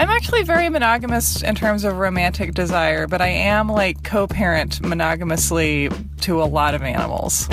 I'm 0.00 0.10
actually 0.10 0.44
very 0.44 0.68
monogamous 0.68 1.42
in 1.42 1.56
terms 1.56 1.82
of 1.82 1.96
romantic 1.96 2.54
desire, 2.54 3.08
but 3.08 3.20
I 3.20 3.26
am 3.30 3.68
like 3.68 4.04
co 4.04 4.28
parent 4.28 4.80
monogamously 4.80 5.90
to 6.20 6.40
a 6.40 6.44
lot 6.44 6.76
of 6.76 6.82
animals. 6.82 7.48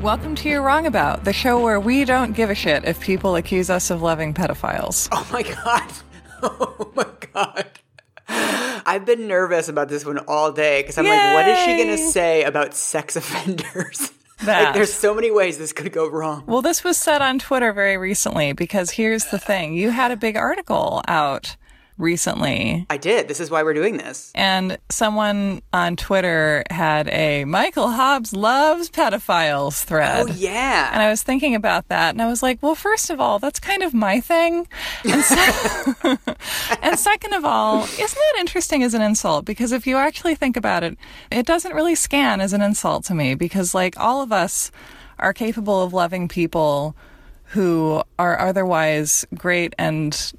Welcome 0.00 0.36
to 0.36 0.48
You're 0.48 0.62
Wrong 0.62 0.86
About, 0.86 1.24
the 1.24 1.32
show 1.32 1.60
where 1.60 1.80
we 1.80 2.04
don't 2.04 2.32
give 2.32 2.48
a 2.48 2.54
shit 2.54 2.84
if 2.84 3.00
people 3.00 3.34
accuse 3.34 3.70
us 3.70 3.90
of 3.90 4.02
loving 4.02 4.32
pedophiles. 4.34 5.08
Oh 5.10 5.28
my 5.32 5.42
god. 5.42 5.92
Oh 6.40 6.92
my 6.94 7.06
god. 7.34 7.68
I've 8.88 9.04
been 9.04 9.28
nervous 9.28 9.68
about 9.68 9.90
this 9.90 10.06
one 10.06 10.16
all 10.26 10.50
day 10.50 10.80
because 10.80 10.96
I'm 10.96 11.04
like, 11.04 11.34
what 11.34 11.46
is 11.46 11.58
she 11.58 11.76
going 11.76 11.94
to 11.94 12.10
say 12.10 12.42
about 12.44 12.72
sex 12.72 13.16
offenders? 13.22 14.12
Like, 14.46 14.72
there's 14.72 14.92
so 14.92 15.14
many 15.14 15.30
ways 15.30 15.58
this 15.58 15.74
could 15.74 15.92
go 15.92 16.08
wrong. 16.08 16.44
Well, 16.46 16.62
this 16.62 16.82
was 16.82 16.96
said 16.96 17.20
on 17.20 17.38
Twitter 17.38 17.74
very 17.74 17.98
recently 17.98 18.54
because 18.54 18.92
here's 18.92 19.26
the 19.26 19.38
thing 19.38 19.74
you 19.74 19.90
had 19.90 20.10
a 20.10 20.16
big 20.16 20.36
article 20.36 21.02
out 21.06 21.56
recently 21.98 22.86
I 22.88 22.96
did. 22.96 23.28
This 23.28 23.40
is 23.40 23.50
why 23.50 23.62
we're 23.62 23.74
doing 23.74 23.96
this. 23.96 24.32
And 24.34 24.78
someone 24.88 25.62
on 25.72 25.96
Twitter 25.96 26.64
had 26.70 27.08
a 27.08 27.44
Michael 27.44 27.90
Hobbs 27.90 28.32
loves 28.32 28.88
pedophiles 28.90 29.84
thread. 29.84 30.26
Oh, 30.28 30.32
yeah. 30.34 30.90
And 30.92 31.02
I 31.02 31.10
was 31.10 31.22
thinking 31.22 31.54
about 31.54 31.88
that, 31.88 32.10
and 32.10 32.22
I 32.22 32.26
was 32.26 32.42
like, 32.42 32.62
well, 32.62 32.74
first 32.74 33.10
of 33.10 33.20
all, 33.20 33.38
that's 33.38 33.60
kind 33.60 33.82
of 33.82 33.92
my 33.92 34.20
thing. 34.20 34.66
And, 35.04 35.22
se- 35.22 36.16
and 36.82 36.98
second 36.98 37.34
of 37.34 37.44
all, 37.44 37.84
isn't 37.84 37.98
that 37.98 38.36
interesting 38.40 38.82
as 38.82 38.94
an 38.94 39.02
insult? 39.02 39.44
Because 39.44 39.72
if 39.72 39.86
you 39.86 39.96
actually 39.96 40.34
think 40.34 40.56
about 40.56 40.84
it, 40.84 40.96
it 41.30 41.46
doesn't 41.46 41.74
really 41.74 41.94
scan 41.94 42.40
as 42.40 42.52
an 42.52 42.62
insult 42.62 43.04
to 43.06 43.14
me 43.14 43.34
because, 43.34 43.74
like, 43.74 43.98
all 43.98 44.22
of 44.22 44.32
us 44.32 44.70
are 45.18 45.32
capable 45.32 45.82
of 45.82 45.92
loving 45.92 46.28
people 46.28 46.94
who 47.52 48.02
are 48.18 48.38
otherwise 48.38 49.24
great 49.34 49.74
and 49.78 50.32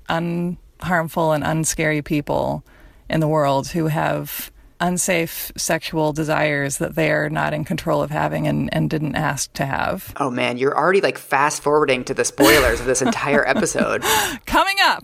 unharmful 0.80 1.36
and 1.36 1.44
unscary 1.44 2.02
people 2.02 2.64
in 3.10 3.20
the 3.20 3.28
world 3.28 3.70
who 3.70 3.88
have 3.88 4.52
unsafe 4.82 5.52
sexual 5.58 6.14
desires 6.14 6.78
that 6.78 6.96
they 6.96 7.12
are 7.12 7.30
not 7.30 7.54
in 7.54 7.66
control 7.66 8.02
of 8.02 8.12
having 8.12 8.48
and, 8.48 8.74
and 8.74 8.90
didn't 8.90 9.16
ask 9.16 9.52
to 9.54 9.66
have. 9.66 10.14
Oh 10.18 10.30
man, 10.30 10.58
you're 10.58 10.78
already 10.78 11.02
like 11.02 11.18
fast 11.18 11.62
forwarding 11.62 12.06
to 12.06 12.14
the 12.14 12.24
spoilers 12.24 12.80
of 12.80 12.86
this 12.86 13.02
entire 13.02 13.46
episode. 13.48 14.04
Coming 14.46 14.78
up 14.82 15.04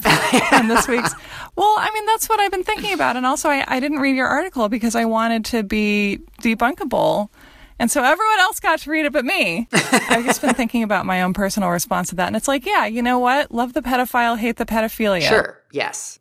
in 0.53 0.68
this 0.68 0.88
week's. 0.88 1.14
Well, 1.58 1.73
I 1.80 1.90
mean, 1.94 2.06
that's 2.06 2.28
what 2.28 2.42
I've 2.42 2.52
been 2.52 2.66
thinking 2.66 2.92
about. 2.92 3.16
And 3.16 3.26
also, 3.26 3.48
I, 3.48 3.64
I 3.66 3.80
didn't 3.80 4.00
read 4.00 4.18
your 4.18 4.28
article 4.28 4.68
because 4.68 4.94
I 4.94 5.06
wanted 5.06 5.46
to 5.46 5.64
be 5.64 6.20
debunkable. 6.42 7.30
And 7.78 7.92
so 7.92 8.04
everyone 8.04 8.40
else 8.40 8.59
got 8.59 8.80
to 8.80 8.90
read 8.90 9.06
it 9.06 9.14
but 9.14 9.26
me. 9.26 9.68
I've 9.73 10.26
just 10.26 10.42
been 10.42 10.54
thinking 10.54 10.84
about 10.84 11.06
my 11.06 11.22
own 11.22 11.34
personal 11.34 11.70
response 11.70 12.09
to 12.09 12.16
that. 12.16 12.28
And 12.28 12.36
it's 12.36 12.48
like, 12.48 12.66
yeah, 12.66 12.86
you 12.86 13.02
know 13.02 13.20
what? 13.20 13.52
Love 13.52 13.73
the 13.73 13.81
pedophile, 13.81 14.38
hate 14.38 14.58
the 14.58 14.66
pedophilia. 14.66 15.22
Sure. 15.22 15.62
Yes. 15.72 16.20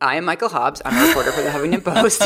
I 0.00 0.16
am 0.16 0.24
Michael 0.24 0.48
Hobbs. 0.48 0.80
I'm 0.84 0.96
a 0.96 1.08
reporter 1.08 1.32
for 1.32 1.42
the 1.42 1.50
Huffington 1.50 1.82
Post. 1.84 2.22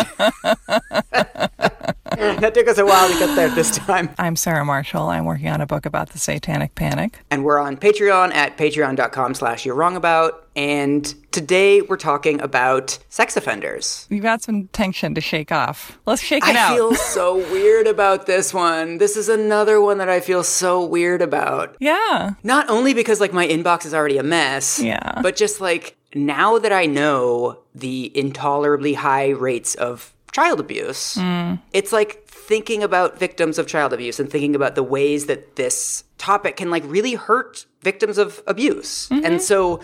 that 2.41 2.55
took 2.55 2.68
us 2.68 2.78
a 2.78 2.84
while 2.86 3.08
to 3.10 3.18
get 3.18 3.34
there 3.36 3.48
this 3.50 3.77
time. 3.77 4.10
I'm 4.18 4.36
Sarah 4.36 4.64
Marshall. 4.64 5.08
I'm 5.08 5.24
working 5.24 5.48
on 5.48 5.60
a 5.60 5.66
book 5.66 5.86
about 5.86 6.10
the 6.10 6.18
satanic 6.18 6.74
panic. 6.74 7.18
And 7.30 7.44
we're 7.44 7.58
on 7.58 7.77
Patreon 7.77 8.34
at 8.34 8.56
patreon.com 8.56 9.34
slash 9.34 9.64
you're 9.66 9.74
wrong 9.74 9.96
about. 9.96 10.46
And 10.55 11.05
today 11.33 11.80
we're 11.80 11.96
talking 11.96 12.40
about 12.42 12.98
sex 13.08 13.36
offenders. 13.36 14.06
You've 14.10 14.22
got 14.22 14.42
some 14.42 14.68
tension 14.68 15.14
to 15.14 15.20
shake 15.20 15.50
off. 15.50 15.98
Let's 16.05 16.20
shake 16.22 16.46
it 16.46 16.55
I 16.55 16.58
out. 16.60 16.72
I 16.72 16.74
feel 16.77 16.94
so 16.94 17.36
weird 17.52 17.86
about 17.86 18.27
this 18.27 18.52
one. 18.52 18.98
This 18.98 19.16
is 19.16 19.28
another 19.30 19.80
one 19.80 19.98
that 19.98 20.08
I 20.10 20.20
feel 20.20 20.42
so 20.44 20.84
weird 20.84 21.22
about. 21.22 21.77
yeah. 21.80 22.34
Not 22.42 22.68
only 22.68 22.92
because 22.92 23.20
like 23.20 23.33
my 23.33 23.46
inbox 23.48 23.86
is 23.86 23.94
already 23.94 24.18
a 24.18 24.22
mess, 24.22 24.78
Yeah. 24.78 25.20
but 25.22 25.36
just 25.36 25.60
like 25.60 25.96
now 26.14 26.58
that 26.58 26.73
I 26.73 26.84
know 26.84 27.61
the 27.74 28.12
intolerably 28.14 28.92
high 28.94 29.30
rates 29.30 29.74
of 29.77 30.12
child 30.32 30.58
abuse, 30.60 31.14
Hmm. 31.14 31.54
it's 31.72 31.92
like 31.92 32.26
thinking 32.26 32.82
about 32.82 33.18
victims 33.18 33.58
of 33.58 33.66
child 33.66 33.92
abuse 33.92 34.18
and 34.18 34.28
thinking 34.30 34.54
about 34.56 34.74
the 34.74 34.82
ways 34.82 35.26
that 35.26 35.56
this 35.56 36.04
topic 36.18 36.56
can 36.56 36.70
like 36.70 36.82
really 36.86 37.14
hurt 37.14 37.66
victims 37.82 38.18
of 38.18 38.42
abuse. 38.46 39.08
Mm-hmm. 39.08 39.24
And 39.24 39.42
so 39.42 39.80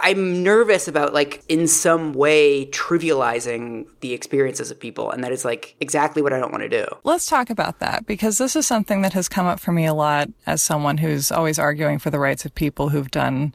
I'm 0.00 0.42
nervous 0.42 0.86
about 0.86 1.14
like 1.14 1.42
in 1.48 1.66
some 1.66 2.12
way 2.12 2.66
trivializing 2.66 3.86
the 4.00 4.12
experiences 4.12 4.70
of 4.70 4.78
people 4.78 5.10
and 5.10 5.24
that 5.24 5.32
is 5.32 5.44
like 5.44 5.74
exactly 5.80 6.22
what 6.22 6.32
I 6.32 6.38
don't 6.38 6.52
want 6.52 6.62
to 6.62 6.68
do. 6.68 6.86
Let's 7.04 7.26
talk 7.26 7.50
about 7.50 7.78
that 7.80 8.06
because 8.06 8.38
this 8.38 8.54
is 8.54 8.66
something 8.66 9.02
that 9.02 9.12
has 9.14 9.28
come 9.28 9.46
up 9.46 9.60
for 9.60 9.72
me 9.72 9.86
a 9.86 9.94
lot 9.94 10.28
as 10.46 10.62
someone 10.62 10.98
who's 10.98 11.32
always 11.32 11.58
arguing 11.58 11.98
for 11.98 12.10
the 12.10 12.18
rights 12.18 12.44
of 12.44 12.54
people 12.54 12.90
who've 12.90 13.10
done 13.10 13.54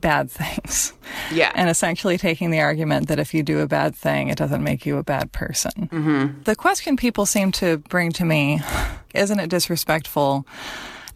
bad 0.00 0.30
things. 0.30 0.92
Yeah. 1.32 1.52
And 1.54 1.68
essentially 1.68 2.16
taking 2.16 2.50
the 2.50 2.60
argument 2.60 3.08
that 3.08 3.18
if 3.18 3.34
you 3.34 3.42
do 3.42 3.60
a 3.60 3.66
bad 3.66 3.94
thing, 3.94 4.28
it 4.28 4.38
doesn't 4.38 4.62
make 4.62 4.86
you 4.86 4.98
a 4.98 5.02
bad 5.02 5.32
person. 5.32 5.88
Mm-hmm. 5.92 6.42
The 6.44 6.54
question 6.54 6.96
people 6.96 7.26
seem 7.26 7.50
to 7.52 7.78
bring 7.78 8.12
to 8.12 8.24
me 8.24 8.60
isn't 9.14 9.40
it 9.40 9.50
disrespectful 9.50 10.46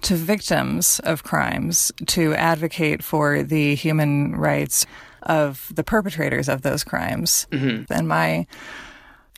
to 0.02 0.14
victims 0.16 0.98
of 1.04 1.22
crimes 1.24 1.92
to 2.06 2.34
advocate 2.34 3.02
for 3.02 3.42
the 3.42 3.74
human 3.74 4.34
rights 4.34 4.86
of 5.22 5.70
the 5.74 5.84
perpetrators 5.84 6.48
of 6.48 6.62
those 6.62 6.84
crimes? 6.84 7.46
And 7.90 8.08
my 8.08 8.46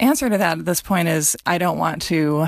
answer 0.01 0.29
to 0.29 0.39
that 0.39 0.59
at 0.59 0.65
this 0.65 0.81
point 0.81 1.09
is 1.09 1.37
I 1.47 1.59
don't 1.59 1.79
want 1.79 2.03
to 2.03 2.47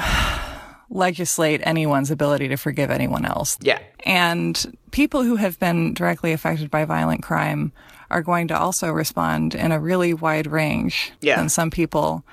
legislate 0.90 1.60
anyone's 1.64 2.10
ability 2.10 2.48
to 2.48 2.56
forgive 2.56 2.90
anyone 2.90 3.24
else. 3.24 3.58
yeah. 3.60 3.78
And 4.04 4.76
people 4.92 5.24
who 5.24 5.36
have 5.36 5.58
been 5.58 5.94
directly 5.94 6.32
affected 6.32 6.70
by 6.70 6.84
violent 6.84 7.22
crime 7.22 7.72
are 8.10 8.22
going 8.22 8.48
to 8.48 8.58
also 8.58 8.90
respond 8.90 9.54
in 9.54 9.72
a 9.72 9.80
really 9.80 10.14
wide 10.14 10.46
range. 10.46 11.12
Yeah. 11.20 11.40
And 11.40 11.50
some 11.50 11.70
people 11.70 12.24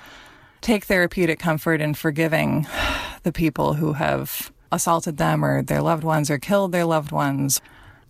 take 0.60 0.84
therapeutic 0.84 1.38
comfort 1.38 1.80
in 1.80 1.94
forgiving 1.94 2.66
the 3.24 3.32
people 3.32 3.74
who 3.74 3.94
have 3.94 4.52
assaulted 4.70 5.16
them 5.16 5.44
or 5.44 5.62
their 5.62 5.82
loved 5.82 6.04
ones 6.04 6.30
or 6.30 6.38
killed 6.38 6.72
their 6.72 6.84
loved 6.84 7.12
ones. 7.12 7.60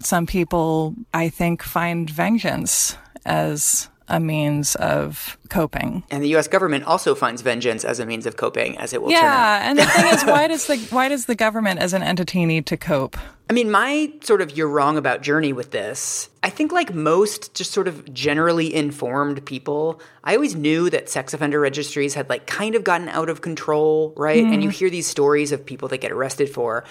Some 0.00 0.26
people, 0.26 0.94
I 1.12 1.30
think, 1.30 1.62
find 1.62 2.08
vengeance 2.08 2.96
as 3.24 3.88
a 4.08 4.20
means 4.20 4.74
of 4.76 5.38
coping. 5.48 6.04
And 6.10 6.22
the 6.22 6.34
US 6.36 6.48
government 6.48 6.84
also 6.84 7.14
finds 7.14 7.42
vengeance 7.42 7.84
as 7.84 8.00
a 8.00 8.06
means 8.06 8.26
of 8.26 8.36
coping 8.36 8.76
as 8.78 8.92
it 8.92 9.02
will 9.02 9.10
turn 9.10 9.18
out. 9.18 9.22
Yeah, 9.22 9.70
and 9.70 9.78
the 9.78 9.86
thing 9.86 10.06
is, 10.12 10.24
why 10.24 10.46
does 10.48 10.66
the 10.66 10.76
why 10.90 11.08
does 11.08 11.26
the 11.26 11.34
government 11.34 11.80
as 11.80 11.92
an 11.92 12.02
entity 12.02 12.44
need 12.44 12.66
to 12.66 12.76
cope? 12.76 13.16
I 13.48 13.52
mean, 13.52 13.70
my 13.70 14.10
sort 14.22 14.40
of 14.40 14.56
you're 14.56 14.68
wrong 14.68 14.96
about 14.96 15.22
journey 15.22 15.52
with 15.52 15.70
this, 15.70 16.30
I 16.42 16.50
think 16.50 16.72
like 16.72 16.94
most 16.94 17.54
just 17.54 17.72
sort 17.72 17.88
of 17.88 18.12
generally 18.12 18.74
informed 18.74 19.44
people, 19.44 20.00
I 20.22 20.34
always 20.34 20.54
knew 20.54 20.88
that 20.90 21.08
sex 21.08 21.34
offender 21.34 21.60
registries 21.60 22.14
had 22.14 22.28
like 22.28 22.46
kind 22.46 22.74
of 22.74 22.84
gotten 22.84 23.08
out 23.08 23.28
of 23.28 23.42
control, 23.42 24.14
right? 24.16 24.42
And 24.42 24.62
you 24.62 24.70
mm. 24.70 24.72
hear 24.72 24.90
these 24.90 25.06
stories 25.06 25.52
of 25.52 25.64
people 25.64 25.88
that 25.88 25.98
get 25.98 26.10
arrested 26.10 26.48
for 26.48 26.84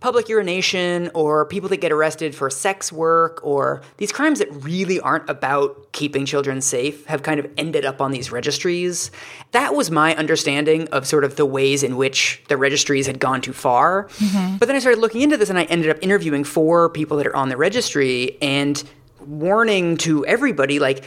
public 0.00 0.28
urination 0.28 1.10
or 1.14 1.44
people 1.46 1.68
that 1.68 1.78
get 1.78 1.90
arrested 1.90 2.34
for 2.34 2.48
sex 2.50 2.92
work 2.92 3.40
or 3.42 3.82
these 3.96 4.12
crimes 4.12 4.38
that 4.38 4.48
really 4.52 5.00
aren't 5.00 5.28
about 5.28 5.92
keeping 5.92 6.24
children 6.24 6.60
safe 6.60 7.04
have 7.06 7.22
kind 7.22 7.40
of 7.40 7.50
ended 7.56 7.84
up 7.84 8.00
on 8.00 8.12
these 8.12 8.30
registries. 8.30 9.10
That 9.52 9.74
was 9.74 9.90
my 9.90 10.14
understanding 10.14 10.88
of 10.88 11.06
sort 11.06 11.24
of 11.24 11.36
the 11.36 11.46
ways 11.46 11.82
in 11.82 11.96
which 11.96 12.42
the 12.48 12.56
registries 12.56 13.06
had 13.06 13.18
gone 13.18 13.40
too 13.40 13.52
far. 13.52 14.04
Mm-hmm. 14.04 14.58
But 14.58 14.66
then 14.66 14.76
I 14.76 14.78
started 14.78 15.00
looking 15.00 15.22
into 15.22 15.36
this 15.36 15.50
and 15.50 15.58
I 15.58 15.64
ended 15.64 15.90
up 15.90 15.98
interviewing 16.00 16.44
four 16.44 16.88
people 16.90 17.16
that 17.16 17.26
are 17.26 17.36
on 17.36 17.48
the 17.48 17.56
registry 17.56 18.38
and 18.40 18.82
warning 19.20 19.96
to 19.98 20.24
everybody 20.26 20.78
like 20.78 21.04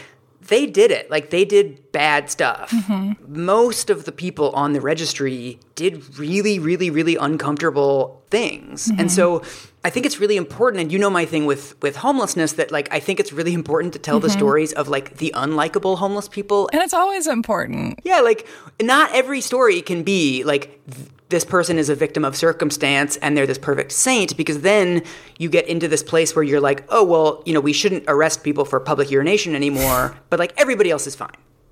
they 0.51 0.65
did 0.67 0.91
it. 0.91 1.09
Like 1.09 1.29
they 1.29 1.45
did 1.45 1.91
bad 1.93 2.29
stuff. 2.29 2.71
Mm-hmm. 2.71 3.43
Most 3.43 3.89
of 3.89 4.03
the 4.03 4.11
people 4.11 4.51
on 4.51 4.73
the 4.73 4.81
registry 4.81 5.59
did 5.75 6.19
really, 6.19 6.59
really, 6.59 6.89
really 6.89 7.15
uncomfortable 7.15 8.21
things. 8.29 8.89
And 8.89 8.99
mm-hmm. 8.99 9.07
so 9.07 9.43
I 9.83 9.89
think 9.89 10.05
it's 10.05 10.19
really 10.19 10.37
important, 10.37 10.81
and 10.81 10.91
you 10.91 10.99
know 10.99 11.09
my 11.09 11.25
thing 11.25 11.45
with 11.45 11.81
with 11.81 11.95
homelessness 11.95 12.53
that 12.53 12.71
like 12.71 12.87
I 12.91 12.99
think 12.99 13.19
it's 13.19 13.33
really 13.33 13.53
important 13.53 13.93
to 13.93 13.99
tell 13.99 14.19
the 14.19 14.27
mm-hmm. 14.27 14.37
stories 14.37 14.73
of 14.73 14.87
like 14.87 15.17
the 15.17 15.33
unlikable 15.35 15.97
homeless 15.97 16.29
people. 16.29 16.69
And 16.71 16.81
it's 16.81 16.93
always 16.93 17.25
important. 17.25 17.99
Yeah, 18.03 18.21
like 18.21 18.47
not 18.81 19.11
every 19.13 19.41
story 19.41 19.81
can 19.81 20.03
be 20.03 20.43
like 20.43 20.79
th- 20.85 21.09
this 21.29 21.45
person 21.45 21.79
is 21.79 21.89
a 21.89 21.95
victim 21.95 22.23
of 22.23 22.35
circumstance 22.35 23.17
and 23.17 23.35
they're 23.35 23.47
this 23.47 23.57
perfect 23.57 23.91
saint 23.93 24.37
because 24.37 24.61
then 24.61 25.01
you 25.39 25.49
get 25.49 25.65
into 25.67 25.87
this 25.87 26.03
place 26.03 26.35
where 26.35 26.43
you're 26.43 26.59
like, 26.59 26.83
oh, 26.89 27.03
well, 27.03 27.41
you 27.45 27.53
know, 27.53 27.61
we 27.61 27.73
shouldn't 27.73 28.03
arrest 28.07 28.43
people 28.43 28.65
for 28.65 28.79
public 28.79 29.09
urination 29.09 29.55
anymore, 29.55 30.15
but 30.29 30.39
like 30.39 30.53
everybody 30.57 30.91
else 30.91 31.07
is 31.07 31.15
fine. 31.15 31.31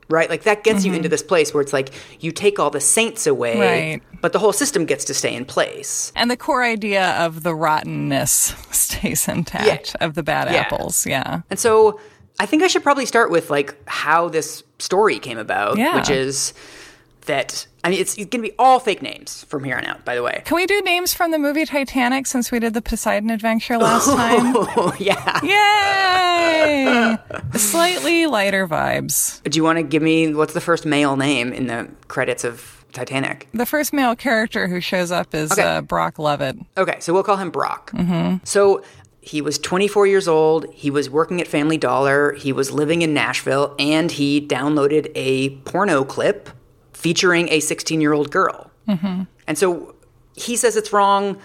Right? 0.09 0.29
Like 0.29 0.43
that 0.43 0.63
gets 0.63 0.85
you 0.85 0.91
into 0.93 1.03
mm-hmm. 1.05 1.11
this 1.11 1.21
place 1.23 1.53
where 1.53 1.61
it's 1.61 1.71
like 1.71 1.91
you 2.19 2.31
take 2.31 2.57
all 2.57 2.71
the 2.71 2.81
saints 2.81 3.27
away, 3.27 3.59
Right. 3.59 4.01
but 4.21 4.33
the 4.33 4.39
whole 4.39 4.53
system 4.53 4.85
gets 4.85 5.05
to 5.05 5.13
stay 5.13 5.35
in 5.35 5.45
place. 5.45 6.11
And 6.15 6.31
the 6.31 6.37
core 6.37 6.63
idea 6.63 7.11
of 7.19 7.43
the 7.43 7.53
rottenness 7.53 8.55
stays 8.71 9.27
intact 9.27 9.95
of 10.01 10.15
the 10.15 10.23
bad 10.23 10.51
Yeah. 10.51 10.61
apples. 10.61 11.05
Yeah. 11.05 11.41
And 11.51 11.59
so 11.59 11.99
I 12.39 12.45
think 12.47 12.63
I 12.63 12.67
should 12.67 12.81
probably 12.83 13.05
start 13.05 13.29
with 13.29 13.51
like 13.51 13.75
how 13.87 14.29
this 14.29 14.63
story 14.79 15.19
came 15.19 15.37
about, 15.37 15.77
Yeah. 15.77 15.95
which 15.95 16.09
is 16.09 16.53
that 17.27 17.67
I 17.83 17.89
mean, 17.89 17.99
it's, 18.01 18.17
it's 18.17 18.29
going 18.29 18.43
to 18.43 18.49
be 18.49 18.55
all 18.59 18.79
fake 18.79 19.01
names 19.01 19.45
from 19.45 19.63
here 19.63 19.77
on 19.77 19.85
out. 19.85 20.03
By 20.03 20.15
the 20.15 20.21
way, 20.23 20.41
Can 20.45 20.55
we 20.57 20.65
do 20.65 20.81
names 20.81 21.13
from 21.13 21.31
the 21.31 21.39
movie 21.39 21.65
Titanic 21.65 22.27
since 22.27 22.51
we 22.51 22.59
did 22.59 22.73
the 22.73 22.81
Poseidon 22.81 23.29
Adventure 23.29 23.77
last 23.77 24.05
time? 24.15 24.53
oh 24.57 24.93
yeah. 24.99 25.39
Yay! 25.43 27.17
Slightly 27.57 28.27
lighter 28.27 28.67
vibes. 28.67 29.41
Do 29.43 29.57
you 29.57 29.63
want 29.63 29.77
to 29.77 29.83
give 29.83 30.01
me 30.01 30.33
what's 30.33 30.53
the 30.53 30.61
first 30.61 30.85
male 30.85 31.15
name 31.15 31.53
in 31.53 31.67
the 31.67 31.89
credits 32.07 32.43
of 32.43 32.83
Titanic? 32.91 33.47
The 33.53 33.65
first 33.65 33.93
male 33.93 34.15
character 34.15 34.67
who 34.67 34.81
shows 34.81 35.11
up 35.11 35.33
is 35.33 35.51
Okay. 35.51 35.61
uh, 35.63 35.81
Brock 35.81 36.19
Lovett. 36.19 36.57
Okay, 36.77 36.99
so 36.99 37.13
we'll 37.13 37.23
call 37.23 37.37
him 37.37 37.49
Brock. 37.49 37.91
Mm-hmm. 37.91 38.37
So 38.43 38.83
he 39.21 39.41
was 39.41 39.57
24 39.59 40.07
years 40.07 40.27
old. 40.27 40.65
He 40.73 40.89
was 40.89 41.09
working 41.09 41.39
at 41.41 41.47
Family 41.47 41.77
Dollar. 41.77 42.33
He 42.33 42.51
was 42.51 42.71
living 42.71 43.01
in 43.01 43.13
Nashville, 43.13 43.75
and 43.79 44.11
he 44.11 44.45
downloaded 44.45 45.11
a 45.15 45.49
porno 45.61 46.03
clip 46.03 46.49
featuring 46.99 47.49
a 47.49 47.59
16 47.61 48.01
year 48.01 48.13
old 48.13 48.29
girl. 48.29 48.69
Mm-hmm. 48.87 49.23
And 49.47 49.57
so 49.57 49.95
he 50.35 50.55
says 50.55 50.75
it's 50.75 50.91
wrong. 50.91 51.37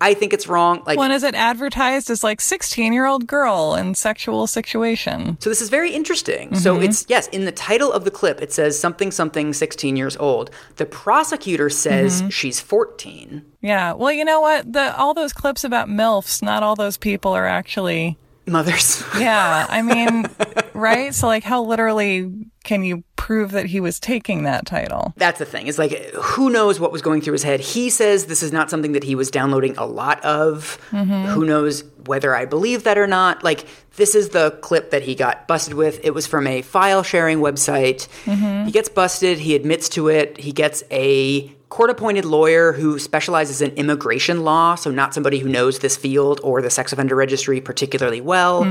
I 0.00 0.14
think 0.14 0.32
it's 0.32 0.48
wrong. 0.48 0.82
Like, 0.84 0.98
When 0.98 1.12
is 1.12 1.22
it 1.22 1.36
advertised 1.36 2.10
as 2.10 2.24
like 2.24 2.40
16 2.40 2.92
year 2.92 3.06
old 3.06 3.26
girl 3.26 3.74
in 3.74 3.94
sexual 3.94 4.46
situation? 4.46 5.36
So 5.40 5.48
this 5.48 5.60
is 5.60 5.68
very 5.70 5.92
interesting. 5.92 6.56
So 6.56 6.80
it's 6.80 7.06
yes, 7.08 7.28
in 7.28 7.44
the 7.44 7.52
title 7.52 7.92
of 7.92 8.04
the 8.04 8.10
clip 8.10 8.40
it 8.40 8.52
says 8.52 8.78
something 8.78 9.10
something 9.10 9.52
16 9.52 9.96
years 9.96 10.16
old. 10.16 10.50
The 10.76 10.86
prosecutor 10.86 11.70
says 11.70 12.24
she's 12.30 12.60
14. 12.60 13.44
Yeah. 13.60 13.92
Well, 13.92 14.12
you 14.12 14.24
know 14.24 14.40
what? 14.40 14.72
The 14.72 14.96
all 14.96 15.14
those 15.14 15.32
clips 15.32 15.62
about 15.62 15.88
MILFs, 15.88 16.42
not 16.42 16.62
all 16.62 16.74
those 16.74 16.96
people 16.96 17.32
are 17.32 17.46
actually 17.46 18.18
Mothers. 18.46 19.04
Yeah, 19.18 19.66
I 19.68 19.82
mean, 19.82 20.26
right? 20.74 21.14
So 21.14 21.26
like 21.26 21.44
how 21.44 21.62
literally 21.62 22.32
can 22.64 22.84
you 22.84 23.04
prove 23.16 23.52
that 23.52 23.66
he 23.66 23.78
was 23.78 24.00
taking 24.00 24.42
that 24.42 24.66
title? 24.66 25.12
That's 25.16 25.38
the 25.38 25.44
thing. 25.44 25.68
It's 25.68 25.78
like 25.78 25.92
who 26.14 26.50
knows 26.50 26.80
what 26.80 26.90
was 26.90 27.02
going 27.02 27.20
through 27.20 27.34
his 27.34 27.44
head. 27.44 27.60
He 27.60 27.88
says 27.88 28.26
this 28.26 28.42
is 28.42 28.52
not 28.52 28.68
something 28.68 28.92
that 28.92 29.04
he 29.04 29.14
was 29.14 29.30
downloading 29.30 29.76
a 29.76 29.86
lot 29.86 30.24
of. 30.24 30.78
Mm-hmm. 30.90 31.26
Who 31.26 31.44
knows 31.44 31.84
whether 32.06 32.34
I 32.34 32.46
believe 32.46 32.84
that 32.84 32.98
or 32.98 33.06
not. 33.06 33.44
Like 33.44 33.66
this 33.96 34.14
is 34.14 34.30
the 34.30 34.58
clip 34.62 34.90
that 34.90 35.02
he 35.02 35.14
got 35.14 35.46
busted 35.46 35.74
with. 35.74 36.00
It 36.04 36.14
was 36.14 36.26
from 36.26 36.46
a 36.46 36.62
file 36.62 37.04
sharing 37.04 37.38
website. 37.38 38.08
Mm-hmm. 38.24 38.66
He 38.66 38.72
gets 38.72 38.88
busted, 38.88 39.38
he 39.38 39.54
admits 39.54 39.88
to 39.90 40.08
it. 40.08 40.38
He 40.38 40.52
gets 40.52 40.82
a 40.90 41.54
court 41.72 41.88
appointed 41.88 42.26
lawyer 42.26 42.72
who 42.72 42.98
specializes 42.98 43.62
in 43.62 43.70
immigration 43.76 44.44
law, 44.44 44.74
so 44.74 44.90
not 44.90 45.14
somebody 45.14 45.38
who 45.38 45.48
knows 45.48 45.78
this 45.78 45.96
field 45.96 46.38
or 46.44 46.60
the 46.60 46.68
sex 46.68 46.92
offender 46.92 47.16
registry 47.16 47.62
particularly 47.62 48.20
well. 48.20 48.70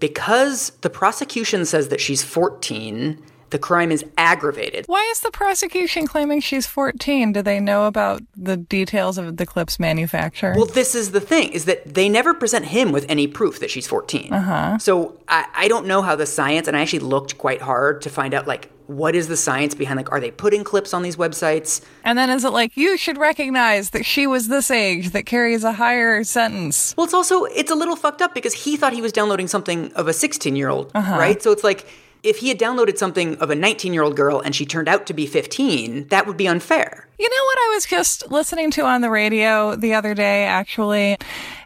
Because 0.00 0.70
the 0.80 0.88
prosecution 0.88 1.66
says 1.66 1.88
that 1.88 2.00
she's 2.00 2.24
14, 2.24 3.22
the 3.50 3.58
crime 3.58 3.92
is 3.92 4.02
aggravated. 4.16 4.86
Why 4.86 5.06
is 5.10 5.20
the 5.20 5.30
prosecution 5.30 6.06
claiming 6.06 6.40
she's 6.40 6.66
14? 6.66 7.34
Do 7.34 7.42
they 7.42 7.60
know 7.60 7.84
about 7.84 8.22
the 8.34 8.56
details 8.56 9.18
of 9.18 9.36
the 9.36 9.44
clip's 9.44 9.78
manufacture? 9.78 10.54
Well, 10.56 10.64
this 10.64 10.94
is 10.94 11.10
the 11.10 11.20
thing: 11.20 11.52
is 11.52 11.66
that 11.66 11.94
they 11.94 12.08
never 12.08 12.32
present 12.32 12.64
him 12.64 12.92
with 12.92 13.04
any 13.10 13.26
proof 13.26 13.60
that 13.60 13.70
she's 13.70 13.86
14. 13.86 14.32
Uh-huh. 14.32 14.78
So 14.78 15.18
I, 15.28 15.44
I 15.54 15.68
don't 15.68 15.86
know 15.86 16.00
how 16.00 16.16
the 16.16 16.26
science, 16.26 16.66
and 16.66 16.76
I 16.76 16.80
actually 16.80 17.00
looked 17.00 17.36
quite 17.36 17.60
hard 17.60 18.00
to 18.02 18.10
find 18.10 18.32
out 18.32 18.46
like 18.46 18.70
what 18.86 19.14
is 19.14 19.28
the 19.28 19.36
science 19.36 19.74
behind 19.74 19.96
like 19.96 20.12
are 20.12 20.20
they 20.20 20.30
putting 20.30 20.64
clips 20.64 20.94
on 20.94 21.02
these 21.02 21.16
websites? 21.16 21.80
and 22.04 22.18
then 22.18 22.30
is 22.30 22.44
it 22.44 22.50
like 22.50 22.76
you 22.76 22.96
should 22.96 23.18
recognize 23.18 23.90
that 23.90 24.04
she 24.04 24.26
was 24.26 24.48
this 24.48 24.70
age 24.70 25.10
that 25.10 25.26
carries 25.26 25.64
a 25.64 25.72
higher 25.72 26.22
sentence? 26.24 26.94
Well, 26.96 27.04
it's 27.04 27.14
also 27.14 27.44
it's 27.44 27.70
a 27.70 27.74
little 27.74 27.96
fucked 27.96 28.22
up 28.22 28.34
because 28.34 28.54
he 28.54 28.76
thought 28.76 28.92
he 28.92 29.02
was 29.02 29.12
downloading 29.12 29.48
something 29.48 29.92
of 29.94 30.08
a 30.08 30.12
16 30.12 30.56
year 30.56 30.68
old, 30.68 30.90
uh-huh. 30.94 31.16
right? 31.18 31.42
So 31.42 31.52
it's 31.52 31.64
like 31.64 31.86
if 32.26 32.38
he 32.38 32.48
had 32.48 32.58
downloaded 32.58 32.98
something 32.98 33.36
of 33.36 33.50
a 33.50 33.54
19 33.54 33.94
year 33.94 34.02
old 34.02 34.16
girl 34.16 34.40
and 34.40 34.54
she 34.54 34.66
turned 34.66 34.88
out 34.88 35.06
to 35.06 35.14
be 35.14 35.26
15, 35.26 36.08
that 36.08 36.26
would 36.26 36.36
be 36.36 36.48
unfair. 36.48 37.08
You 37.18 37.30
know 37.30 37.44
what 37.44 37.58
I 37.58 37.74
was 37.74 37.86
just 37.86 38.30
listening 38.30 38.70
to 38.72 38.82
on 38.82 39.00
the 39.00 39.10
radio 39.10 39.76
the 39.76 39.94
other 39.94 40.12
day, 40.12 40.44
actually? 40.44 41.16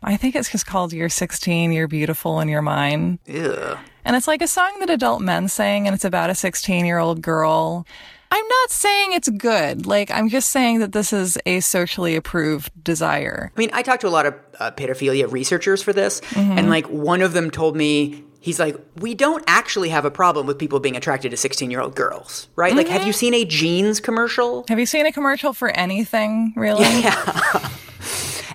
I 0.03 0.17
think 0.17 0.37
it's 0.37 0.51
just 0.51 0.67
called 0.67 0.93
You're 0.93 1.09
16, 1.09 1.73
You're 1.73 1.89
Beautiful, 1.89 2.39
and 2.39 2.51
You're 2.51 2.62
Mine. 2.62 3.19
Ugh. 3.29 3.79
And 4.05 4.17
it's 4.17 4.29
like 4.29 4.43
a 4.43 4.47
song 4.47 4.77
that 4.81 4.91
adult 4.91 5.23
men 5.23 5.49
sing, 5.49 5.87
and 5.87 5.95
it's 5.95 6.05
about 6.05 6.31
a 6.31 6.35
16 6.35 6.85
year 6.85 6.99
old 6.99 7.23
girl. 7.23 7.87
I'm 8.33 8.47
not 8.47 8.71
saying 8.71 9.12
it's 9.12 9.29
good. 9.29 9.87
Like, 9.87 10.11
I'm 10.12 10.29
just 10.29 10.51
saying 10.51 10.79
that 10.79 10.93
this 10.93 11.12
is 11.12 11.37
a 11.47 11.59
socially 11.61 12.15
approved 12.15 12.71
desire. 12.85 13.51
I 13.57 13.59
mean, 13.59 13.71
I 13.73 13.83
talked 13.83 14.03
to 14.03 14.09
a 14.09 14.11
lot 14.11 14.27
of 14.27 14.35
uh, 14.61 14.71
pedophilia 14.71 15.31
researchers 15.31 15.83
for 15.83 15.93
this, 15.93 16.21
and 16.37 16.71
like 16.71 16.87
one 16.87 17.23
of 17.23 17.33
them 17.33 17.51
told 17.51 17.77
me, 17.77 18.25
he's 18.40 18.58
like, 18.58 18.76
we 18.96 19.14
don't 19.14 19.44
actually 19.46 19.90
have 19.90 20.04
a 20.04 20.10
problem 20.10 20.46
with 20.46 20.58
people 20.58 20.81
being 20.81 20.96
attracted 20.96 21.31
to 21.31 21.37
16 21.37 21.70
year 21.70 21.81
old 21.81 21.94
girls, 21.94 22.48
right? 22.56 22.75
Like, 22.75 22.88
have 22.88 23.06
you 23.06 23.12
seen 23.12 23.34
a 23.34 23.44
jeans 23.44 24.00
commercial? 24.00 24.64
Have 24.69 24.78
you 24.78 24.87
seen 24.87 25.06
a 25.06 25.12
commercial 25.12 25.52
for 25.52 25.69
anything, 25.70 26.52
really? 26.56 26.84
Yeah. 27.00 27.70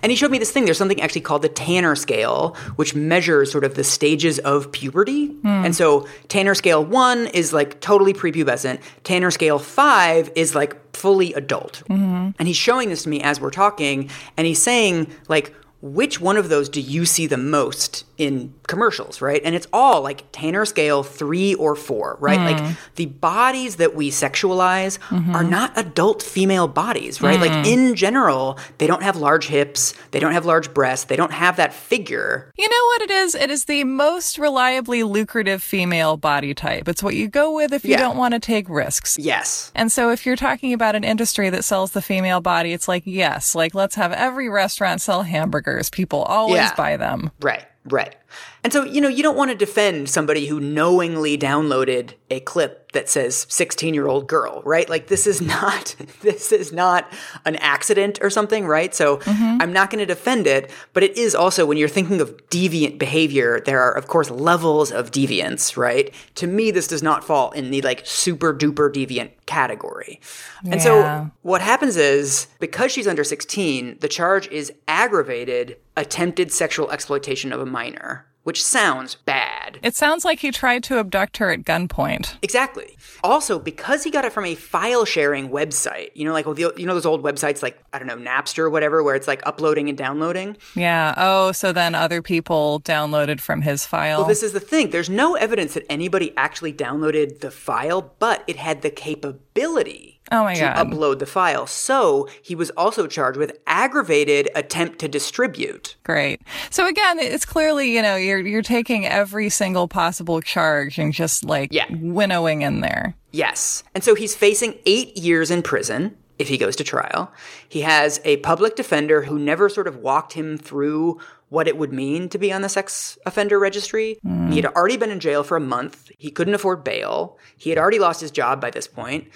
And 0.01 0.11
he 0.11 0.15
showed 0.15 0.29
me 0.29 0.37
this 0.37 0.51
thing. 0.51 0.65
There's 0.65 0.77
something 0.77 1.01
actually 1.01 1.21
called 1.21 1.41
the 1.41 1.49
Tanner 1.49 1.95
scale, 1.95 2.55
which 2.75 2.93
measures 2.93 3.51
sort 3.51 3.63
of 3.63 3.73
the 3.73 3.83
stages 3.83 4.37
of 4.37 4.71
puberty. 4.71 5.35
And 5.43 5.75
so 5.75 6.07
Tanner 6.27 6.53
scale 6.53 6.85
one 6.85 7.25
is 7.27 7.53
like 7.53 7.81
totally 7.81 8.13
prepubescent. 8.13 8.81
Tanner 9.03 9.31
scale 9.31 9.57
five 9.57 10.31
is 10.35 10.53
like 10.53 10.95
fully 10.95 11.33
adult. 11.33 11.81
Mm-hmm. 11.89 12.31
And 12.37 12.47
he's 12.47 12.55
showing 12.55 12.89
this 12.89 13.01
to 13.03 13.09
me 13.09 13.21
as 13.23 13.41
we're 13.41 13.49
talking, 13.49 14.11
and 14.37 14.45
he's 14.45 14.61
saying, 14.61 15.07
like, 15.27 15.55
which 15.85 16.19
one 16.19 16.35
of 16.35 16.49
those 16.49 16.67
do 16.67 16.81
you 16.81 17.05
see 17.05 17.27
the 17.27 17.37
most 17.37 18.05
in 18.17 18.51
commercials, 18.63 19.21
right? 19.21 19.41
And 19.43 19.53
it's 19.53 19.67
all 19.71 20.01
like 20.01 20.23
Tanner 20.31 20.65
scale 20.65 21.03
three 21.03 21.53
or 21.53 21.75
four, 21.75 22.17
right? 22.19 22.39
Like 22.39 22.59
hmm. 22.59 22.71
the 22.95 23.05
bodies 23.05 23.75
that 23.75 23.93
we 23.93 24.09
sexualize 24.09 24.97
mm-hmm. 25.09 25.35
are 25.35 25.43
not 25.43 25.77
adult 25.77 26.23
female 26.23 26.67
bodies, 26.67 27.21
right? 27.21 27.39
Like 27.39 27.51
hmm. 27.51 27.65
in 27.65 27.95
general, 27.95 28.57
they 28.79 28.87
don't 28.87 29.03
have 29.03 29.15
large 29.17 29.47
hips, 29.47 29.93
they 30.09 30.19
don't 30.19 30.31
have 30.31 30.45
large 30.45 30.73
breasts, 30.73 31.05
they 31.05 31.15
don't 31.15 31.33
have 31.33 31.57
that 31.57 31.73
figure. 31.73 32.51
You 32.57 32.67
know 32.67 32.85
what 32.87 33.01
it 33.03 33.11
is? 33.11 33.35
It 33.35 33.51
is 33.51 33.65
the 33.65 33.83
most 33.83 34.39
reliably 34.39 35.03
lucrative 35.03 35.61
female 35.61 36.17
body 36.17 36.55
type. 36.55 36.87
It's 36.87 37.03
what 37.03 37.15
you 37.15 37.27
go 37.27 37.53
with 37.53 37.73
if 37.73 37.83
you 37.83 37.91
Yeah. 37.91 37.99
don't 37.99 38.17
want 38.17 38.33
to 38.33 38.39
take 38.39 38.67
risks. 38.69 39.17
Yes. 39.19 39.71
And 39.75 39.91
so 39.91 40.09
if 40.09 40.25
you're 40.25 40.35
talking 40.35 40.73
about 40.73 40.95
an 40.95 41.03
industry 41.03 41.51
that 41.51 41.63
sells 41.63 41.91
the 41.91 42.01
female 42.01 42.41
body, 42.41 42.73
it's 42.73 42.87
like, 42.87 43.03
yes, 43.05 43.53
like 43.53 43.75
let's 43.75 43.95
have 43.95 44.13
every 44.13 44.49
restaurant 44.49 45.01
sell 45.01 45.23
hamburgers. 45.23 45.74
People 45.89 46.23
always 46.23 46.55
Yeah. 46.57 46.75
buy 46.75 46.97
them. 46.97 47.31
Right, 47.41 47.65
right. 47.85 48.15
And 48.63 48.73
so, 48.73 48.83
you 48.83 48.99
know, 48.99 49.07
you 49.07 49.21
don't 49.21 49.37
want 49.37 49.51
to 49.51 49.55
defend 49.55 50.09
somebody 50.09 50.47
who 50.47 50.59
knowingly 50.59 51.37
downloaded 51.37 52.13
a 52.31 52.39
clip 52.39 52.91
that 52.93 53.07
says 53.07 53.45
16 53.47 53.93
year 53.93 54.07
old 54.07 54.27
girl, 54.27 54.63
right? 54.65 54.89
Like, 54.89 55.05
this 55.05 55.27
is 55.27 55.39
not, 55.55 55.95
this 56.21 56.51
is 56.51 56.73
not 56.73 57.11
an 57.45 57.57
accident 57.57 58.17
or 58.23 58.31
something, 58.31 58.65
right? 58.65 58.95
So 58.95 59.17
mm-hmm. 59.17 59.61
I'm 59.61 59.71
not 59.71 59.91
going 59.91 59.99
to 59.99 60.05
defend 60.07 60.47
it, 60.47 60.71
but 60.93 61.03
it 61.03 61.15
is 61.15 61.35
also 61.35 61.65
when 61.65 61.77
you're 61.77 61.87
thinking 61.87 62.19
of 62.19 62.35
deviant 62.49 62.97
behavior, 62.97 63.59
there 63.59 63.81
are, 63.81 63.91
of 63.91 64.07
course, 64.07 64.31
levels 64.31 64.91
of 64.91 65.11
deviance, 65.11 65.77
right? 65.77 66.11
To 66.35 66.47
me, 66.47 66.71
this 66.71 66.87
does 66.87 67.03
not 67.03 67.23
fall 67.23 67.51
in 67.51 67.69
the 67.69 67.81
like 67.81 68.01
super 68.03 68.51
duper 68.51 68.91
deviant 68.91 69.29
category. 69.45 70.19
And 70.67 70.81
so 70.81 71.29
what 71.43 71.61
happens 71.61 71.97
is 71.97 72.47
because 72.59 72.91
she's 72.91 73.07
under 73.07 73.23
16, 73.23 73.99
the 73.99 74.07
charge 74.07 74.47
is 74.47 74.73
aggravated 74.87 75.77
attempted 75.97 76.51
sexual 76.51 76.91
exploitation 76.91 77.53
of 77.53 77.61
a 77.61 77.65
minor, 77.65 78.24
which 78.45 78.63
sounds 78.63 79.15
bad. 79.15 79.79
It 79.81 79.95
sounds 79.95 80.23
like 80.23 80.39
he 80.39 80.51
tried 80.51 80.83
to 80.85 80.99
abduct 80.99 81.37
her 81.37 81.51
at 81.51 81.63
gunpoint. 81.63 82.37
Exactly. 82.43 82.95
Also, 83.23 83.57
because 83.59 84.03
he 84.03 84.11
got 84.11 84.23
it 84.23 84.31
from 84.31 84.45
a 84.45 84.53
file 84.53 85.03
sharing 85.03 85.49
website, 85.49 86.11
you 86.13 86.23
know, 86.25 86.31
like 86.31 86.45
well, 86.45 86.53
the- 86.55 86.71
you 86.77 86.85
know 86.85 86.93
those 86.93 87.07
old 87.07 87.23
websites 87.23 87.63
like 87.63 87.77
I 87.91 87.97
don't 87.99 88.07
know 88.07 88.15
Napster 88.17 88.59
or 88.59 88.69
whatever, 88.69 89.01
where 89.03 89.15
it's 89.15 89.27
like 89.27 89.41
uploading 89.47 89.89
and 89.89 89.97
downloading. 89.97 90.57
Yeah. 90.75 91.13
Oh, 91.17 91.51
so 91.51 91.73
then 91.73 91.95
other 91.95 92.21
people 92.21 92.81
downloaded 92.81 93.41
from 93.41 93.63
his 93.63 93.85
file. 93.85 94.19
Well, 94.19 94.27
this 94.27 94.43
is 94.43 94.53
the 94.53 94.59
thing. 94.59 94.91
There's 94.91 95.09
no 95.09 95.33
evidence 95.35 95.73
that 95.73 95.83
anybody 95.89 96.31
actually 96.37 96.71
downloaded 96.73 97.39
the 97.39 97.49
file, 97.51 98.13
but 98.19 98.43
it 98.47 98.57
had 98.57 98.81
the 98.83 98.91
capability 98.91 100.14
Oh 100.31 100.43
my 100.43 100.53
to 100.55 100.61
God. 100.61 100.75
upload 100.87 101.19
the 101.19 101.25
file. 101.25 101.67
So 101.67 102.27
he 102.41 102.55
was 102.55 102.69
also 102.71 103.05
charged 103.07 103.37
with 103.37 103.57
aggravated 103.67 104.49
attempt 104.55 104.99
to 104.99 105.07
distribute. 105.07 105.95
Great. 106.03 106.41
So 106.71 106.87
again, 106.87 107.19
it's 107.19 107.45
clearly, 107.45 107.91
you 107.93 108.01
know, 108.01 108.15
you're 108.15 108.39
you're 108.39 108.61
taking 108.61 109.05
every 109.05 109.49
single 109.49 109.87
possible 109.87 110.41
charge 110.41 110.97
and 110.97 111.13
just 111.13 111.43
like 111.45 111.69
Yeah. 111.71 111.85
winnowing 111.91 112.61
in 112.63 112.81
there. 112.81 113.15
Yes. 113.31 113.83
And 113.93 114.03
so 114.03 114.15
he's 114.15 114.35
facing 114.35 114.75
eight 114.85 115.15
years 115.17 115.51
in 115.51 115.61
prison 115.61 116.15
if 116.39 116.47
he 116.47 116.57
goes 116.57 116.75
to 116.77 116.83
trial. 116.83 117.31
He 117.69 117.81
has 117.81 118.19
a 118.25 118.37
public 118.37 118.75
defender 118.75 119.23
who 119.23 119.37
never 119.39 119.69
sort 119.69 119.87
of 119.87 119.97
walked 119.97 120.33
him 120.33 120.57
through 120.57 121.19
what 121.49 121.67
it 121.67 121.77
would 121.77 121.93
mean 121.93 122.27
to 122.29 122.37
be 122.39 122.51
on 122.51 122.61
the 122.63 122.67
sex 122.69 123.17
offender 123.25 123.59
registry. 123.59 124.17
Hmm. 124.23 124.49
He 124.49 124.55
had 124.61 124.65
already 124.73 124.97
been 124.97 125.11
in 125.11 125.19
jail 125.19 125.43
for 125.43 125.55
a 125.55 125.61
month. 125.61 126.11
He 126.17 126.31
couldn't 126.31 126.55
afford 126.55 126.83
bail. 126.83 127.37
He 127.55 127.69
had 127.69 127.77
already 127.79 127.99
lost 127.99 128.19
his 128.19 128.31
job 128.31 128.59
by 128.59 128.71
this 128.71 128.87
point. 128.87 129.27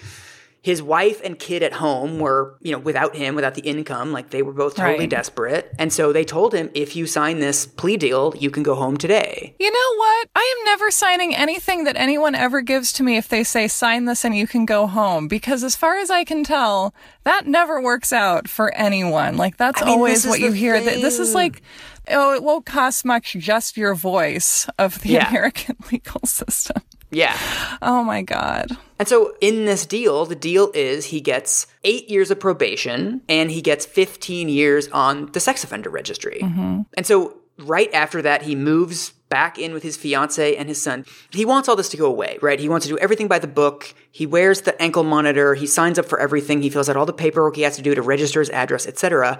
His 0.62 0.82
wife 0.82 1.20
and 1.24 1.38
kid 1.38 1.62
at 1.62 1.72
home 1.72 2.18
were, 2.18 2.56
you 2.60 2.70
know, 2.72 2.78
without 2.78 3.16
him, 3.16 3.34
without 3.34 3.54
the 3.54 3.62
income, 3.62 4.12
like 4.12 4.28
they 4.30 4.42
were 4.42 4.52
both 4.52 4.76
totally 4.76 4.98
Right. 5.00 5.08
desperate. 5.10 5.72
And 5.78 5.90
so 5.92 6.12
they 6.12 6.24
told 6.24 6.52
him, 6.54 6.70
if 6.74 6.94
you 6.94 7.06
sign 7.06 7.40
this 7.40 7.64
plea 7.66 7.96
deal, 7.96 8.34
you 8.38 8.50
can 8.50 8.62
go 8.62 8.74
home 8.74 8.98
today. 8.98 9.54
You 9.58 9.70
know 9.70 9.96
what? 9.96 10.28
I 10.36 10.54
am 10.58 10.64
never 10.66 10.90
signing 10.90 11.34
anything 11.34 11.84
that 11.84 11.96
anyone 11.96 12.34
ever 12.34 12.60
gives 12.60 12.92
to 12.94 13.02
me 13.02 13.16
if 13.16 13.28
they 13.28 13.42
say 13.42 13.68
sign 13.68 14.04
this 14.04 14.24
and 14.24 14.36
you 14.36 14.46
can 14.46 14.66
go 14.66 14.86
home 14.86 15.28
because 15.28 15.64
as 15.64 15.76
far 15.76 15.96
as 15.96 16.10
I 16.10 16.24
can 16.24 16.44
tell, 16.44 16.94
that 17.24 17.46
never 17.46 17.80
works 17.80 18.12
out 18.12 18.46
for 18.48 18.74
anyone. 18.74 19.36
Like 19.38 19.56
that's 19.56 19.80
I 19.80 19.86
mean, 19.86 19.94
always 19.94 20.26
what 20.26 20.40
you 20.40 20.50
the 20.50 20.56
hear 20.56 20.80
this 20.80 21.18
is 21.18 21.34
like 21.34 21.62
oh, 22.10 22.34
it 22.34 22.42
won't 22.42 22.66
cost 22.66 23.04
much 23.04 23.32
just 23.38 23.76
your 23.76 23.94
voice 23.94 24.68
of 24.78 25.00
the 25.02 25.10
Yeah. 25.10 25.28
American 25.28 25.76
legal 25.92 26.20
system. 26.24 26.82
Yeah. 27.10 27.36
Oh 27.82 28.04
my 28.04 28.22
god. 28.22 28.76
And 28.98 29.08
so 29.08 29.34
in 29.40 29.64
this 29.64 29.84
deal, 29.84 30.26
the 30.26 30.36
deal 30.36 30.70
is 30.74 31.06
he 31.06 31.20
gets 31.20 31.66
eight 31.82 32.08
years 32.08 32.30
of 32.30 32.38
probation 32.38 33.20
and 33.28 33.50
he 33.50 33.62
gets 33.62 33.84
15 33.84 34.48
years 34.48 34.86
on 34.88 35.26
the 35.32 35.40
sex 35.40 35.64
offender 35.64 35.90
registry. 35.90 36.40
Mm-hmm. 36.42 36.82
And 36.94 37.06
so 37.06 37.36
right 37.58 37.92
after 37.92 38.22
that, 38.22 38.42
he 38.42 38.54
moves 38.54 39.10
back 39.28 39.58
in 39.58 39.72
with 39.72 39.82
his 39.82 39.96
fiance 39.96 40.54
and 40.56 40.68
his 40.68 40.80
son. 40.82 41.04
He 41.30 41.44
wants 41.44 41.68
all 41.68 41.76
this 41.76 41.88
to 41.90 41.96
go 41.96 42.06
away, 42.06 42.38
right? 42.42 42.58
He 42.60 42.68
wants 42.68 42.86
to 42.86 42.92
do 42.92 42.98
everything 42.98 43.26
by 43.28 43.38
the 43.38 43.46
book. 43.48 43.92
He 44.10 44.26
wears 44.26 44.62
the 44.62 44.80
ankle 44.82 45.04
monitor. 45.04 45.54
He 45.54 45.66
signs 45.66 45.98
up 45.98 46.06
for 46.06 46.18
everything. 46.20 46.62
He 46.62 46.70
fills 46.70 46.88
out 46.88 46.96
all 46.96 47.06
the 47.06 47.12
paperwork 47.12 47.56
he 47.56 47.62
has 47.62 47.76
to 47.76 47.82
do 47.82 47.94
to 47.94 48.02
register 48.02 48.40
his 48.40 48.50
address, 48.50 48.86
etc. 48.86 49.38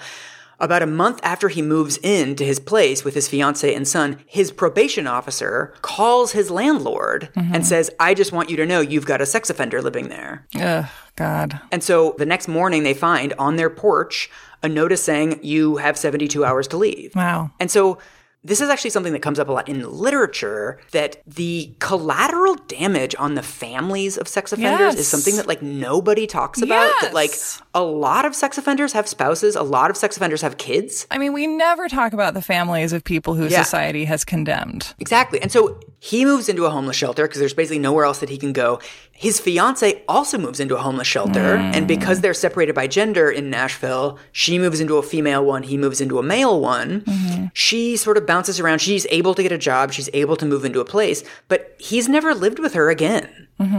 About 0.60 0.82
a 0.82 0.86
month 0.86 1.20
after 1.22 1.48
he 1.48 1.62
moves 1.62 1.98
in 2.02 2.36
to 2.36 2.44
his 2.44 2.60
place 2.60 3.02
with 3.02 3.14
his 3.14 3.28
fiance 3.28 3.74
and 3.74 3.88
son, 3.88 4.18
his 4.26 4.52
probation 4.52 5.06
officer 5.06 5.72
calls 5.80 6.32
his 6.32 6.50
landlord 6.50 7.30
and 7.34 7.46
mm-hmm. 7.46 7.62
says, 7.62 7.90
I 7.98 8.12
just 8.12 8.30
want 8.30 8.50
you 8.50 8.56
to 8.58 8.66
know 8.66 8.80
you've 8.80 9.06
got 9.06 9.22
a 9.22 9.26
sex 9.26 9.48
offender 9.48 9.80
living 9.80 10.08
there. 10.08 10.46
Ugh, 10.56 10.86
god. 11.16 11.60
And 11.72 11.82
so 11.82 12.14
the 12.18 12.26
next 12.26 12.46
morning, 12.46 12.82
they 12.82 12.94
find 12.94 13.32
on 13.38 13.56
their 13.56 13.70
porch 13.70 14.30
a 14.62 14.68
notice 14.68 15.02
saying, 15.02 15.40
You 15.42 15.78
have 15.78 15.96
72 15.96 16.44
hours 16.44 16.68
to 16.68 16.76
leave. 16.76 17.14
Wow. 17.14 17.50
And 17.58 17.70
so 17.70 17.98
this 18.42 18.60
is 18.62 18.70
actually 18.70 18.90
something 18.90 19.12
that 19.12 19.20
comes 19.20 19.38
up 19.38 19.48
a 19.48 19.52
lot 19.52 19.68
in 19.68 19.82
literature 19.90 20.78
that 20.92 21.20
the 21.26 21.74
collateral 21.78 22.54
damage 22.68 23.14
on 23.18 23.34
the 23.34 23.42
families 23.42 24.16
of 24.16 24.26
sex 24.26 24.50
offenders 24.52 24.94
Yes. 24.94 24.98
is 24.98 25.08
something 25.08 25.36
that 25.36 25.46
like 25.46 25.60
nobody 25.60 26.26
talks 26.26 26.62
about. 26.62 26.90
That 27.02 27.12
like 27.12 27.32
a 27.74 27.82
lot 27.82 28.24
of 28.24 28.34
sex 28.34 28.56
offenders 28.56 28.94
have 28.94 29.06
spouses, 29.06 29.56
a 29.56 29.62
lot 29.62 29.90
of 29.90 29.96
sex 29.96 30.16
offenders 30.16 30.40
have 30.40 30.56
kids. 30.56 31.06
I 31.10 31.18
mean, 31.18 31.32
we 31.34 31.46
never 31.46 31.86
talk 31.88 32.14
about 32.14 32.32
the 32.34 32.40
families 32.42 32.92
of 32.94 33.04
people 33.04 33.34
who 33.34 33.46
Yeah. 33.46 33.62
society 33.62 34.06
has 34.06 34.24
condemned. 34.24 34.94
Exactly. 34.98 35.40
And 35.42 35.52
so 35.52 35.78
he 36.02 36.24
moves 36.24 36.48
into 36.48 36.64
a 36.64 36.70
homeless 36.70 36.96
shelter 36.96 37.28
because 37.28 37.40
there's 37.40 37.52
basically 37.52 37.78
nowhere 37.78 38.06
else 38.06 38.20
that 38.20 38.30
he 38.30 38.38
can 38.38 38.54
go. 38.54 38.80
His 39.12 39.38
fiance 39.38 40.02
also 40.08 40.38
moves 40.38 40.58
into 40.58 40.74
a 40.74 40.80
homeless 40.80 41.06
shelter. 41.06 41.56
And 41.56 41.86
because 41.86 42.22
they're 42.22 42.32
separated 42.32 42.74
by 42.74 42.86
gender 42.86 43.30
in 43.30 43.50
Nashville, 43.50 44.18
she 44.32 44.58
moves 44.58 44.80
into 44.80 44.96
a 44.96 45.02
female 45.02 45.44
one, 45.44 45.62
he 45.62 45.76
moves 45.76 46.00
into 46.00 46.18
a 46.18 46.22
male 46.22 46.58
one. 46.58 47.50
She 47.52 47.98
sort 47.98 48.16
of 48.16 48.24
bounces 48.26 48.58
around. 48.58 48.78
She's 48.80 49.06
able 49.10 49.34
to 49.34 49.42
get 49.42 49.52
a 49.52 49.58
job, 49.58 49.92
she's 49.92 50.08
able 50.14 50.36
to 50.36 50.46
move 50.46 50.64
into 50.64 50.80
a 50.80 50.86
place, 50.86 51.22
but 51.48 51.76
he's 51.78 52.08
never 52.08 52.34
lived 52.34 52.58
with 52.58 52.72
her 52.72 52.88
again. 52.88 53.28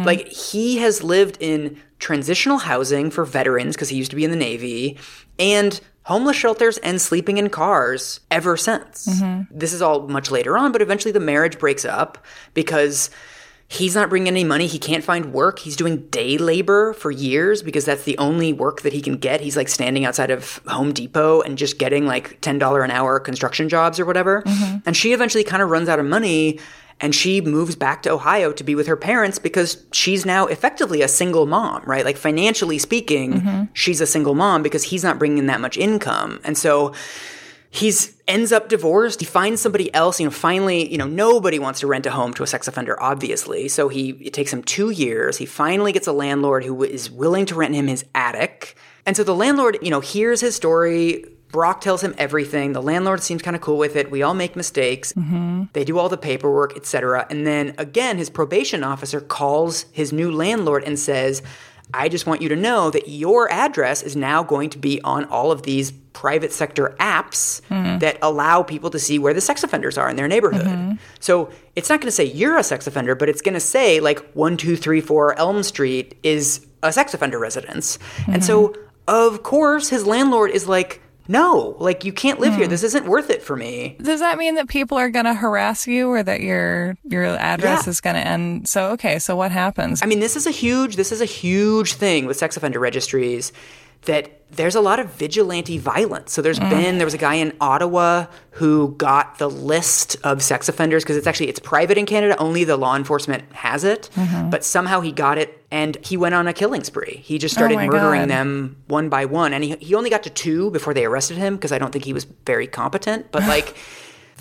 Like 0.06 0.28
he 0.28 0.78
has 0.78 1.04
lived 1.04 1.38
in 1.40 1.82
transitional 1.98 2.60
housing 2.60 3.10
for 3.10 3.26
veterans 3.26 3.76
because 3.76 3.90
he 3.90 3.98
used 3.98 4.12
to 4.12 4.16
be 4.16 4.24
in 4.24 4.30
the 4.30 4.38
Navy 4.38 4.96
and 5.40 5.82
homeless 6.04 6.36
shelters 6.36 6.78
and 6.80 7.00
sleeping 7.00 7.38
in 7.38 7.50
cars 7.50 8.20
ever 8.30 8.58
since. 8.58 9.08
Mm-hmm. 9.08 9.58
This 9.58 9.74
is 9.74 9.82
all 9.82 10.08
much 10.08 10.32
later 10.32 10.58
on, 10.58 10.72
but 10.72 10.82
eventually 10.82 11.12
the 11.12 11.20
marriage 11.20 11.60
breaks 11.60 11.86
up 11.86 12.18
because 12.54 13.10
he's 13.68 13.96
not 13.96 14.10
bringing 14.10 14.28
any 14.28 14.44
money. 14.44 14.68
He 14.68 14.80
can't 14.80 15.04
find 15.04 15.32
work. 15.32 15.60
He's 15.60 15.76
doing 15.76 16.08
day 16.08 16.38
labor 16.38 16.94
for 16.94 17.10
years 17.10 17.64
because 17.64 17.86
that's 17.86 18.04
the 18.04 18.18
only 18.18 18.52
work 18.52 18.82
that 18.82 18.94
he 18.94 19.02
can 19.02 19.16
get. 19.18 19.40
He's 19.42 19.56
like 19.56 19.70
standing 19.70 20.04
outside 20.04 20.32
of 20.32 20.60
Home 20.68 20.92
Depot 20.92 21.42
and 21.42 21.58
just 21.58 21.78
getting 21.78 22.06
like 22.06 22.42
$10 22.42 22.84
an 22.84 22.92
hour 22.92 23.20
construction 23.20 23.70
jobs 23.70 24.00
or 24.00 24.06
whatever. 24.06 24.42
Mm-hmm. 24.42 24.80
And 24.86 24.98
she 24.98 25.14
eventually 25.14 25.46
kind 25.46 25.62
of 25.64 25.70
runs 25.70 25.88
out 25.88 26.00
of 26.00 26.06
money 26.06 26.60
and 27.02 27.16
she 27.16 27.42
moves 27.42 27.76
back 27.76 28.04
to 28.04 28.12
Ohio 28.12 28.54
to 28.54 28.64
be 28.64 28.76
with 28.76 28.88
her 28.88 28.96
parents 28.96 29.40
because 29.40 29.84
she's 29.92 30.26
now 30.26 30.46
effectively 30.46 31.02
a 31.02 31.08
single 31.08 31.48
mom, 31.48 31.84
right? 31.86 32.06
Like 32.06 32.16
financially 32.16 32.78
speaking, 32.78 33.34
mm-hmm. 33.34 33.64
she's 33.74 34.00
a 34.00 34.08
single 34.08 34.36
mom 34.36 34.62
because 34.62 34.84
he's 34.84 35.04
not 35.04 35.18
bringing 35.18 35.40
in 35.40 35.46
that 35.48 35.60
much 35.60 35.78
income. 35.78 36.40
And 36.44 36.58
so 36.58 36.94
he's 37.72 38.16
ends 38.28 38.52
up 38.52 38.70
divorced. 38.70 39.20
He 39.20 39.26
finds 39.26 39.62
somebody 39.62 39.94
else 39.94 40.20
you 40.20 40.26
know 40.26 40.32
finally 40.32 40.90
you 40.92 40.98
know 40.98 41.08
nobody 41.08 41.58
wants 41.58 41.80
to 41.80 41.88
rent 41.88 42.06
a 42.06 42.12
home 42.12 42.34
to 42.36 42.44
a 42.44 42.48
sex 42.48 42.68
offender 42.68 43.02
obviously. 43.02 43.68
So 43.68 43.90
he 43.90 44.12
it 44.12 44.34
takes 44.34 44.54
him 44.54 44.62
two 44.62 44.92
years. 44.92 45.38
He 45.38 45.46
finally 45.46 45.92
gets 45.92 46.08
a 46.08 46.14
landlord 46.14 46.64
who 46.64 46.84
is 46.84 47.10
willing 47.10 47.46
to 47.48 47.56
rent 47.56 47.74
him 47.74 47.88
his 47.88 48.06
attic. 48.14 48.78
And 49.06 49.18
so 49.18 49.24
the 49.24 49.36
landlord 49.36 49.80
you 49.82 49.90
know 49.90 50.02
hears 50.02 50.42
his 50.42 50.56
story 50.56 51.26
brock 51.52 51.82
tells 51.82 52.04
him 52.04 52.16
everything. 52.18 52.74
The 52.74 52.82
landlord 52.82 53.22
seems 53.22 53.42
kind 53.42 53.56
of 53.56 53.62
cool 53.62 53.78
with 53.78 53.96
it. 53.96 54.10
We 54.12 54.22
all 54.22 54.34
make 54.34 54.56
mistakes. 54.56 55.14
Mm-hmm. 55.14 55.64
they 55.74 55.84
do 55.84 55.98
all 55.98 56.10
the 56.10 56.18
paperwork 56.18 56.76
etc 56.78 57.26
and 57.30 57.46
then 57.46 57.74
again 57.78 58.18
his 58.18 58.30
probation 58.30 58.84
officer 58.84 59.20
calls 59.20 59.86
his 59.92 60.14
new 60.14 60.32
landlord 60.32 60.84
and 60.84 60.98
says 60.98 61.42
I 61.94 62.10
just 62.10 62.26
want 62.26 62.42
you 62.42 62.50
to 62.50 62.56
know 62.56 62.90
that 62.92 63.10
your 63.10 63.52
address 63.52 64.02
is 64.02 64.16
now 64.16 64.44
going 64.44 64.70
to 64.70 64.78
be 64.78 65.02
on 65.02 65.26
all 65.26 65.52
of 65.52 65.64
these 65.64 65.92
private 66.14 66.52
sector 66.52 66.96
apps 67.00 67.62
mm-hmm. 67.68 68.00
that 68.00 68.18
allow 68.22 68.64
people 68.64 68.90
to 68.92 69.00
see 69.00 69.20
where 69.20 69.34
the 69.34 69.42
sex 69.42 69.64
offenders 69.64 69.98
are 69.98 70.10
in 70.10 70.16
their 70.16 70.28
neighborhood. 70.28 70.68
Mm-hmm. 70.68 70.96
So 71.20 71.50
it's 71.76 71.90
not 71.90 72.00
going 72.00 72.08
to 72.08 72.12
say 72.12 72.26
you're 72.26 72.58
a 72.58 72.64
sex 72.64 72.88
offender, 72.88 73.16
but 73.16 73.30
it's 73.30 73.42
going 73.42 73.54
to 73.54 73.60
say 73.60 74.00
like 74.00 74.20
1234 74.34 75.38
Elm 75.38 75.64
Street 75.64 76.18
is 76.24 76.66
a 76.84 76.92
sex 76.92 77.14
offender 77.14 77.40
residence. 77.40 78.00
And 78.28 78.44
so, 78.44 78.70
mm-hmm. 78.70 78.82
of 79.08 79.44
course, 79.44 79.90
his 79.90 80.06
landlord 80.06 80.52
is 80.52 80.68
like, 80.68 81.02
no, 81.32 81.76
like 81.80 82.04
you 82.06 82.12
can't 82.14 82.40
live 82.40 82.56
here. 82.56 82.66
Hmm. 82.66 82.70
This 82.72 82.84
isn't 82.84 83.06
worth 83.06 83.30
it 83.30 83.42
for 83.42 83.56
me. 83.56 83.96
Does 84.02 84.20
that 84.20 84.38
mean 84.38 84.56
that 84.56 84.68
people 84.68 84.98
are 84.98 85.10
going 85.10 85.26
to 85.26 85.34
harass 85.34 85.88
you 85.88 86.10
or 86.10 86.22
that 86.22 86.42
your 86.42 86.98
your 87.04 87.26
address 87.26 87.86
Yeah. 87.86 87.90
is 87.90 88.02
going 88.02 88.16
to 88.16 88.26
end? 88.28 88.68
So 88.68 88.92
okay, 88.92 89.18
so 89.20 89.36
what 89.36 89.52
happens? 89.52 90.02
I 90.04 90.06
mean, 90.06 90.20
this 90.20 90.36
is 90.36 90.46
a 90.46 90.52
huge 90.52 90.96
this 90.98 91.12
is 91.12 91.22
a 91.22 91.26
huge 91.26 91.94
thing 91.94 92.26
with 92.26 92.38
sex 92.38 92.58
offender 92.58 92.80
registries 92.80 93.52
that 94.04 94.42
there's 94.52 94.76
a 94.76 94.82
lot 94.82 95.00
of 95.00 95.12
vigilante 95.14 95.78
violence. 95.78 96.34
So 96.34 96.42
there's 96.42 96.60
mm. 96.60 96.70
been 96.70 96.98
there 96.98 97.08
was 97.08 97.14
a 97.14 97.20
guy 97.20 97.36
in 97.36 97.54
Ottawa 97.62 98.26
who 98.52 98.94
got 98.98 99.38
the 99.38 99.50
list 99.50 100.18
of 100.24 100.44
sex 100.44 100.68
offenders 100.68 101.04
because 101.04 101.16
it's 101.16 101.28
actually 101.28 101.48
it's 101.48 101.60
private 101.60 101.98
in 101.98 102.06
Canada, 102.06 102.38
only 102.38 102.64
the 102.64 102.76
law 102.76 102.96
enforcement 102.96 103.50
has 103.54 103.84
it, 103.84 104.10
mm-hmm. 104.16 104.50
but 104.50 104.66
somehow 104.66 105.00
he 105.00 105.12
got 105.12 105.38
it 105.38 105.64
and 105.72 105.98
he 106.06 106.18
went 106.18 106.36
on 106.36 106.48
a 106.48 106.54
killing 106.54 106.84
spree. 106.84 107.22
He 107.24 107.38
just 107.38 107.56
started 107.56 107.76
oh 107.76 107.78
my 107.78 107.88
murdering 107.88 108.22
God. 108.24 108.30
them 108.30 108.84
one 108.88 109.08
by 109.08 109.26
one 109.26 109.54
and 109.54 109.64
he 109.64 109.76
he 109.78 109.96
only 109.96 110.10
got 110.10 110.24
to 110.24 110.30
2 110.30 110.72
before 110.72 110.94
they 110.94 111.06
arrested 111.06 111.38
him 111.38 111.56
because 111.56 111.72
I 111.72 111.78
don't 111.78 111.92
think 111.92 112.04
he 112.04 112.14
was 112.14 112.26
very 112.46 112.68
competent, 112.68 113.32
but 113.32 113.44
like 113.48 113.78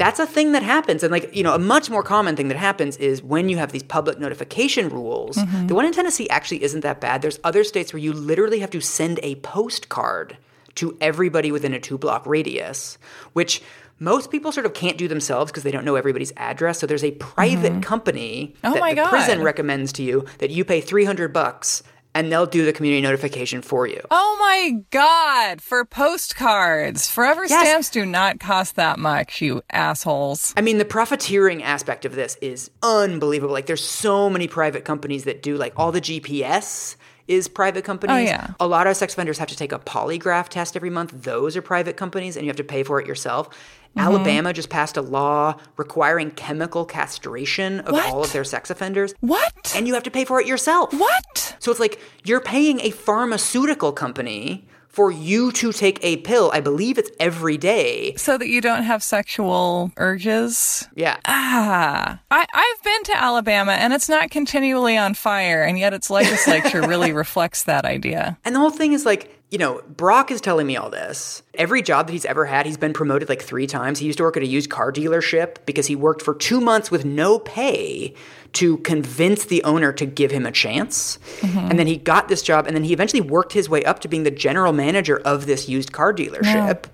that's 0.01 0.19
a 0.19 0.27
thing 0.27 0.53
that 0.53 0.63
happens. 0.63 1.03
And 1.03 1.13
like, 1.13 1.37
you 1.37 1.43
know, 1.43 1.55
a 1.55 1.59
much 1.59 1.91
more 1.91 2.03
common 2.03 2.35
thing 2.35 2.49
that 2.49 2.57
happens 2.57 2.97
is 2.97 3.23
when 3.23 3.51
you 3.51 3.59
have 3.59 3.71
these 3.71 3.83
public 3.83 4.19
notification 4.19 4.89
rules. 4.89 5.37
Mm-hmm. 5.37 5.67
The 5.67 5.75
one 5.75 5.85
in 5.85 5.93
Tennessee 5.93 6.27
actually 6.31 6.63
isn't 6.63 6.81
that 6.81 7.03
bad. 7.03 7.21
There's 7.21 7.39
other 7.45 7.65
states 7.65 7.93
where 7.93 8.01
you 8.01 8.15
literally 8.15 8.61
have 8.61 8.71
to 8.71 8.81
send 8.81 9.21
a 9.23 9.35
postcard 9.37 10.39
to 10.77 10.97
everybody 11.03 11.53
within 11.53 11.75
a 11.75 11.79
two 11.79 11.99
block 11.99 12.25
radius, 12.25 12.97
which 13.35 13.61
most 13.99 14.31
people 14.31 14.53
sort 14.53 14.65
of 14.65 14.73
can't 14.73 14.97
do 14.97 15.07
themselves 15.07 15.53
because 15.53 15.65
they 15.65 15.71
don't 15.71 15.85
know 15.85 15.97
everybody's 15.97 16.33
address. 16.39 16.79
So 16.79 16.87
there's 16.87 17.05
a 17.05 17.11
private 17.11 17.73
mm-hmm. 17.73 17.81
company 17.83 18.55
Oh 18.65 18.73
that 18.73 18.97
the 18.97 19.07
prison 19.07 19.43
recommends 19.43 19.93
to 19.95 20.03
you 20.03 20.25
that 20.39 20.49
you 20.49 20.65
pay 20.65 20.81
300 20.81 21.31
bucks 21.31 21.83
and 22.15 22.31
they'll 22.33 22.47
do 22.47 22.65
the 22.65 22.73
community 22.73 23.01
notification 23.03 23.63
for 23.63 23.87
you. 23.87 24.01
Oh 24.11 24.37
my 24.41 24.83
God! 24.91 25.61
For 25.61 25.85
postcards, 25.85 27.09
Forever 27.11 27.47
Yes. 27.47 27.61
stamps 27.67 27.91
do 27.91 28.05
not 28.07 28.41
cost 28.41 28.77
that 28.77 28.99
much, 28.99 29.41
you 29.41 29.63
assholes. 29.71 30.53
I 30.57 30.61
mean, 30.61 30.79
the 30.79 30.85
profiteering 30.85 31.63
aspect 31.63 32.05
of 32.05 32.15
this 32.15 32.37
is 32.41 32.71
unbelievable. 32.83 33.53
Like, 33.53 33.67
there's 33.67 33.85
so 33.85 34.29
many 34.31 34.49
private 34.49 34.85
companies 34.85 35.25
that 35.25 35.43
do 35.43 35.57
like 35.57 35.73
all 35.77 35.93
the 35.93 36.01
GPS 36.01 36.97
is 37.31 37.49
private 37.49 37.85
companies. 37.85 38.15
Oh, 38.15 38.19
yeah. 38.19 38.49
A 38.59 38.67
lot 38.67 38.87
of 38.87 38.97
sex 38.97 39.13
offenders 39.15 39.39
have 39.39 39.49
to 39.49 39.57
take 39.57 39.73
a 39.73 39.79
polygraph 39.79 40.49
test 40.49 40.75
every 40.77 40.91
month. 40.91 41.13
Those 41.23 41.57
are 41.57 41.63
private 41.63 41.97
companies, 41.97 42.37
and 42.37 42.45
you 42.45 42.51
have 42.51 42.57
to 42.57 42.65
pay 42.65 42.83
for 42.83 43.01
it 43.01 43.07
yourself. 43.07 43.49
Mm-hmm. 43.51 44.01
Alabama 44.01 44.53
just 44.53 44.69
passed 44.69 44.97
a 44.97 45.03
law 45.03 45.57
requiring 45.77 46.31
chemical 46.33 46.85
castration 46.85 47.81
of 47.81 47.93
What? 47.93 48.07
all 48.13 48.25
of 48.25 48.33
their 48.33 48.45
sex 48.45 48.71
offenders, 48.71 49.15
What? 49.21 49.73
and 49.77 49.87
you 49.89 49.95
have 49.95 50.03
to 50.05 50.11
pay 50.11 50.25
for 50.25 50.41
it 50.41 50.47
yourself. 50.47 50.93
what? 50.93 51.57
So 51.61 51.71
it's 51.71 51.81
like 51.81 52.01
you're 52.25 52.41
paying 52.41 52.81
a 52.81 52.91
pharmaceutical 52.91 53.93
company 53.93 54.67
for 54.91 55.11
you 55.11 55.53
to 55.53 55.73
take 55.73 55.99
a 56.03 56.19
pill. 56.19 56.51
I 56.53 56.61
believe 56.61 56.99
it's 56.99 57.11
every 57.19 57.57
day. 57.57 58.15
So 58.17 58.37
that 58.37 58.49
you 58.49 58.61
don't 58.61 58.83
have 58.83 59.03
sexual 59.03 59.93
urges? 59.97 60.89
Yeah. 60.95 61.17
Ah, 61.27 62.21
I, 62.31 62.47
I've 62.53 62.83
been 62.85 63.05
to 63.05 63.17
Alabama 63.17 63.73
and 63.73 63.93
it's 63.93 64.09
not 64.09 64.31
continually 64.31 64.97
on 64.97 65.15
fire, 65.15 65.63
and 65.63 65.79
yet 65.79 65.95
its 65.95 66.11
legislature 66.11 66.83
really 66.83 67.13
reflects 67.25 67.65
that 67.65 67.85
idea. 67.85 68.39
And 68.45 68.55
the 68.55 68.59
whole 68.59 68.71
thing 68.71 68.93
is 68.93 69.07
like 69.07 69.40
you 69.51 69.59
know, 69.59 69.83
Brock 69.89 70.31
is 70.31 70.41
telling 70.41 70.67
me 70.67 70.77
all 70.77 70.91
this. 70.91 71.43
Every 71.55 71.83
job 71.83 72.07
that 72.07 72.13
he's 72.13 72.25
ever 72.25 72.47
had, 72.47 72.67
he's 72.67 72.77
been 72.77 72.93
promoted 72.93 73.29
like 73.29 73.43
three 73.43 73.67
times. 73.67 73.99
He 73.99 74.07
used 74.07 74.19
to 74.19 74.25
work 74.25 74.37
at 74.37 74.45
a 74.45 74.47
used 74.47 74.71
car 74.71 74.93
dealership 74.93 75.57
because 75.67 75.89
he 75.89 75.97
worked 75.97 76.23
for 76.23 76.35
two 76.35 76.61
months 76.61 76.91
with 76.91 77.05
no 77.05 77.41
pay 77.41 78.15
to 78.53 78.79
convince 78.79 79.45
the 79.47 79.63
owner 79.65 79.93
to 79.93 80.07
give 80.07 80.31
him 80.31 80.47
a 80.47 80.53
chance. 80.53 81.19
Mm-hmm. 81.41 81.59
And 81.59 81.79
then 81.79 81.89
he 81.89 81.97
got 81.97 82.29
this 82.29 82.43
job, 82.43 82.67
and 82.69 82.77
then 82.77 82.85
he 82.85 82.93
eventually 82.93 83.21
worked 83.21 83.53
his 83.53 83.69
way 83.69 83.85
up 83.85 83.99
to 84.01 84.09
being 84.09 84.23
the 84.23 84.31
general 84.31 84.73
manager 84.73 85.19
of 85.19 85.47
this 85.47 85.69
used 85.69 85.93
car 85.93 86.13
dealership. 86.13 86.85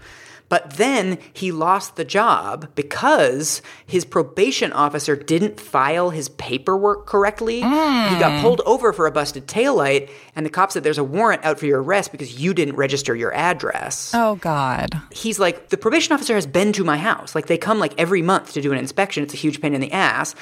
But 0.48 0.74
then 0.74 1.18
he 1.32 1.50
lost 1.50 1.96
the 1.96 2.04
job 2.04 2.68
because 2.74 3.62
his 3.84 4.04
probation 4.04 4.72
officer 4.72 5.16
didn't 5.16 5.58
file 5.58 6.10
his 6.10 6.28
paperwork 6.28 7.06
correctly. 7.06 7.56
He 7.56 7.62
got 7.62 8.36
hmm. 8.36 8.42
pulled 8.42 8.60
over 8.64 8.92
for 8.92 9.06
a 9.06 9.10
busted 9.10 9.46
taillight, 9.46 10.10
and 10.36 10.46
the 10.46 10.50
cop 10.50 10.70
said, 10.70 10.84
There's 10.84 10.98
a 10.98 11.04
warrant 11.04 11.44
out 11.44 11.58
for 11.58 11.66
your 11.66 11.82
arrest 11.82 12.12
because 12.12 12.38
you 12.40 12.54
didn't 12.54 12.76
register 12.76 13.16
your 13.16 13.34
address. 13.34 14.12
Oh, 14.14 14.36
God. 14.36 15.00
He's 15.10 15.38
like, 15.38 15.70
The 15.70 15.76
probation 15.76 16.12
officer 16.12 16.34
has 16.34 16.46
been 16.46 16.72
to 16.74 16.84
my 16.84 16.96
house. 16.96 17.34
Like, 17.34 17.46
they 17.46 17.58
come 17.58 17.78
like 17.78 17.94
every 17.98 18.22
month 18.22 18.52
to 18.52 18.60
do 18.60 18.72
an 18.72 18.78
inspection. 18.78 19.24
It's 19.24 19.34
a 19.34 19.38
huge 19.38 19.60
pain 19.60 19.74
in 19.74 19.80
the 19.80 19.92
ass. 19.92 20.34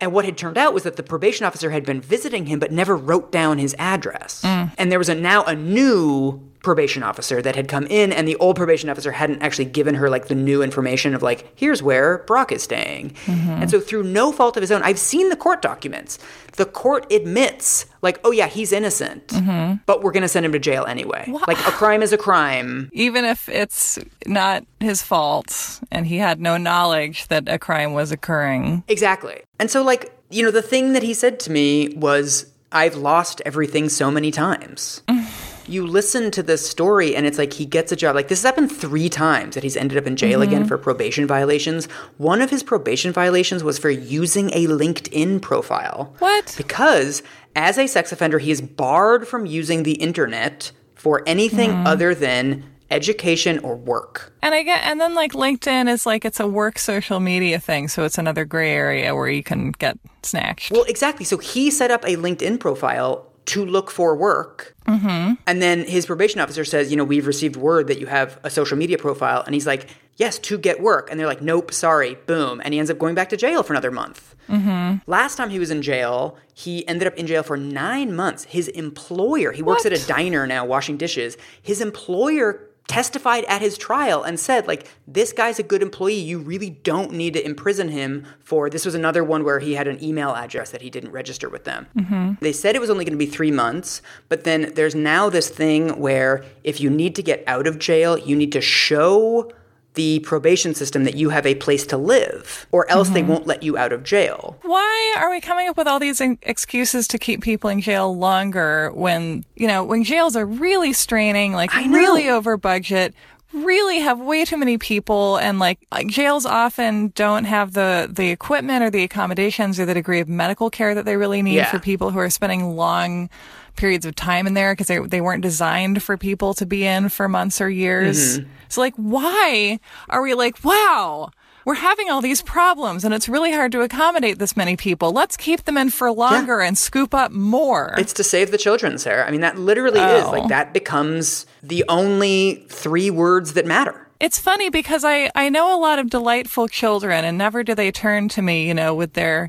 And 0.00 0.12
what 0.12 0.24
had 0.24 0.38
turned 0.38 0.56
out 0.56 0.74
was 0.74 0.84
that 0.84 0.96
the 0.96 1.02
probation 1.02 1.44
officer 1.44 1.70
had 1.70 1.84
been 1.84 2.00
visiting 2.00 2.46
him 2.46 2.60
but 2.60 2.70
never 2.70 2.96
wrote 2.96 3.32
down 3.32 3.58
his 3.58 3.74
address. 3.78 4.42
Mm. 4.42 4.72
And 4.78 4.92
there 4.92 4.98
was 4.98 5.08
a 5.08 5.14
now 5.14 5.42
a 5.44 5.56
new 5.56 6.47
probation 6.62 7.02
officer 7.02 7.40
that 7.42 7.56
had 7.56 7.68
come 7.68 7.86
in 7.86 8.12
and 8.12 8.26
the 8.26 8.36
old 8.36 8.56
probation 8.56 8.90
officer 8.90 9.12
hadn't 9.12 9.40
actually 9.42 9.64
given 9.64 9.94
her 9.94 10.10
like 10.10 10.28
the 10.28 10.34
new 10.34 10.62
information 10.62 11.14
of 11.14 11.22
like 11.22 11.52
here's 11.54 11.82
where 11.82 12.18
Brock 12.26 12.52
is 12.52 12.62
staying. 12.62 13.10
Mm-hmm. 13.26 13.50
And 13.50 13.70
so 13.70 13.80
through 13.80 14.04
no 14.04 14.32
fault 14.32 14.56
of 14.56 14.60
his 14.62 14.72
own, 14.72 14.82
I've 14.82 14.98
seen 14.98 15.28
the 15.28 15.36
court 15.36 15.62
documents. 15.62 16.18
The 16.56 16.66
court 16.66 17.10
admits 17.12 17.86
like 18.02 18.20
oh 18.24 18.30
yeah, 18.30 18.46
he's 18.46 18.72
innocent, 18.72 19.28
mm-hmm. 19.28 19.76
but 19.86 20.02
we're 20.02 20.12
going 20.12 20.22
to 20.22 20.28
send 20.28 20.44
him 20.44 20.52
to 20.52 20.58
jail 20.58 20.84
anyway. 20.86 21.32
Like 21.46 21.58
a 21.58 21.70
crime 21.70 22.02
is 22.02 22.12
a 22.12 22.18
crime. 22.18 22.90
Even 22.92 23.24
if 23.24 23.48
it's 23.48 23.98
not 24.26 24.64
his 24.80 25.02
fault 25.02 25.80
and 25.90 26.06
he 26.06 26.18
had 26.18 26.40
no 26.40 26.56
knowledge 26.56 27.28
that 27.28 27.48
a 27.48 27.58
crime 27.58 27.92
was 27.92 28.12
occurring. 28.12 28.84
Exactly. 28.88 29.42
And 29.58 29.70
so, 29.70 29.82
like, 29.82 30.12
you 30.30 30.42
know, 30.42 30.50
the 30.50 30.62
thing 30.62 30.92
that 30.92 31.02
he 31.02 31.14
said 31.14 31.40
to 31.40 31.50
me 31.50 31.94
was, 31.96 32.52
I've 32.72 32.96
lost 32.96 33.40
everything 33.44 33.88
so 33.88 34.10
many 34.10 34.30
times. 34.30 35.02
you 35.68 35.86
listen 35.86 36.30
to 36.32 36.42
this 36.42 36.68
story 36.68 37.14
and 37.14 37.26
it's 37.26 37.38
like 37.38 37.52
he 37.52 37.66
gets 37.66 37.92
a 37.92 37.96
job. 37.96 38.14
Like, 38.14 38.28
this 38.28 38.42
has 38.42 38.50
happened 38.50 38.72
three 38.72 39.08
times 39.08 39.54
that 39.54 39.62
he's 39.62 39.76
ended 39.76 39.98
up 39.98 40.06
in 40.06 40.16
jail 40.16 40.40
mm-hmm. 40.40 40.48
again 40.48 40.64
for 40.66 40.78
probation 40.78 41.26
violations. 41.26 41.86
One 42.16 42.40
of 42.40 42.50
his 42.50 42.62
probation 42.62 43.12
violations 43.12 43.62
was 43.62 43.78
for 43.78 43.90
using 43.90 44.50
a 44.50 44.66
LinkedIn 44.66 45.42
profile. 45.42 46.14
What? 46.18 46.54
Because 46.56 47.22
as 47.54 47.78
a 47.78 47.86
sex 47.86 48.12
offender, 48.12 48.38
he 48.38 48.50
is 48.50 48.60
barred 48.60 49.28
from 49.28 49.46
using 49.46 49.82
the 49.82 49.94
internet 49.94 50.72
for 50.94 51.22
anything 51.26 51.70
mm-hmm. 51.70 51.86
other 51.86 52.14
than 52.14 52.64
education 52.90 53.58
or 53.60 53.76
work. 53.76 54.32
And 54.42 54.54
I 54.54 54.62
get, 54.62 54.84
and 54.84 55.00
then 55.00 55.14
like 55.14 55.32
LinkedIn 55.32 55.88
is 55.88 56.06
like 56.06 56.24
it's 56.24 56.40
a 56.40 56.46
work 56.46 56.78
social 56.78 57.20
media 57.20 57.58
thing, 57.58 57.88
so 57.88 58.04
it's 58.04 58.18
another 58.18 58.44
gray 58.44 58.72
area 58.72 59.14
where 59.14 59.28
you 59.28 59.42
can 59.42 59.72
get 59.72 59.98
snatched. 60.22 60.72
Well, 60.72 60.84
exactly. 60.84 61.24
So 61.24 61.38
he 61.38 61.70
set 61.70 61.90
up 61.90 62.04
a 62.04 62.16
LinkedIn 62.16 62.60
profile 62.60 63.26
to 63.46 63.64
look 63.64 63.90
for 63.90 64.14
work. 64.14 64.76
Mm-hmm. 64.86 65.34
And 65.46 65.62
then 65.62 65.84
his 65.84 66.04
probation 66.04 66.38
officer 66.40 66.66
says, 66.66 66.90
you 66.90 66.98
know, 66.98 67.04
we've 67.04 67.26
received 67.26 67.56
word 67.56 67.86
that 67.86 67.98
you 67.98 68.06
have 68.06 68.38
a 68.44 68.50
social 68.50 68.76
media 68.76 68.98
profile. 68.98 69.42
And 69.46 69.54
he's 69.54 69.66
like, 69.66 69.88
yes, 70.16 70.38
to 70.40 70.58
get 70.58 70.82
work. 70.82 71.10
And 71.10 71.18
they're 71.18 71.26
like, 71.26 71.40
nope, 71.40 71.72
sorry, 71.72 72.16
boom. 72.26 72.60
And 72.62 72.74
he 72.74 72.78
ends 72.78 72.90
up 72.90 72.98
going 72.98 73.14
back 73.14 73.30
to 73.30 73.38
jail 73.38 73.62
for 73.62 73.72
another 73.72 73.90
month. 73.90 74.36
Mm-hmm. 74.50 75.10
Last 75.10 75.36
time 75.36 75.48
he 75.48 75.58
was 75.58 75.70
in 75.70 75.80
jail, 75.80 76.36
he 76.52 76.86
ended 76.86 77.08
up 77.08 77.14
in 77.14 77.26
jail 77.26 77.42
for 77.42 77.56
nine 77.56 78.14
months. 78.14 78.44
His 78.44 78.68
employer, 78.68 79.52
he 79.52 79.62
works 79.62 79.86
at 79.86 79.94
a 79.94 80.06
diner 80.06 80.46
now 80.46 80.66
washing 80.66 80.98
dishes, 80.98 81.38
his 81.62 81.80
employer 81.80 82.67
testified 82.88 83.44
at 83.44 83.60
his 83.60 83.76
trial 83.78 84.22
and 84.22 84.40
said 84.40 84.66
like 84.66 84.90
this 85.06 85.32
guy's 85.32 85.58
a 85.58 85.62
good 85.62 85.82
employee 85.82 86.14
you 86.14 86.38
really 86.38 86.70
don't 86.70 87.12
need 87.12 87.34
to 87.34 87.44
imprison 87.44 87.90
him 87.90 88.26
for 88.40 88.70
this 88.70 88.86
was 88.86 88.94
another 88.94 89.22
one 89.22 89.44
where 89.44 89.60
he 89.60 89.74
had 89.74 89.86
an 89.86 90.02
email 90.02 90.34
address 90.34 90.70
that 90.70 90.80
he 90.80 90.88
didn't 90.88 91.12
register 91.12 91.50
with 91.50 91.64
them 91.64 91.86
mm-hmm. 91.94 92.32
they 92.40 92.52
said 92.52 92.74
it 92.74 92.80
was 92.80 92.88
only 92.88 93.04
going 93.04 93.12
to 93.12 93.18
be 93.18 93.30
three 93.30 93.50
months 93.50 94.00
but 94.30 94.44
then 94.44 94.72
there's 94.74 94.94
now 94.94 95.28
this 95.28 95.50
thing 95.50 96.00
where 96.00 96.42
if 96.64 96.80
you 96.80 96.88
need 96.88 97.14
to 97.14 97.22
get 97.22 97.44
out 97.46 97.66
of 97.66 97.78
jail 97.78 98.16
you 98.16 98.34
need 98.34 98.52
to 98.52 98.60
show 98.60 99.52
the 99.98 100.20
probation 100.20 100.74
system 100.74 101.02
that 101.02 101.16
you 101.16 101.30
have 101.30 101.44
a 101.44 101.56
place 101.56 101.84
to 101.84 101.96
live 101.96 102.68
or 102.70 102.88
else 102.88 103.08
they 103.08 103.20
mm-hmm. 103.20 103.30
won't 103.32 103.46
let 103.48 103.64
you 103.64 103.76
out 103.76 103.92
of 103.92 104.04
jail. 104.04 104.56
Why 104.62 105.16
are 105.18 105.28
we 105.28 105.40
coming 105.40 105.68
up 105.68 105.76
with 105.76 105.88
all 105.88 105.98
these 105.98 106.20
in- 106.20 106.38
excuses 106.42 107.08
to 107.08 107.18
keep 107.18 107.42
people 107.42 107.68
in 107.68 107.80
jail 107.80 108.16
longer 108.16 108.92
when, 108.94 109.44
you 109.56 109.66
know, 109.66 109.82
when 109.82 110.04
jails 110.04 110.36
are 110.36 110.46
really 110.46 110.92
straining, 110.92 111.52
like 111.52 111.74
really 111.74 112.28
over 112.28 112.56
budget, 112.56 113.12
really 113.52 113.98
have 113.98 114.20
way 114.20 114.44
too 114.44 114.56
many 114.56 114.78
people 114.78 115.36
and 115.38 115.58
like 115.58 115.84
like, 115.90 116.06
jails 116.06 116.46
often 116.46 117.08
don't 117.16 117.44
have 117.44 117.72
the 117.72 118.08
the 118.08 118.28
equipment 118.28 118.84
or 118.84 118.90
the 118.90 119.02
accommodations 119.02 119.80
or 119.80 119.86
the 119.86 119.94
degree 119.94 120.20
of 120.20 120.28
medical 120.28 120.70
care 120.70 120.94
that 120.94 121.06
they 121.06 121.16
really 121.16 121.42
need 121.42 121.56
Yeah. 121.56 121.70
for 121.70 121.80
people 121.80 122.10
who 122.10 122.20
are 122.20 122.30
spending 122.30 122.76
long 122.76 123.30
periods 123.78 124.04
of 124.04 124.14
time 124.14 124.46
in 124.46 124.52
there 124.54 124.72
because 124.72 124.88
they, 124.88 124.98
they 124.98 125.20
weren't 125.22 125.42
designed 125.42 126.02
for 126.02 126.16
people 126.18 126.52
to 126.54 126.66
be 126.66 126.84
in 126.84 127.08
for 127.08 127.28
months 127.28 127.60
or 127.60 127.70
years. 127.70 128.38
Mm-hmm. 128.40 128.50
So 128.68 128.80
like 128.82 128.94
why 128.96 129.80
are 130.10 130.20
we 130.20 130.34
like, 130.34 130.62
wow, 130.62 131.30
we're 131.64 131.74
having 131.74 132.10
all 132.10 132.20
these 132.20 132.42
problems 132.42 133.04
and 133.04 133.14
it's 133.14 133.28
really 133.28 133.52
hard 133.52 133.72
to 133.72 133.80
accommodate 133.82 134.38
this 134.38 134.56
many 134.56 134.76
people. 134.76 135.12
Let's 135.12 135.36
keep 135.36 135.64
them 135.64 135.76
in 135.78 135.90
for 135.90 136.10
longer 136.10 136.60
and 136.60 136.76
scoop 136.76 137.14
up 137.14 137.30
more. 137.30 137.94
It's 137.98 138.12
to 138.14 138.24
save 138.24 138.50
the 138.50 138.58
children, 138.58 138.98
Sarah. 138.98 139.26
I 139.26 139.30
mean, 139.30 139.40
that 139.42 139.58
literally 139.58 140.00
is 140.00 140.24
Oh. 140.24 140.30
like 140.30 140.48
that 140.48 140.72
becomes 140.72 141.46
the 141.62 141.84
only 141.88 142.66
three 142.68 143.10
words 143.10 143.52
that 143.54 143.66
matter. 143.66 144.06
It's 144.20 144.38
funny 144.38 144.68
because 144.68 145.04
I, 145.04 145.30
I 145.36 145.48
know 145.48 145.76
a 145.76 145.78
lot 145.78 145.98
of 146.00 146.10
delightful 146.10 146.66
children 146.68 147.24
and 147.24 147.38
never 147.38 147.62
do 147.62 147.74
they 147.74 147.92
turn 147.92 148.28
to 148.30 148.42
me, 148.42 148.66
you 148.66 148.74
know, 148.74 148.94
with 148.94 149.12
their 149.12 149.48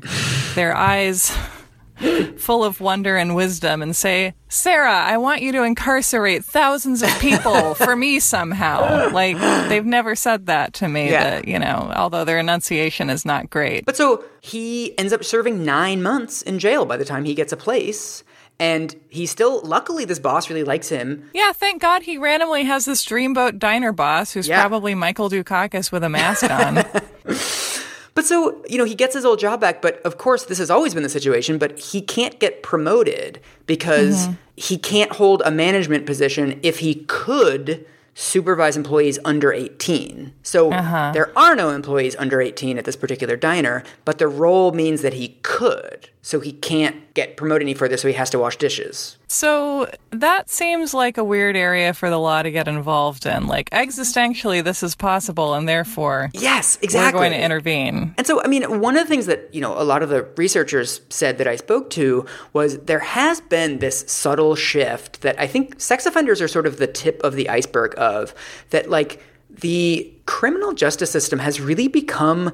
their 0.54 0.76
eyes 0.76 1.32
full 2.38 2.64
of 2.64 2.80
wonder 2.80 3.16
and 3.16 3.34
wisdom 3.34 3.82
and 3.82 3.94
say, 3.94 4.34
Sarah, 4.48 4.92
I 4.92 5.16
want 5.18 5.42
you 5.42 5.52
to 5.52 5.62
incarcerate 5.62 6.44
thousands 6.44 7.02
of 7.02 7.08
people 7.20 7.74
for 7.86 7.94
me 7.96 8.18
somehow. 8.20 9.10
Like 9.10 9.36
they've 9.68 9.84
never 9.84 10.14
said 10.14 10.46
that 10.46 10.72
to 10.74 10.88
me 10.88 11.10
Yeah. 11.10 11.24
that, 11.24 11.48
you 11.48 11.58
know, 11.58 11.92
although 11.94 12.24
their 12.24 12.38
enunciation 12.38 13.10
is 13.10 13.24
not 13.24 13.50
great. 13.50 13.84
But 13.86 13.96
so 13.96 14.24
he 14.40 14.96
ends 14.98 15.12
up 15.12 15.22
serving 15.24 15.64
nine 15.64 16.02
months 16.02 16.42
in 16.42 16.58
jail 16.58 16.84
by 16.86 16.96
the 16.96 17.04
time 17.04 17.24
he 17.24 17.34
gets 17.34 17.52
a 17.52 17.56
place. 17.56 18.24
And 18.58 18.94
he 19.08 19.24
still, 19.24 19.62
luckily, 19.62 20.04
this 20.04 20.18
boss 20.18 20.50
really 20.50 20.64
likes 20.64 20.90
him. 20.90 21.30
Yeah, 21.32 21.52
thank 21.52 21.80
God 21.80 22.02
he 22.02 22.18
randomly 22.18 22.64
has 22.64 22.84
this 22.84 23.06
dreamboat 23.06 23.58
diner 23.58 23.90
boss 23.90 24.32
who's 24.34 24.46
Yeah. 24.48 24.60
probably 24.60 24.94
Michael 24.94 25.30
Dukakis 25.30 25.90
with 25.90 26.04
a 26.04 26.10
mask 26.10 26.44
on. 26.50 26.84
But 28.14 28.24
so, 28.24 28.64
you 28.68 28.78
know, 28.78 28.84
he 28.84 28.94
gets 28.94 29.14
his 29.14 29.24
old 29.24 29.38
job 29.38 29.60
back. 29.60 29.80
But 29.80 30.00
of 30.02 30.18
course, 30.18 30.44
this 30.44 30.58
has 30.58 30.70
always 30.70 30.94
been 30.94 31.02
the 31.02 31.08
situation, 31.08 31.58
but 31.58 31.78
he 31.78 32.00
can't 32.00 32.38
get 32.38 32.62
promoted 32.62 33.40
because 33.66 34.26
mm-hmm. 34.26 34.34
he 34.56 34.78
can't 34.78 35.12
hold 35.12 35.42
a 35.44 35.50
management 35.50 36.06
position 36.06 36.58
if 36.62 36.80
he 36.80 37.06
could 37.06 37.86
supervise 38.14 38.76
employees 38.76 39.18
under 39.24 39.52
18. 39.52 40.32
So 40.42 40.72
uh-huh. 40.72 41.12
there 41.12 41.36
are 41.38 41.54
no 41.54 41.70
employees 41.70 42.16
under 42.18 42.40
18 42.40 42.76
at 42.76 42.84
this 42.84 42.96
particular 42.96 43.36
diner, 43.36 43.82
but 44.04 44.18
the 44.18 44.28
role 44.28 44.72
means 44.72 45.02
that 45.02 45.14
he 45.14 45.38
could. 45.42 46.10
So 46.22 46.40
he 46.40 46.52
can't 46.52 47.14
get 47.14 47.38
promoted 47.38 47.62
any 47.62 47.72
further, 47.72 47.96
so 47.96 48.06
he 48.06 48.14
has 48.14 48.28
to 48.30 48.38
wash 48.38 48.56
dishes. 48.56 49.16
So 49.26 49.90
that 50.10 50.50
seems 50.50 50.92
like 50.92 51.16
a 51.16 51.24
weird 51.24 51.56
area 51.56 51.94
for 51.94 52.10
the 52.10 52.18
law 52.18 52.42
to 52.42 52.50
get 52.50 52.68
involved 52.68 53.24
in. 53.24 53.46
Like 53.46 53.70
existentially, 53.70 54.62
this 54.62 54.82
is 54.82 54.94
possible, 54.94 55.54
and 55.54 55.66
therefore 55.66 56.28
Yes, 56.34 56.78
exactly. 56.82 57.18
we're 57.18 57.28
going 57.28 57.38
to 57.38 57.44
intervene. 57.44 58.14
And 58.18 58.26
so, 58.26 58.42
I 58.42 58.48
mean, 58.48 58.80
one 58.80 58.96
of 58.98 59.02
the 59.04 59.08
things 59.08 59.26
that, 59.26 59.52
you 59.54 59.62
know, 59.62 59.72
a 59.80 59.82
lot 59.82 60.02
of 60.02 60.10
the 60.10 60.24
researchers 60.36 61.00
said 61.08 61.38
that 61.38 61.46
I 61.46 61.56
spoke 61.56 61.88
to 61.90 62.26
was 62.52 62.78
there 62.80 62.98
has 63.00 63.40
been 63.40 63.78
this 63.78 64.04
subtle 64.06 64.54
shift 64.54 65.22
that 65.22 65.40
I 65.40 65.46
think 65.46 65.80
sex 65.80 66.04
offenders 66.04 66.42
are 66.42 66.48
sort 66.48 66.66
of 66.66 66.76
the 66.76 66.86
tip 66.86 67.22
of 67.22 67.34
the 67.34 67.48
iceberg 67.48 67.94
of, 67.96 68.34
that, 68.70 68.90
like, 68.90 69.22
the 69.48 70.12
criminal 70.26 70.72
justice 70.74 71.10
system 71.10 71.38
has 71.40 71.60
really 71.60 71.88
become 71.88 72.52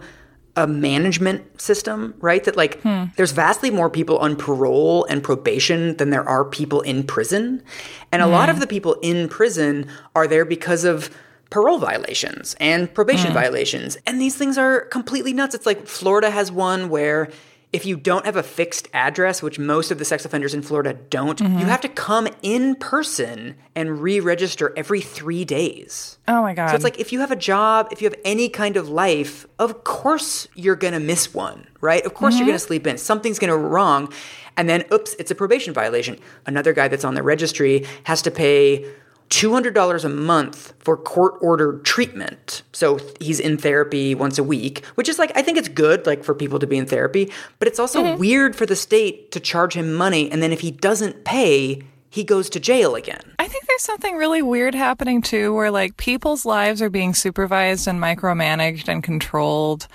a 0.57 0.67
management 0.67 1.61
system, 1.61 2.15
right? 2.21 2.43
That, 2.45 2.57
like, 2.57 2.81
hmm. 2.81 3.05
there's 3.17 3.33
vastly 3.33 3.71
more 3.71 3.91
people 3.91 4.19
on 4.19 4.37
parole 4.37 5.05
and 5.05 5.23
probation 5.23 5.97
than 5.99 6.11
there 6.11 6.27
are 6.27 6.45
people 6.45 6.81
in 6.81 7.05
prison. 7.05 7.63
And 8.11 8.23
a 8.23 8.27
lot 8.27 8.49
of 8.49 8.57
hmm. 8.57 8.61
the 8.61 8.67
people 8.67 8.95
in 9.03 9.29
prison 9.29 9.89
are 10.15 10.27
there 10.27 10.45
because 10.45 10.85
of 10.85 11.11
parole 11.51 11.79
violations 11.79 12.57
and 12.59 12.93
probation 12.93 13.29
hmm. 13.29 13.35
violations. 13.35 13.97
And 14.07 14.21
these 14.21 14.35
things 14.35 14.59
are 14.59 14.87
completely 14.87 15.33
nuts. 15.33 15.55
It's 15.55 15.67
like 15.67 15.87
Florida 15.87 16.31
has 16.31 16.51
one 16.51 16.89
where 16.89 17.29
if 17.77 17.85
you 17.85 17.95
don't 17.95 18.25
have 18.25 18.37
a 18.37 18.43
fixed 18.43 18.89
address, 18.95 19.43
which 19.43 19.59
most 19.59 19.91
of 19.91 19.99
the 19.99 20.05
sex 20.05 20.25
offenders 20.25 20.55
in 20.55 20.63
Florida 20.63 20.95
don't, 20.95 21.39
you 21.41 21.47
mm-hmm. 21.47 21.59
have 21.59 21.83
to 21.83 21.91
come 21.91 22.27
in 22.41 22.75
person 22.75 23.55
and 23.75 24.01
re 24.01 24.19
register 24.19 24.73
every 24.79 25.03
three 25.03 25.45
days. 25.45 26.17
Oh 26.27 26.41
my 26.41 26.55
God. 26.55 26.71
So 26.71 26.75
it's 26.75 26.85
like 26.85 26.99
if 26.99 27.13
you 27.13 27.21
have 27.21 27.31
a 27.31 27.37
job, 27.37 27.89
if 27.93 28.01
you 28.01 28.07
have 28.07 28.19
any 28.25 28.49
kind 28.49 28.79
of 28.79 28.89
life, 28.89 29.47
of 29.59 29.85
course 29.85 30.49
you're 30.55 30.75
gonna 30.75 31.01
miss 31.01 31.35
one, 31.35 31.67
right? 31.83 32.05
Of 32.07 32.15
course 32.15 32.35
you're 32.35 32.45
mm-hmm. 32.45 32.53
gonna 32.53 32.59
sleep 32.61 32.87
in. 32.87 32.97
Something's 32.97 33.39
gonna 33.39 33.53
go 33.53 33.59
wrong. 33.59 34.11
And 34.57 34.71
then, 34.71 34.87
oops, 34.91 35.15
it's 35.19 35.31
a 35.31 35.35
probation 35.35 35.75
violation. 35.75 36.19
Another 36.47 36.73
guy 36.73 36.89
that's 36.89 37.05
on 37.05 37.15
the 37.15 37.23
registry 37.23 37.85
has 38.05 38.23
to 38.23 38.31
pay 38.31 38.87
$200 39.31 40.05
a 40.05 40.09
month 40.09 40.73
for 40.79 40.97
court 40.97 41.35
ordered 41.41 41.85
treatment. 41.85 42.63
So 42.73 42.99
he's 43.21 43.41
in 43.41 43.59
therapy 43.59 44.15
once 44.15 44.39
a 44.39 44.45
week, 44.45 44.85
which 44.95 45.09
is 45.09 45.19
like, 45.19 45.33
I 45.35 45.43
think 45.43 45.59
it's 45.59 45.69
good, 45.69 46.07
like 46.07 46.23
for 46.23 46.35
people 46.35 46.59
to 46.59 46.67
be 46.67 46.77
in 46.77 46.87
therapy, 46.87 47.33
but 47.59 47.69
it's 47.69 47.79
also 47.79 48.03
mm-hmm. 48.03 48.21
weird 48.21 48.57
for 48.57 48.67
the 48.67 48.77
state 48.77 49.33
to 49.33 49.41
charge 49.41 49.75
him 49.75 49.95
money. 49.95 50.31
And 50.31 50.43
then 50.43 50.53
if 50.53 50.61
he 50.61 50.71
doesn't 50.71 51.25
pay, 51.25 51.83
he 52.09 52.25
goes 52.25 52.49
to 52.51 52.61
jail 52.61 52.95
again. 52.95 53.21
I 53.39 53.49
think 53.49 53.67
there's 53.67 53.83
something 53.83 54.17
really 54.17 54.43
weird 54.43 54.75
happening 54.75 55.21
too, 55.23 55.53
where 55.55 55.71
like 55.71 55.97
people's 55.97 56.47
lives 56.47 56.81
are 56.81 56.89
being 56.89 57.13
supervised 57.13 57.87
and 57.87 58.01
micromanaged 58.01 58.89
and 58.89 59.03
controlled. 59.03 59.89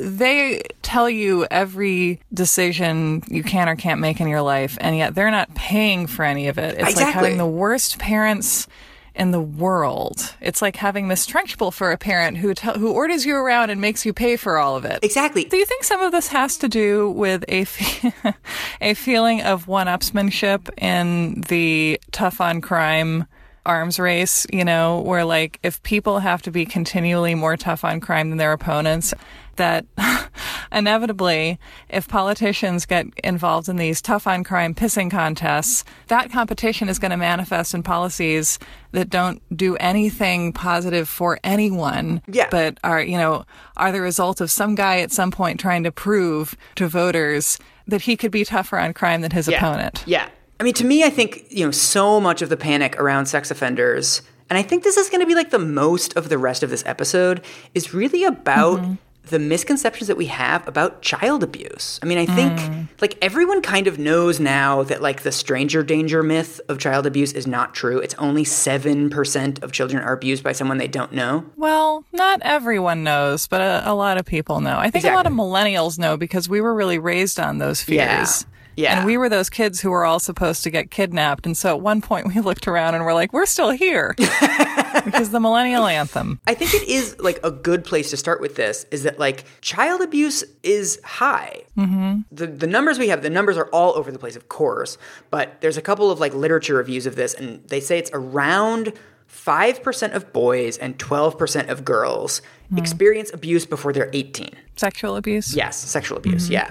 They 0.00 0.62
tell 0.82 1.08
you 1.08 1.46
every 1.50 2.20
decision 2.32 3.22
you 3.28 3.42
can 3.42 3.68
or 3.68 3.76
can't 3.76 4.00
make 4.00 4.20
in 4.20 4.28
your 4.28 4.42
life, 4.42 4.78
and 4.80 4.96
yet 4.96 5.14
they're 5.14 5.30
not 5.30 5.54
paying 5.54 6.06
for 6.06 6.24
any 6.24 6.48
of 6.48 6.58
it. 6.58 6.74
It's 6.74 6.90
exactly. 6.90 7.04
like 7.04 7.14
having 7.14 7.38
the 7.38 7.46
worst 7.46 7.98
parents 7.98 8.66
in 9.14 9.30
the 9.30 9.40
world. 9.40 10.34
It's 10.40 10.62
like 10.62 10.76
having 10.76 11.06
Miss 11.06 11.26
Trunchbull 11.26 11.72
for 11.72 11.92
a 11.92 11.98
parent 11.98 12.38
who 12.38 12.54
te- 12.54 12.78
who 12.78 12.92
orders 12.92 13.26
you 13.26 13.36
around 13.36 13.70
and 13.70 13.80
makes 13.80 14.06
you 14.06 14.12
pay 14.12 14.36
for 14.36 14.58
all 14.58 14.76
of 14.76 14.84
it. 14.84 15.00
Exactly. 15.02 15.44
Do 15.44 15.56
you 15.56 15.66
think 15.66 15.84
some 15.84 16.00
of 16.00 16.12
this 16.12 16.28
has 16.28 16.56
to 16.58 16.68
do 16.68 17.10
with 17.10 17.44
a 17.48 17.64
fe- 17.64 18.12
a 18.80 18.94
feeling 18.94 19.42
of 19.42 19.68
one-upsmanship 19.68 20.70
in 20.78 21.42
the 21.48 22.00
tough 22.10 22.40
on 22.40 22.60
crime 22.60 23.26
arms 23.64 23.98
race, 23.98 24.46
you 24.52 24.64
know, 24.64 25.00
where 25.00 25.24
like 25.24 25.58
if 25.62 25.82
people 25.82 26.18
have 26.18 26.42
to 26.42 26.50
be 26.50 26.64
continually 26.64 27.34
more 27.34 27.56
tough 27.56 27.84
on 27.84 28.00
crime 28.00 28.30
than 28.30 28.38
their 28.38 28.52
opponents, 28.52 29.14
that 29.56 29.86
inevitably, 30.72 31.58
if 31.88 32.08
politicians 32.08 32.86
get 32.86 33.06
involved 33.22 33.68
in 33.68 33.76
these 33.76 34.00
tough 34.00 34.26
on 34.26 34.44
crime 34.44 34.74
pissing 34.74 35.10
contests, 35.10 35.84
that 36.08 36.30
competition 36.30 36.88
is 36.88 36.98
going 36.98 37.10
to 37.10 37.16
manifest 37.16 37.74
in 37.74 37.82
policies 37.82 38.58
that 38.92 39.10
don't 39.10 39.42
do 39.56 39.76
anything 39.76 40.52
positive 40.52 41.08
for 41.08 41.38
anyone, 41.44 42.22
yeah. 42.26 42.48
but 42.50 42.78
are, 42.82 43.02
you 43.02 43.16
know, 43.16 43.44
are 43.76 43.92
the 43.92 44.00
result 44.00 44.40
of 44.40 44.50
some 44.50 44.74
guy 44.74 45.00
at 45.00 45.10
some 45.10 45.30
point 45.30 45.60
trying 45.60 45.82
to 45.84 45.92
prove 45.92 46.56
to 46.74 46.88
voters 46.88 47.58
that 47.86 48.02
he 48.02 48.16
could 48.16 48.30
be 48.30 48.44
tougher 48.44 48.78
on 48.78 48.92
crime 48.92 49.20
than 49.20 49.30
his 49.30 49.48
yeah. 49.48 49.56
opponent. 49.56 50.02
Yeah. 50.06 50.28
I 50.60 50.64
mean, 50.64 50.74
to 50.74 50.84
me, 50.84 51.02
I 51.02 51.10
think, 51.10 51.44
you 51.50 51.64
know, 51.64 51.72
so 51.72 52.20
much 52.20 52.40
of 52.40 52.48
the 52.48 52.56
panic 52.56 52.98
around 53.00 53.26
sex 53.26 53.50
offenders, 53.50 54.22
and 54.48 54.56
I 54.56 54.62
think 54.62 54.84
this 54.84 54.96
is 54.96 55.08
going 55.08 55.20
to 55.20 55.26
be 55.26 55.34
like 55.34 55.50
the 55.50 55.58
most 55.58 56.16
of 56.16 56.28
the 56.28 56.38
rest 56.38 56.62
of 56.62 56.70
this 56.70 56.84
episode, 56.86 57.42
is 57.74 57.92
really 57.92 58.22
about 58.24 58.80
mm-hmm 58.80 58.94
the 59.24 59.38
misconceptions 59.38 60.08
that 60.08 60.16
we 60.16 60.26
have 60.26 60.66
about 60.66 61.00
child 61.00 61.42
abuse. 61.42 62.00
I 62.02 62.06
mean, 62.06 62.18
I 62.18 62.26
think 62.26 62.58
mm. 62.58 62.88
like 63.00 63.16
everyone 63.22 63.62
kind 63.62 63.86
of 63.86 63.98
knows 63.98 64.40
now 64.40 64.82
that 64.82 65.00
like 65.00 65.22
the 65.22 65.32
stranger 65.32 65.82
danger 65.82 66.22
myth 66.22 66.60
of 66.68 66.78
child 66.78 67.06
abuse 67.06 67.32
is 67.32 67.46
not 67.46 67.74
true. 67.74 67.98
It's 67.98 68.14
only 68.14 68.44
7% 68.44 69.62
of 69.62 69.72
children 69.72 70.02
are 70.02 70.12
abused 70.12 70.42
by 70.42 70.52
someone 70.52 70.78
they 70.78 70.88
don't 70.88 71.12
know. 71.12 71.46
Well, 71.56 72.04
not 72.12 72.40
everyone 72.42 73.04
knows, 73.04 73.46
but 73.46 73.60
a, 73.60 73.82
a 73.86 73.94
lot 73.94 74.18
of 74.18 74.26
people 74.26 74.60
know. 74.60 74.78
I 74.78 74.84
think 74.90 75.04
exactly. 75.04 75.12
a 75.12 75.16
lot 75.16 75.26
of 75.26 75.32
millennials 75.32 75.98
know 75.98 76.16
because 76.16 76.48
we 76.48 76.60
were 76.60 76.74
really 76.74 76.98
raised 76.98 77.38
on 77.38 77.58
those 77.58 77.80
fears. 77.80 77.98
Yeah. 77.98 78.28
Yeah. 78.76 78.98
And 78.98 79.06
we 79.06 79.16
were 79.16 79.28
those 79.28 79.50
kids 79.50 79.80
who 79.80 79.90
were 79.90 80.04
all 80.04 80.18
supposed 80.18 80.62
to 80.64 80.70
get 80.70 80.90
kidnapped. 80.90 81.46
And 81.46 81.56
so 81.56 81.70
at 81.70 81.80
one 81.80 82.00
point 82.00 82.26
we 82.26 82.40
looked 82.40 82.66
around 82.66 82.94
and 82.94 83.04
we're 83.04 83.14
like, 83.14 83.32
we're 83.32 83.46
still 83.46 83.70
here. 83.70 84.14
Which 85.04 85.20
is 85.20 85.30
the 85.30 85.40
millennial 85.40 85.86
anthem. 85.86 86.40
I 86.46 86.54
think 86.54 86.74
it 86.74 86.82
is 86.88 87.16
like 87.18 87.40
a 87.42 87.50
good 87.50 87.84
place 87.84 88.10
to 88.10 88.16
start 88.16 88.40
with 88.40 88.56
this 88.56 88.86
is 88.90 89.02
that 89.02 89.18
like 89.18 89.44
child 89.60 90.00
abuse 90.00 90.44
is 90.62 91.00
high. 91.04 91.62
Mm-hmm. 91.76 92.20
The, 92.30 92.46
the 92.46 92.66
numbers 92.66 92.98
we 92.98 93.08
have, 93.08 93.22
the 93.22 93.30
numbers 93.30 93.56
are 93.56 93.68
all 93.68 93.96
over 93.96 94.12
the 94.12 94.18
place, 94.18 94.36
of 94.36 94.48
course. 94.48 94.98
But 95.30 95.60
there's 95.60 95.76
a 95.76 95.82
couple 95.82 96.10
of 96.10 96.20
like 96.20 96.34
literature 96.34 96.76
reviews 96.76 97.06
of 97.06 97.16
this, 97.16 97.34
and 97.34 97.66
they 97.68 97.80
say 97.80 97.98
it's 97.98 98.10
around 98.12 98.92
5% 99.32 100.14
of 100.14 100.32
boys 100.32 100.76
and 100.76 100.98
12% 100.98 101.68
of 101.68 101.84
girls 101.84 102.42
mm. 102.72 102.78
experience 102.78 103.32
abuse 103.32 103.64
before 103.64 103.92
they're 103.92 104.10
18. 104.12 104.50
Sexual 104.76 105.16
abuse? 105.16 105.56
Yes, 105.56 105.76
sexual 105.76 106.18
abuse, 106.18 106.44
mm-hmm. 106.44 106.52
yeah. 106.52 106.70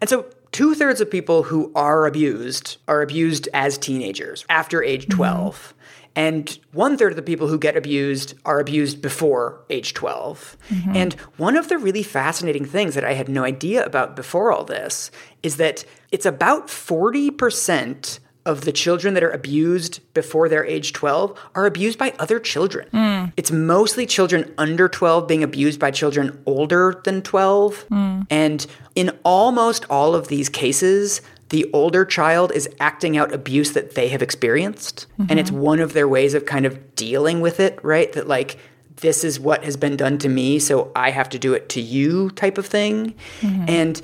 And 0.00 0.10
so 0.10 0.26
two 0.52 0.74
thirds 0.74 1.00
of 1.00 1.10
people 1.10 1.44
who 1.44 1.72
are 1.74 2.06
abused 2.06 2.76
are 2.86 3.02
abused 3.02 3.48
as 3.52 3.78
teenagers 3.78 4.44
after 4.48 4.82
age 4.82 5.06
mm-hmm. 5.06 5.16
12. 5.16 5.54
Mm-hmm. 5.54 5.78
And 6.14 6.58
one 6.72 6.98
third 6.98 7.12
of 7.12 7.16
the 7.16 7.22
people 7.22 7.48
who 7.48 7.58
get 7.58 7.76
abused 7.76 8.34
are 8.44 8.60
abused 8.60 9.00
before 9.00 9.64
age 9.70 9.94
12. 9.94 10.58
Mm-hmm. 10.68 10.96
And 10.96 11.14
one 11.38 11.56
of 11.56 11.68
the 11.68 11.78
really 11.78 12.02
fascinating 12.02 12.66
things 12.66 12.94
that 12.94 13.04
I 13.04 13.14
had 13.14 13.30
no 13.30 13.44
idea 13.44 13.84
about 13.84 14.14
before 14.14 14.52
all 14.52 14.64
this 14.64 15.10
is 15.42 15.56
that 15.56 15.86
it's 16.10 16.26
about 16.26 16.68
40% 16.68 18.18
of 18.44 18.62
the 18.62 18.72
children 18.72 19.14
that 19.14 19.22
are 19.22 19.30
abused 19.30 20.00
before 20.14 20.48
they're 20.48 20.64
age 20.64 20.92
12 20.92 21.38
are 21.54 21.66
abused 21.66 21.98
by 21.98 22.12
other 22.18 22.40
children. 22.40 22.88
Mm. 22.92 23.32
It's 23.36 23.50
mostly 23.50 24.06
children 24.06 24.52
under 24.58 24.88
12 24.88 25.28
being 25.28 25.42
abused 25.42 25.78
by 25.78 25.90
children 25.90 26.42
older 26.46 27.00
than 27.04 27.22
12. 27.22 27.86
Mm. 27.88 28.26
And 28.30 28.66
in 28.94 29.16
almost 29.24 29.84
all 29.88 30.14
of 30.14 30.28
these 30.28 30.48
cases, 30.48 31.20
the 31.52 31.70
older 31.72 32.04
child 32.04 32.50
is 32.52 32.68
acting 32.80 33.16
out 33.16 33.32
abuse 33.32 33.72
that 33.72 33.94
they 33.94 34.08
have 34.08 34.22
experienced. 34.22 35.06
Mm-hmm. 35.12 35.26
And 35.30 35.38
it's 35.38 35.50
one 35.50 35.80
of 35.80 35.92
their 35.92 36.08
ways 36.08 36.32
of 36.34 36.46
kind 36.46 36.64
of 36.64 36.96
dealing 36.96 37.42
with 37.42 37.60
it, 37.60 37.78
right? 37.84 38.10
That, 38.14 38.26
like, 38.26 38.58
this 38.96 39.22
is 39.22 39.38
what 39.38 39.62
has 39.64 39.76
been 39.76 39.96
done 39.96 40.16
to 40.18 40.30
me, 40.30 40.58
so 40.58 40.90
I 40.96 41.10
have 41.10 41.28
to 41.28 41.38
do 41.38 41.52
it 41.52 41.68
to 41.70 41.80
you 41.80 42.30
type 42.30 42.56
of 42.56 42.66
thing. 42.66 43.14
Mm-hmm. 43.40 43.64
And 43.68 44.00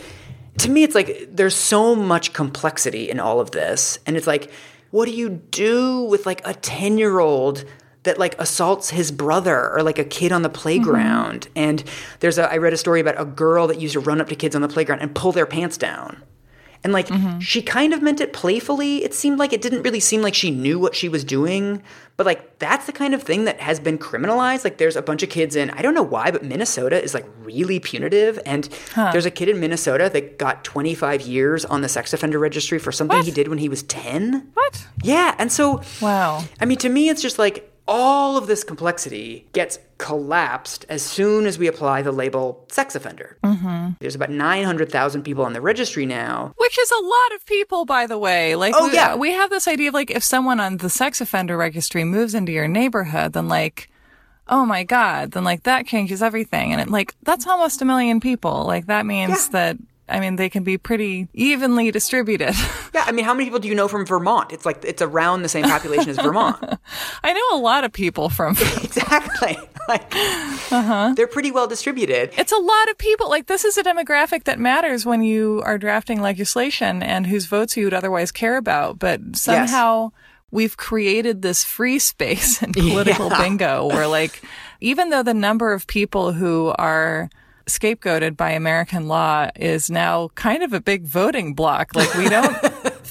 to 0.59 0.71
me, 0.71 0.83
it's 0.83 0.95
like 0.95 1.29
there's 1.31 1.55
so 1.55 1.95
much 1.95 2.33
complexity 2.33 3.11
in 3.11 3.21
all 3.21 3.41
of 3.41 3.53
this. 3.53 3.99
And 4.07 4.17
it's 4.17 4.27
like, 4.27 4.51
what 4.91 5.07
do 5.07 5.13
you 5.13 5.29
do 5.29 6.03
with 6.03 6.27
like 6.27 6.47
a 6.47 6.55
10 6.55 6.99
year 6.99 7.21
old 7.21 7.65
that 8.05 8.19
like 8.19 8.39
assaults 8.41 8.91
his 8.91 9.11
brother 9.11 9.71
or 9.71 9.83
like 9.83 9.99
a 9.99 10.05
kid 10.05 10.33
on 10.33 10.43
the 10.43 10.49
playground? 10.49 11.43
Mm-hmm. 11.43 11.59
And 11.59 11.85
there's 12.21 12.39
a, 12.39 12.51
I 12.51 12.57
read 12.57 12.73
a 12.73 12.77
story 12.77 13.01
about 13.01 13.21
a 13.21 13.25
girl 13.25 13.67
that 13.69 13.81
used 13.81 13.95
to 13.95 14.01
run 14.01 14.21
up 14.21 14.29
to 14.29 14.37
kids 14.37 14.55
on 14.57 14.63
the 14.63 14.69
playground 14.69 15.01
and 15.01 15.15
pull 15.15 15.33
their 15.33 15.47
pants 15.47 15.77
down. 15.77 16.23
And 16.85 16.93
like 16.93 17.09
mm-hmm. 17.09 17.41
she 17.41 17.63
kind 17.63 17.93
of 17.93 18.03
meant 18.03 18.21
it 18.21 18.33
playfully. 18.33 19.05
It 19.05 19.15
seemed 19.15 19.39
like 19.39 19.53
it 19.53 19.61
didn't 19.61 19.83
really 19.83 20.01
seem 20.01 20.23
like 20.23 20.35
she 20.35 20.51
knew 20.51 20.79
what 20.79 20.95
she 20.95 21.09
was 21.09 21.25
doing. 21.25 21.83
But 22.17 22.27
like 22.27 22.59
that's 22.59 22.87
the 22.87 22.93
kind 22.93 23.15
of 23.15 23.23
thing 23.23 23.45
that 23.45 23.61
has 23.61 23.79
been 23.81 23.99
criminalized. 23.99 24.65
Like 24.65 24.79
there's 24.79 24.97
a 24.97 25.03
bunch 25.03 25.23
of 25.23 25.31
kids 25.31 25.57
in 25.57 25.71
I 25.71 25.83
don't 25.83 25.95
know 25.95 26.03
why, 26.03 26.31
but 26.31 26.45
Minnesota 26.45 27.03
is 27.03 27.15
like 27.15 27.27
really 27.41 27.81
punitive. 27.81 28.39
And 28.47 28.69
huh. 28.93 29.11
there's 29.13 29.27
a 29.27 29.31
kid 29.31 29.49
in 29.49 29.61
Minnesota 29.61 30.11
that 30.13 30.39
got 30.39 30.65
25 30.65 31.23
years 31.23 31.65
on 31.65 31.83
the 31.83 31.89
sex 31.89 32.13
offender 32.13 32.39
registry 32.39 32.79
for 32.79 32.93
something 32.93 33.19
what? 33.19 33.27
he 33.27 33.33
did 33.33 33.49
when 33.49 33.59
he 33.59 33.69
was 33.69 33.83
10. 33.85 34.51
What? 34.55 34.87
Yeah. 35.03 35.35
And 35.39 35.51
so 35.53 35.83
Wow. 36.01 36.45
I 36.61 36.65
mean 36.65 36.79
to 36.79 36.89
me 36.89 37.09
it's 37.09 37.23
just 37.23 37.39
like 37.39 37.68
all 37.89 38.37
of 38.37 38.47
this 38.47 38.63
complexity 38.63 39.47
gets 39.55 39.79
collapsed 39.97 40.85
as 40.91 41.03
soon 41.03 41.47
as 41.47 41.59
we 41.59 41.67
apply 41.67 42.03
the 42.03 42.13
label 42.13 42.65
sex 42.69 42.95
offender. 42.95 43.39
Mm-hmm. 43.43 43.93
There's 43.99 44.15
about 44.15 44.31
900,000 44.31 45.23
people 45.23 45.45
on 45.45 45.55
the 45.55 45.61
registry 45.63 46.05
now. 46.05 46.53
Which 46.59 46.79
is 46.79 46.91
a 46.91 47.03
lot 47.03 47.35
of 47.35 47.47
people, 47.47 47.87
by 47.87 48.07
the 48.07 48.19
way. 48.19 48.55
Like, 48.55 48.75
oh, 48.77 48.89
we, 48.89 48.95
yeah. 48.95 49.17
we 49.17 49.33
have 49.33 49.49
this 49.49 49.67
idea 49.67 49.89
of 49.89 49.95
like, 49.95 50.11
if 50.11 50.23
someone 50.23 50.61
on 50.61 50.77
the 50.77 50.91
sex 50.91 51.21
offender 51.23 51.57
registry 51.57 52.05
moves 52.05 52.35
into 52.35 52.53
your 52.53 52.69
neighborhood, 52.69 53.33
then 53.33 53.49
like, 53.49 53.91
oh 54.49 54.67
my 54.67 54.85
God, 54.85 55.33
then 55.33 55.45
like 55.45 55.63
that 55.63 55.87
changes 55.87 56.23
everything. 56.23 56.73
And 56.73 56.81
it 56.83 56.91
like, 56.91 57.15
that's 57.23 57.47
almost 57.47 57.81
a 57.81 57.87
million 57.87 58.21
people. 58.21 58.65
Like, 58.65 58.87
that 58.87 59.07
means 59.07 59.47
yeah. 59.47 59.53
that 59.53 59.77
I 60.09 60.21
mean, 60.21 60.37
they 60.37 60.49
can 60.49 60.63
be 60.63 60.79
pretty 60.79 61.29
evenly 61.35 61.91
distributed. 61.91 62.55
yeah, 62.95 63.05
I 63.07 63.13
mean, 63.13 63.25
how 63.25 63.35
many 63.35 63.45
people 63.45 63.59
do 63.59 63.69
you 63.69 63.75
know 63.75 63.89
from 63.89 64.07
Vermont? 64.07 64.53
It's 64.53 64.65
like 64.65 64.85
it's 64.85 65.03
around 65.03 65.43
the 65.43 65.49
same 65.49 65.65
population 65.65 66.09
as 66.11 66.17
Vermont. 66.17 66.57
I 67.23 67.33
know 67.33 67.59
a 67.59 67.61
lot 67.61 67.85
of 67.85 67.93
people 67.93 68.31
from 68.31 68.53
exactly. 68.83 69.59
Like, 69.87 70.11
uh-huh. 70.15 71.13
they're 71.15 71.27
pretty 71.27 71.51
well 71.51 71.67
distributed. 71.67 72.31
It's 72.39 72.53
a 72.53 72.59
lot 72.59 72.91
of 72.91 72.99
people. 72.99 73.29
Like 73.29 73.47
this 73.47 73.65
is 73.65 73.77
a 73.77 73.83
demographic 73.83 74.45
that 74.45 74.59
matters 74.59 75.05
when 75.05 75.23
you 75.23 75.63
are 75.65 75.79
drafting 75.79 76.21
legislation 76.21 77.03
and 77.03 77.27
whose 77.27 77.47
votes 77.47 77.77
you 77.77 77.85
would 77.85 77.95
otherwise 77.95 78.33
care 78.33 78.57
about. 78.57 78.99
But 78.99 79.37
somehow. 79.37 80.05
Yes. 80.05 80.25
We've 80.51 80.79
created 80.79 81.43
this 81.43 81.63
free 81.63 81.99
space 81.99 82.63
in 82.63 82.73
political 82.73 83.29
yeah. 83.29 83.39
bingo 83.39 83.87
where 83.87 84.07
like, 84.07 84.41
even 84.81 85.11
though 85.11 85.23
the 85.23 85.35
number 85.35 85.75
of 85.75 85.87
people 85.87 86.33
who 86.33 86.73
are 86.79 87.29
scapegoated 87.69 88.37
by 88.37 88.51
American 88.51 89.07
law 89.09 89.49
is 89.57 89.91
now 89.91 90.29
kind 90.35 90.63
of 90.63 90.73
a 90.73 90.81
big 90.81 91.05
voting 91.05 91.55
block. 91.55 91.95
Like 91.95 92.13
we 92.15 92.29
don't 92.29 92.57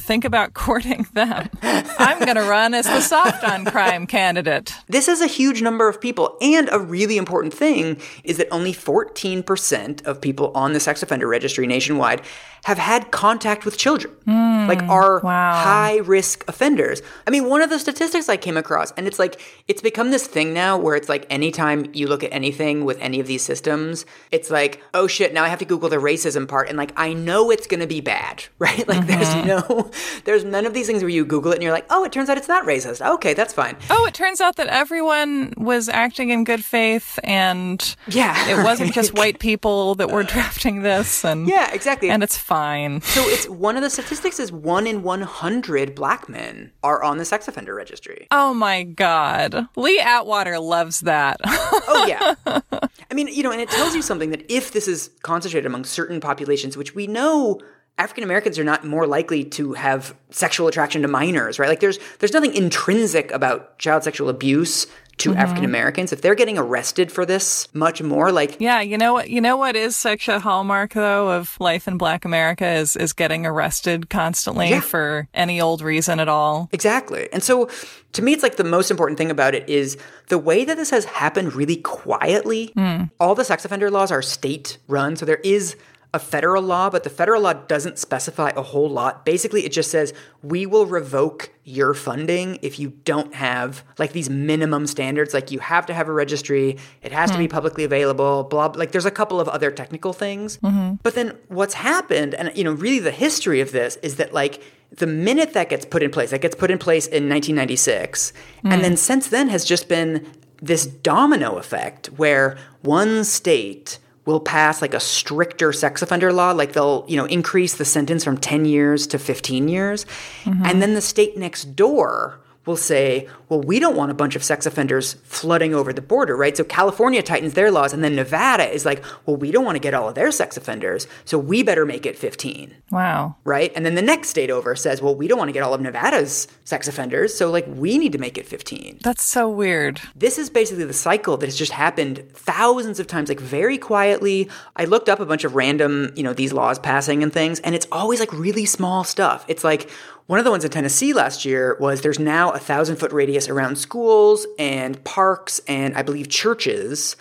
think 0.08 0.24
about 0.24 0.54
courting 0.54 1.06
them. 1.13 1.50
I'm 1.62 2.20
going 2.20 2.38
to 2.38 2.50
run 2.50 2.74
as 2.74 2.86
the 2.86 3.02
soft 3.02 3.43
on 3.43 3.65
crime 3.65 4.08
candidate. 4.08 4.74
This 4.88 5.10
is 5.10 5.20
a 5.20 5.28
huge 5.28 5.62
number 5.62 5.89
of 5.89 6.00
people. 6.00 6.38
And 6.41 6.70
a 6.72 6.80
really 6.80 7.17
important 7.17 7.54
thing 7.54 8.00
is 8.24 8.38
that 8.38 8.48
only 8.50 8.72
14% 8.72 10.06
of 10.06 10.22
people 10.22 10.52
on 10.56 10.72
the 10.72 10.80
sex 10.80 11.04
offender 11.04 11.28
registry 11.28 11.67
nationwide 11.67 12.22
have 12.63 12.78
had 12.78 13.12
contact 13.12 13.63
with 13.63 13.78
children, 13.78 14.13
mm, 14.28 14.67
like 14.67 14.82
are 14.84 15.22
wow. 15.22 15.54
high 15.63 15.98
risk 16.00 16.43
offenders. 16.50 17.02
I 17.26 17.30
mean, 17.30 17.48
one 17.48 17.62
of 17.62 17.70
the 17.70 17.80
statistics 17.80 18.28
I 18.28 18.36
came 18.36 18.58
across, 18.58 18.91
and 18.93 19.08
it's 19.08 19.20
like, 19.20 19.39
it's 19.67 19.82
become 19.82 20.12
this 20.12 20.28
thing 20.28 20.54
now 20.54 20.78
where 20.78 20.96
it's 20.96 21.08
like 21.08 21.26
anytime 21.30 21.86
you 21.93 22.08
look 22.08 22.24
at 22.24 22.34
anything 22.34 22.84
with 22.84 22.98
any 23.00 23.20
of 23.20 23.28
these 23.28 23.41
systems, 23.41 24.06
it's 24.32 24.50
like, 24.50 24.82
oh 24.93 25.08
shit, 25.08 25.34
now 25.34 25.43
I 25.43 25.48
have 25.48 25.60
to 25.60 25.65
Google 25.65 25.88
the 25.89 25.98
racism 25.98 26.48
part. 26.48 26.67
And 26.67 26.78
like, 26.78 26.91
I 26.98 27.13
know 27.13 27.52
it's 27.52 27.67
going 27.67 27.80
to 27.80 27.88
be 27.88 28.02
bad, 28.02 28.43
right? 28.60 28.88
Like, 28.88 29.06
mm-hmm. 29.06 29.08
there's 29.08 29.46
no 29.46 29.91
There's 30.25 30.43
none 30.43 30.65
of 30.65 30.73
these 30.73 30.88
things 30.88 31.01
where 31.03 31.10
you 31.10 31.25
Google 31.25 31.51
it 31.51 31.55
and 31.55 31.63
you're 31.63 31.71
like, 31.71 31.86
oh, 31.89 32.03
it 32.03 32.12
turns 32.12 32.29
out 32.29 32.38
it's 32.38 32.47
not 32.47 32.65
racist. 32.65 33.05
Okay, 33.15 33.33
that's 33.33 33.53
fine. 33.53 33.77
Oh, 33.89 34.05
it 34.05 34.13
turns 34.13 34.41
out 34.41 34.55
that 34.57 34.67
everyone 34.67 35.53
was 35.57 35.89
acting 35.89 36.29
in 36.29 36.43
good 36.43 36.63
faith 36.63 37.19
and 37.23 37.95
Yeah. 38.07 38.36
it 38.49 38.63
wasn't 38.63 38.93
just 38.93 39.13
white 39.17 39.39
people 39.39 39.95
that 39.95 40.10
were 40.12 40.23
drafting 40.23 40.81
this 40.81 41.23
and 41.23 41.47
Yeah, 41.47 41.71
exactly. 41.73 42.10
and 42.10 42.23
it's 42.23 42.38
fine. 42.38 43.01
so 43.01 43.21
it's 43.27 43.47
one 43.49 43.75
of 43.77 43.83
the 43.83 43.89
statistics 43.89 44.39
is 44.39 44.51
one 44.51 44.88
in 44.88 45.03
100 45.03 45.95
black 45.95 46.27
men 46.29 46.71
are 46.83 47.03
on 47.03 47.17
the 47.17 47.25
sex 47.25 47.47
offender 47.47 47.73
registry. 47.75 48.27
Oh 48.31 48.53
my 48.53 48.83
god. 48.83 49.67
Lee 49.75 49.99
Atwater 49.99 50.60
loves 50.60 51.01
that. 51.01 51.39
Oh 51.45 52.05
yeah. 52.07 52.36
I 53.10 53.13
mean, 53.13 53.27
you 53.29 53.41
know, 53.43 53.51
and 53.51 53.62
it 53.62 53.69
tells 53.69 53.95
you 53.95 54.01
something 54.01 54.31
that 54.31 54.43
if 54.51 54.71
this 54.73 54.88
is 54.88 55.10
concentrated 55.23 55.65
among 55.65 55.86
certain 55.86 56.19
populations, 56.19 56.75
which 56.75 56.93
we 56.93 57.07
know 57.07 57.62
African 57.97 58.23
Americans 58.23 58.60
are 58.60 58.63
not 58.63 58.86
more 58.86 59.07
likely 59.07 59.43
to 59.43 59.73
have 59.73 60.15
sexual 60.29 60.67
attraction 60.67 61.01
to 61.01 61.07
minors, 61.07 61.57
right? 61.57 61.69
Like 61.69 61.79
there's 61.79 61.99
there's 62.19 62.33
nothing 62.33 62.53
intrinsic 62.53 63.31
about 63.31 63.79
child 63.79 64.03
sexual 64.03 64.29
abuse 64.29 64.86
to 65.17 65.31
mm-hmm. 65.31 65.39
African 65.39 65.65
Americans. 65.65 66.13
If 66.13 66.21
they're 66.21 66.36
getting 66.36 66.60
arrested 66.60 67.12
for 67.12 67.25
this 67.25 67.67
much 67.73 68.01
more, 68.03 68.31
like 68.31 68.57
yeah, 68.60 68.81
you 68.81 68.99
know 68.99 69.13
what 69.13 69.29
you 69.31 69.41
know 69.41 69.57
what 69.57 69.75
is 69.75 69.95
such 69.95 70.27
a 70.27 70.39
hallmark 70.39 70.93
though 70.93 71.31
of 71.31 71.57
life 71.60 71.88
in 71.88 71.97
black 71.97 72.23
America 72.23 72.67
is 72.67 72.95
is 72.95 73.13
getting 73.13 73.45
arrested 73.45 74.10
constantly 74.12 74.69
Yeah. 74.69 74.81
for 74.81 75.27
any 75.33 75.60
old 75.60 75.81
reason 75.81 76.19
at 76.19 76.27
all. 76.27 76.69
Exactly. 76.71 77.27
And 77.33 77.41
so 77.41 77.67
to 78.13 78.21
me, 78.21 78.33
it's 78.33 78.43
like 78.43 78.57
the 78.57 78.63
most 78.63 78.91
important 78.91 79.17
thing 79.17 79.31
about 79.31 79.55
it 79.55 79.67
is 79.67 79.97
the 80.27 80.38
way 80.38 80.65
that 80.65 80.77
this 80.77 80.91
has 80.91 81.05
happened 81.05 81.53
really 81.53 81.77
quietly. 81.77 82.73
Mm. 82.77 83.10
All 83.19 83.33
the 83.33 83.43
sex 83.43 83.65
offender 83.65 83.89
laws 83.89 84.12
are 84.12 84.21
state 84.21 84.77
run. 84.88 85.15
So 85.15 85.25
there 85.25 85.41
is 85.43 85.75
a 86.13 86.20
federal 86.20 86.63
law, 86.63 86.89
but 86.89 87.04
the 87.04 87.10
federal 87.10 87.41
law 87.41 87.54
doesn't 87.54 88.00
specify 88.00 88.52
a 88.56 88.62
whole 88.62 88.89
lot. 88.89 89.26
Basically, 89.26 89.65
it 89.65 89.72
just 89.72 89.91
says 89.91 90.13
we 90.41 90.65
will 90.65 90.86
revoke 90.86 91.52
your 91.63 91.93
funding 91.93 92.58
if 92.62 92.80
you 92.80 92.93
don't 93.04 93.34
have 93.36 93.84
like 93.98 94.13
these 94.13 94.30
minimum 94.30 94.88
standards. 94.88 95.34
Like 95.34 95.52
you 95.52 95.60
have 95.60 95.86
to 95.88 95.93
have 95.93 96.08
a 96.08 96.13
registry, 96.13 96.78
it 97.02 97.12
has 97.12 97.30
to 97.32 97.38
be 97.38 97.48
publicly 97.48 97.84
available, 97.84 98.43
blah, 98.46 98.70
blah. 98.70 98.80
Like 98.80 98.93
there's 98.93 99.06
a 99.06 99.12
couple 99.12 99.39
of 99.39 99.50
other 99.50 99.70
technical 99.70 100.13
things. 100.13 100.58
Mm-hmm. 100.60 100.96
But 101.04 101.15
then 101.15 101.38
what's 101.50 101.74
happened, 101.74 102.36
and 102.36 102.56
you 102.56 102.63
know, 102.63 102.72
really 102.72 103.00
the 103.00 103.12
history 103.12 103.60
of 103.60 103.74
this 103.74 103.98
is 103.98 104.15
that 104.15 104.34
like 104.34 104.63
the 104.91 105.08
minute 105.08 105.54
that 105.54 105.67
gets 105.67 105.86
put 105.86 106.02
in 106.02 106.10
place, 106.10 106.32
that 106.32 106.41
gets 106.41 106.56
put 106.56 106.72
in 106.72 106.78
place 106.78 107.06
in 107.06 107.28
1996, 107.28 108.32
and 108.63 108.84
then 108.84 108.96
since 108.96 109.28
then 109.28 109.50
has 109.50 109.65
just 109.65 109.89
been 109.89 110.26
this 110.62 110.86
domino 110.86 111.58
effect 111.58 112.08
where 112.08 112.58
one 112.82 113.24
state 113.24 114.00
will 114.27 114.39
pass 114.41 114.81
like 114.81 114.93
a 114.93 114.99
stricter 114.99 115.73
sex 115.73 116.01
offender 116.01 116.31
law 116.33 116.51
like 116.51 116.73
they'll 116.73 117.05
you 117.07 117.17
know 117.17 117.25
increase 117.25 117.77
the 117.77 117.85
sentence 117.85 118.23
from 118.23 118.37
10 118.37 118.65
years 118.65 119.07
to 119.07 119.17
15 119.17 119.67
years. 119.67 120.05
Mm-hmm. 120.43 120.65
And 120.65 120.81
then 120.81 120.93
the 120.93 121.01
state 121.01 121.37
next 121.37 121.75
door 121.75 122.39
will 122.67 122.77
say, 122.77 123.27
well, 123.49 123.62
we 123.62 123.80
don't 123.80 123.95
want 123.95 124.12
a 124.12 124.13
bunch 124.13 124.36
of 124.36 124.43
sex 124.43 124.65
offenders 124.65 125.13
flooding 125.23 125.73
over 125.73 125.93
the 125.93 126.01
border, 126.01 126.36
right? 126.36 126.56
So 126.56 126.63
California 126.63 127.23
tightens 127.23 127.53
their 127.53 127.71
laws, 127.71 127.93
and 127.93 128.03
then 128.03 128.15
Nevada 128.15 128.69
is 128.69 128.86
like, 128.86 129.03
well, 129.25 129.38
we 129.38 129.51
don't 129.51 129.63
want 129.65 129.75
to 129.75 129.80
get 129.80 129.93
all 129.93 130.10
of 130.10 130.15
their 130.15 130.32
sex 130.32 130.58
offenders, 130.58 131.08
so 131.25 131.38
we 131.39 131.63
better 131.63 131.86
make 131.86 132.06
it 132.06 132.17
15 132.17 132.75
Wow. 132.91 133.36
right? 133.43 133.71
And 133.75 133.86
then 133.86 133.95
the 133.95 134.01
next 134.01 134.30
state 134.30 134.49
over 134.49 134.75
says, 134.75 135.01
well, 135.01 135.15
we 135.15 135.27
don't 135.27 135.38
want 135.38 135.49
to 135.49 135.53
get 135.53 135.63
all 135.63 135.73
of 135.73 135.82
Nevada's 135.82 136.47
sex 136.65 136.88
offenders, 136.88 137.34
so 137.34 137.49
like 137.49 137.65
we 137.67 137.97
need 137.97 138.12
to 138.12 138.17
make 138.17 138.38
it 138.38 138.45
15. 138.45 138.99
That's 139.03 139.23
so 139.23 139.49
weird. 139.49 140.01
This 140.15 140.38
is 140.38 140.49
basically 140.49 140.86
the 140.86 140.93
cycle 140.93 141.38
that 141.38 141.45
has 141.47 141.56
just 141.56 141.71
happened 141.71 142.23
thousands 142.34 142.99
of 142.99 143.08
times, 143.08 143.30
like 143.30 143.39
very 143.39 143.77
quietly. 143.77 144.49
I 144.75 144.86
looked 144.86 145.10
up 145.10 145.19
a 145.19 145.25
bunch 145.25 145.43
of 145.43 145.56
random, 145.56 146.12
you 146.15 146.23
know, 146.23 146.34
these 146.34 146.53
laws 146.53 146.80
passing 146.80 147.23
and 147.23 147.32
things, 147.32 147.60
and 147.62 147.73
it's 147.75 147.88
always 147.91 148.19
like 148.19 148.34
really 148.34 148.65
small 148.65 149.03
stuff. 149.03 149.45
It's 149.47 149.63
like 149.63 149.89
one 150.27 150.39
of 150.39 150.45
the 150.45 150.51
ones 150.51 150.63
in 150.63 150.71
Tennessee 150.71 151.13
last 151.13 151.45
year 151.45 151.75
was 151.79 152.01
there's 152.01 152.19
now 152.19 152.51
a 152.51 152.59
thousand 152.59 152.97
foot 152.97 153.11
radius 153.11 153.49
around 153.49 153.77
schools 153.77 154.45
and 154.59 155.01
parks 155.03 155.59
and 155.67 155.95
I 155.97 156.03
believe 156.03 156.29
churches. 156.29 157.15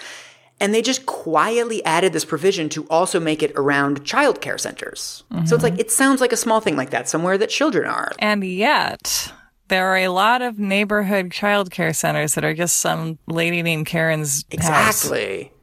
And 0.59 0.73
they 0.73 0.81
just 0.81 1.07
quietly 1.07 1.85
added 1.85 2.13
this 2.13 2.25
provision 2.25 2.69
to 2.71 2.85
also 2.87 3.21
make 3.21 3.43
it 3.43 3.53
around 3.57 4.05
childcare 4.05 4.59
centers. 4.59 5.23
So 5.45 5.55
it's 5.55 5.63
like, 5.63 5.79
it 5.79 5.91
sounds 5.91 6.21
like 6.21 6.33
a 6.33 6.37
small 6.37 6.61
thing 6.61 6.77
like 6.77 6.91
that, 6.91 7.09
somewhere 7.09 7.37
that 7.39 7.51
children 7.51 7.87
are. 7.89 8.13
And 8.19 8.43
yet, 8.43 9.33
there 9.69 9.87
are 9.89 9.99
a 9.99 10.09
lot 10.09 10.41
of 10.43 10.59
neighborhood 10.59 11.29
childcare 11.29 11.95
centers 11.95 12.35
that 12.35 12.45
are 12.45 12.55
just 12.55 12.79
some 12.79 13.19
lady 13.27 13.63
named 13.63 13.87
Karen's 13.87 14.45
house. 14.59 15.03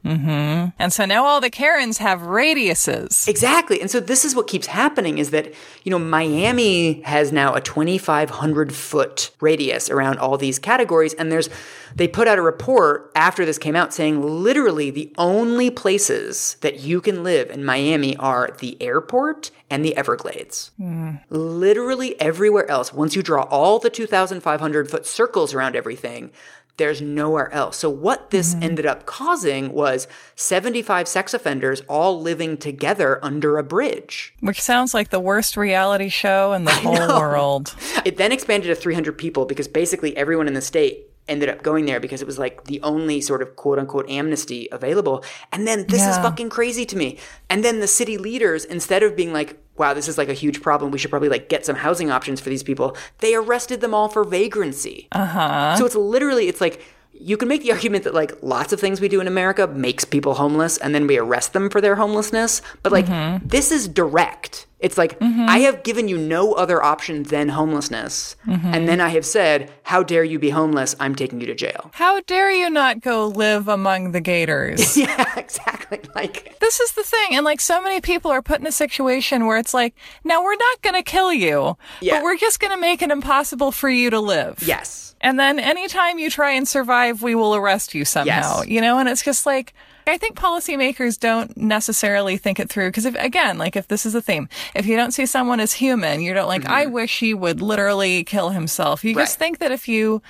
Exactly. 0.04 0.72
And 0.78 0.92
so 0.92 1.04
now 1.04 1.24
all 1.24 1.40
the 1.40 1.50
Karens 1.50 1.98
have 1.98 2.20
radiuses. 2.20 3.26
Exactly. 3.28 3.80
And 3.80 3.90
so 3.90 4.00
this 4.00 4.24
is 4.24 4.34
what 4.34 4.46
keeps 4.46 4.66
happening 4.66 5.18
is 5.18 5.30
that, 5.30 5.52
you 5.82 5.90
know, 5.90 5.98
Miami 5.98 7.00
has 7.02 7.32
now 7.32 7.54
a 7.54 7.60
2,500 7.60 8.74
foot 8.74 9.30
radius 9.40 9.90
around 9.90 10.18
all 10.18 10.36
these 10.36 10.58
categories. 10.58 11.14
And 11.14 11.32
there's, 11.32 11.48
they 11.94 12.08
put 12.08 12.28
out 12.28 12.38
a 12.38 12.42
report 12.42 13.10
after 13.14 13.44
this 13.44 13.58
came 13.58 13.76
out 13.76 13.94
saying 13.94 14.22
literally 14.22 14.90
the 14.90 15.12
only 15.16 15.70
places 15.70 16.56
that 16.60 16.80
you 16.80 17.00
can 17.00 17.22
live 17.22 17.50
in 17.50 17.64
Miami 17.64 18.16
are 18.16 18.50
the 18.58 18.80
airport 18.82 19.50
and 19.70 19.84
the 19.84 19.96
Everglades. 19.96 20.70
Hmm. 20.76 21.16
Literally 21.30 22.20
everywhere 22.20 22.70
else, 22.70 22.92
once 22.92 23.16
you 23.16 23.22
draw 23.22 23.42
all 23.44 23.78
the 23.78 23.90
2,500 23.90 24.90
foot 24.90 25.06
circles 25.06 25.54
around 25.54 25.76
everything, 25.76 26.30
there's 26.76 27.00
nowhere 27.00 27.52
else. 27.52 27.76
So 27.78 27.88
what 27.88 28.30
this 28.30 28.54
mm-hmm. 28.54 28.64
ended 28.64 28.86
up 28.86 29.06
causing 29.06 29.72
was 29.72 30.08
75 30.34 31.06
sex 31.06 31.32
offenders 31.32 31.82
all 31.88 32.20
living 32.20 32.56
together 32.56 33.24
under 33.24 33.58
a 33.58 33.62
bridge. 33.62 34.34
Which 34.40 34.60
sounds 34.60 34.92
like 34.92 35.10
the 35.10 35.20
worst 35.20 35.56
reality 35.56 36.08
show 36.08 36.52
in 36.52 36.64
the 36.64 36.72
whole 36.72 37.18
world. 37.18 37.74
It 38.04 38.18
then 38.18 38.32
expanded 38.32 38.68
to 38.68 38.74
300 38.74 39.16
people 39.16 39.46
because 39.46 39.66
basically 39.66 40.14
everyone 40.16 40.46
in 40.46 40.52
the 40.52 40.60
state 40.60 41.08
ended 41.26 41.48
up 41.48 41.62
going 41.62 41.86
there 41.86 42.00
because 42.00 42.20
it 42.20 42.26
was 42.26 42.38
like 42.38 42.64
the 42.64 42.80
only 42.82 43.20
sort 43.20 43.40
of 43.40 43.56
quote 43.56 43.78
unquote 43.78 44.08
amnesty 44.10 44.68
available. 44.70 45.24
And 45.52 45.66
then 45.66 45.86
this 45.86 46.06
is 46.06 46.16
fucking 46.18 46.50
crazy 46.50 46.84
to 46.86 46.96
me. 46.96 47.18
And 47.48 47.64
then 47.64 47.80
the 47.80 47.86
city 47.86 48.18
leaders, 48.18 48.64
instead 48.64 49.02
of 49.02 49.16
being 49.16 49.32
like, 49.32 49.58
wow, 49.76 49.94
this 49.94 50.08
is 50.08 50.18
like 50.18 50.28
a 50.28 50.34
huge 50.34 50.62
problem, 50.62 50.90
we 50.90 50.98
should 50.98 51.10
probably 51.10 51.28
like 51.28 51.48
get 51.48 51.66
some 51.66 51.76
housing 51.76 52.10
options 52.10 52.40
for 52.40 52.48
these 52.48 52.62
people, 52.62 52.96
they 53.18 53.34
arrested 53.34 53.80
them 53.80 53.94
all 53.94 54.08
for 54.08 54.24
vagrancy. 54.24 55.08
Uh 55.12 55.26
huh. 55.26 55.76
So 55.76 55.86
it's 55.86 55.96
literally, 55.96 56.48
it's 56.48 56.60
like, 56.60 56.80
you 57.12 57.36
can 57.36 57.48
make 57.48 57.62
the 57.62 57.72
argument 57.72 58.04
that 58.04 58.14
like 58.14 58.32
lots 58.42 58.72
of 58.72 58.80
things 58.80 59.00
we 59.00 59.08
do 59.08 59.20
in 59.20 59.28
America 59.28 59.66
makes 59.68 60.04
people 60.04 60.34
homeless 60.34 60.78
and 60.78 60.94
then 60.94 61.06
we 61.06 61.16
arrest 61.16 61.52
them 61.52 61.70
for 61.70 61.80
their 61.80 61.94
homelessness. 61.94 62.60
But 62.82 62.92
like 62.92 63.06
this 63.48 63.70
is 63.70 63.86
direct. 63.86 64.66
It's 64.84 64.98
like 64.98 65.18
mm-hmm. 65.18 65.46
I 65.48 65.58
have 65.60 65.82
given 65.82 66.08
you 66.08 66.18
no 66.18 66.52
other 66.52 66.82
option 66.82 67.22
than 67.22 67.48
homelessness. 67.48 68.36
Mm-hmm. 68.46 68.74
And 68.74 68.86
then 68.86 69.00
I 69.00 69.08
have 69.08 69.24
said, 69.24 69.72
How 69.84 70.02
dare 70.02 70.24
you 70.24 70.38
be 70.38 70.50
homeless? 70.50 70.94
I'm 71.00 71.14
taking 71.14 71.40
you 71.40 71.46
to 71.46 71.54
jail. 71.54 71.90
How 71.94 72.20
dare 72.20 72.50
you 72.52 72.68
not 72.68 73.00
go 73.00 73.26
live 73.28 73.66
among 73.66 74.12
the 74.12 74.20
gators? 74.20 74.94
yeah, 75.04 75.38
exactly. 75.38 76.00
Like 76.14 76.58
this 76.60 76.80
is 76.80 76.92
the 76.92 77.02
thing. 77.02 77.28
And 77.34 77.44
like 77.46 77.62
so 77.62 77.82
many 77.82 78.02
people 78.02 78.30
are 78.30 78.42
put 78.42 78.60
in 78.60 78.66
a 78.66 78.72
situation 78.72 79.46
where 79.46 79.56
it's 79.56 79.72
like, 79.72 79.94
now 80.22 80.44
we're 80.44 80.54
not 80.56 80.82
going 80.82 80.96
to 80.96 81.02
kill 81.02 81.32
you, 81.32 81.78
Yeah. 82.02 82.16
but 82.16 82.24
we're 82.24 82.36
just 82.36 82.60
going 82.60 82.72
to 82.74 82.80
make 82.80 83.00
it 83.00 83.10
impossible 83.10 83.72
for 83.72 83.88
you 83.88 84.10
to 84.10 84.20
live. 84.20 84.62
yes. 84.62 85.00
And 85.22 85.40
then 85.40 85.58
anytime 85.58 86.18
you 86.18 86.28
try 86.28 86.50
and 86.50 86.68
survive, 86.68 87.22
we 87.22 87.34
will 87.34 87.54
arrest 87.54 87.94
you 87.94 88.04
somehow, 88.04 88.58
Yes. 88.58 88.68
you 88.68 88.82
know? 88.82 88.98
And 88.98 89.08
it's 89.08 89.22
just 89.22 89.46
like, 89.46 89.72
I 90.06 90.18
think 90.18 90.36
policymakers 90.36 91.18
don't 91.18 91.56
necessarily 91.56 92.36
think 92.36 92.60
it 92.60 92.68
through. 92.68 92.92
Cause 92.92 93.04
if, 93.04 93.14
again, 93.16 93.58
like 93.58 93.76
if 93.76 93.88
this 93.88 94.04
is 94.06 94.14
a 94.14 94.22
theme, 94.22 94.48
if 94.74 94.86
you 94.86 94.96
don't 94.96 95.12
see 95.12 95.26
someone 95.26 95.60
as 95.60 95.72
human, 95.74 96.20
you 96.20 96.34
don't 96.34 96.48
like, 96.48 96.66
I 96.66 96.86
wish 96.86 97.20
he 97.20 97.34
would 97.34 97.60
literally 97.62 98.24
kill 98.24 98.50
himself. 98.50 99.04
You 99.04 99.14
just 99.14 99.34
Mm-hmm. 99.34 99.38
Think 99.44 99.58
that 99.58 99.72
if 99.72 99.88
you 99.88 100.22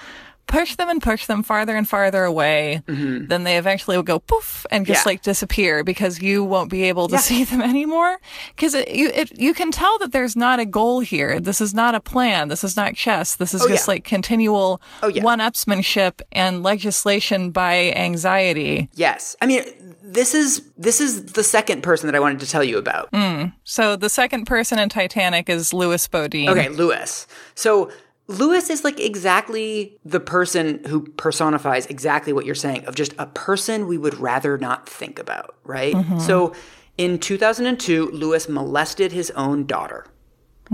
push 0.47 0.77
them 0.77 0.89
and 0.89 1.03
push 1.03 1.27
them 1.27 1.43
farther 1.43 1.75
and 1.77 1.89
farther 1.89 2.25
away, 2.25 2.83
then 2.87 3.45
they 3.45 3.57
eventually 3.59 3.97
will 3.97 4.03
go 4.05 4.19
poof 4.19 4.67
and 4.71 4.87
just 4.87 5.01
Mm-hmm. 5.01 5.09
Yeah. 5.09 5.13
like 5.13 5.23
disappear 5.23 5.83
because 5.85 6.21
you 6.23 6.45
won't 6.45 6.71
be 6.71 6.85
able 6.85 7.09
to 7.09 7.15
Yeah. 7.15 7.21
see 7.21 7.45
them 7.45 7.61
anymore. 7.75 8.19
Cause 8.57 8.75
it, 8.75 8.89
you, 8.95 9.09
it, 9.09 9.39
you 9.39 9.55
can 9.55 9.71
tell 9.71 9.99
that 9.99 10.13
there's 10.13 10.37
not 10.37 10.61
a 10.61 10.65
goal 10.67 11.01
here. 11.01 11.41
This 11.41 11.61
is 11.61 11.75
not 11.75 11.95
a 11.95 12.01
plan. 12.01 12.49
This 12.49 12.63
is 12.63 12.77
not 12.77 12.95
chess. 12.95 13.37
This 13.37 13.55
is 13.55 13.63
Oh, 13.63 13.69
just 13.69 13.87
yeah. 13.89 13.93
like 13.95 14.05
continual 14.05 14.81
Oh, 15.03 15.11
one-upsmanship 15.11 16.21
and 16.33 16.63
legislation 16.63 17.51
by 17.51 17.93
anxiety. 17.97 18.89
Yes. 18.95 19.37
I 19.41 19.47
mean, 19.47 19.63
this 20.03 20.35
is 20.35 20.63
this 20.77 21.01
is 21.01 21.33
the 21.33 21.43
second 21.43 21.83
person 21.83 22.07
that 22.07 22.15
I 22.15 22.21
wanted 22.21 22.41
to 22.41 22.47
tell 22.49 22.63
you 22.63 22.79
about. 22.79 23.09
So 23.65 23.97
the 23.97 24.09
second 24.11 24.45
person 24.47 24.79
in 24.79 24.89
Titanic 24.89 25.49
is 25.49 25.73
Lewis 25.73 26.07
Bodine. 26.07 26.49
Okay, 26.51 26.69
Lewis. 26.69 27.27
So 27.55 27.91
Lewis 28.27 28.71
is 28.71 28.85
like 28.85 28.99
exactly 28.99 29.99
the 30.05 30.21
person 30.21 30.83
who 30.85 31.03
personifies 31.03 31.87
exactly 31.87 32.33
what 32.33 32.47
you're 32.47 32.55
saying 32.55 32.85
of 32.87 32.95
just 32.95 33.13
a 33.19 33.27
person 33.27 33.87
we 33.87 33.99
would 33.99 34.15
rather 34.19 34.57
not 34.57 34.89
think 34.89 35.19
about, 35.19 35.57
right? 35.65 35.95
Mm-hmm. 35.95 36.21
So 36.21 36.55
in 36.97 37.19
2002, 37.19 38.11
Lewis 38.13 38.49
molested 38.49 39.13
his 39.13 39.31
own 39.33 39.67
daughter. 39.67 40.07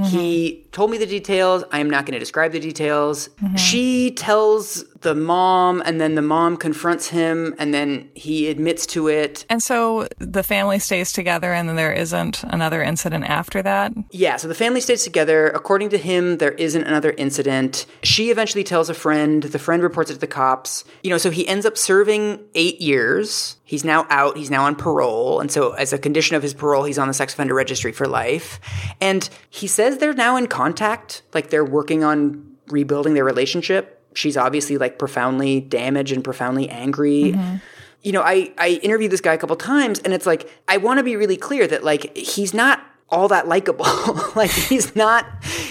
He 0.05 0.53
mm-hmm. 0.53 0.71
told 0.71 0.93
me 0.93 0.99
the 0.99 1.07
details. 1.07 1.65
I 1.73 1.81
am 1.81 1.91
not 1.91 2.07
going 2.07 2.13
to 2.13 2.21
describe 2.21 2.53
the 2.53 2.61
details. 2.61 3.29
Mm-hmm. 3.43 3.57
She 3.57 4.13
tells 4.13 4.85
the 5.01 5.15
mom, 5.15 5.83
and 5.85 6.01
then 6.01 6.15
the 6.15 6.23
mom 6.23 6.57
confronts 6.57 7.09
him, 7.09 7.55
and 7.59 7.73
then 7.73 8.11
he 8.15 8.49
admits 8.49 8.87
to 8.87 9.09
it. 9.09 9.47
And 9.49 9.63
so 9.63 10.09
the 10.19 10.43
family 10.43 10.79
stays 10.79 11.13
together, 11.13 11.53
and 11.53 11.69
then 11.69 11.77
there 11.77 11.93
isn't 11.93 12.43
another 12.45 12.83
incident 12.83 13.25
after 13.25 13.63
that? 13.63 13.93
Yeah, 14.11 14.37
so 14.37 14.49
the 14.49 14.55
family 14.55 14.81
stays 14.81 15.03
together. 15.03 15.49
According 15.49 15.91
to 15.91 15.99
him, 15.99 16.39
there 16.39 16.53
isn't 16.53 16.85
another 16.85 17.13
incident. 17.17 17.87
She 18.03 18.31
eventually 18.31 18.65
tells 18.65 18.91
a 18.91 18.95
friend. 18.95 19.43
The 19.43 19.59
friend 19.59 19.83
reports 19.83 20.11
it 20.11 20.15
to 20.15 20.21
the 20.21 20.27
cops. 20.27 20.85
You 21.03 21.11
know, 21.11 21.19
so 21.19 21.31
he 21.31 21.49
ends 21.49 21.65
up 21.65 21.79
serving 21.79 22.41
eight 22.55 22.81
years. 22.81 23.57
He's 23.65 23.85
now 23.85 24.07
out. 24.11 24.37
He's 24.37 24.51
now 24.51 24.65
on 24.65 24.75
parole. 24.77 25.41
And 25.41 25.51
so, 25.51 25.73
as 25.73 25.93
a 25.93 25.99
condition 25.99 26.37
of 26.37 26.43
his 26.43 26.53
parole, 26.55 26.85
he's 26.85 26.99
on 26.99 27.09
the 27.09 27.15
sex 27.15 27.33
offender 27.33 27.55
registry 27.55 27.93
for 27.93 28.07
life. 28.07 28.61
And 29.01 29.29
he 29.49 29.67
says 29.67 29.99
they're 29.99 30.13
now 30.13 30.37
in 30.37 30.47
contact, 30.47 31.23
like 31.33 31.51
they're 31.51 31.65
working 31.65 32.05
on 32.05 32.47
rebuilding 32.69 33.15
their 33.15 33.25
relationship 33.25 34.00
she's 34.15 34.37
obviously 34.37 34.79
like 34.79 34.99
profoundly 34.99 35.61
damaged 35.61 36.13
and 36.13 36.25
profoundly 36.25 36.69
angry. 36.69 37.33
Mm-hmm. 37.33 37.57
You 38.03 38.13
know, 38.13 38.23
I 38.23 38.53
I 38.59 38.81
interviewed 38.83 39.13
this 39.13 39.21
guy 39.21 39.35
a 39.35 39.39
couple 39.39 39.57
times 39.57 39.99
and 40.01 40.13
it's 40.13 40.27
like 40.27 40.51
I 40.69 40.79
want 40.79 40.99
to 40.99 41.05
be 41.05 41.17
really 41.17 41.37
clear 41.37 41.67
that 41.67 41.85
like 41.85 42.17
he's 42.17 42.55
not 42.55 42.83
all 43.11 43.29
that 43.29 43.49
likable. 43.49 43.85
like 44.37 44.51
he's 44.51 44.95
not 44.97 45.27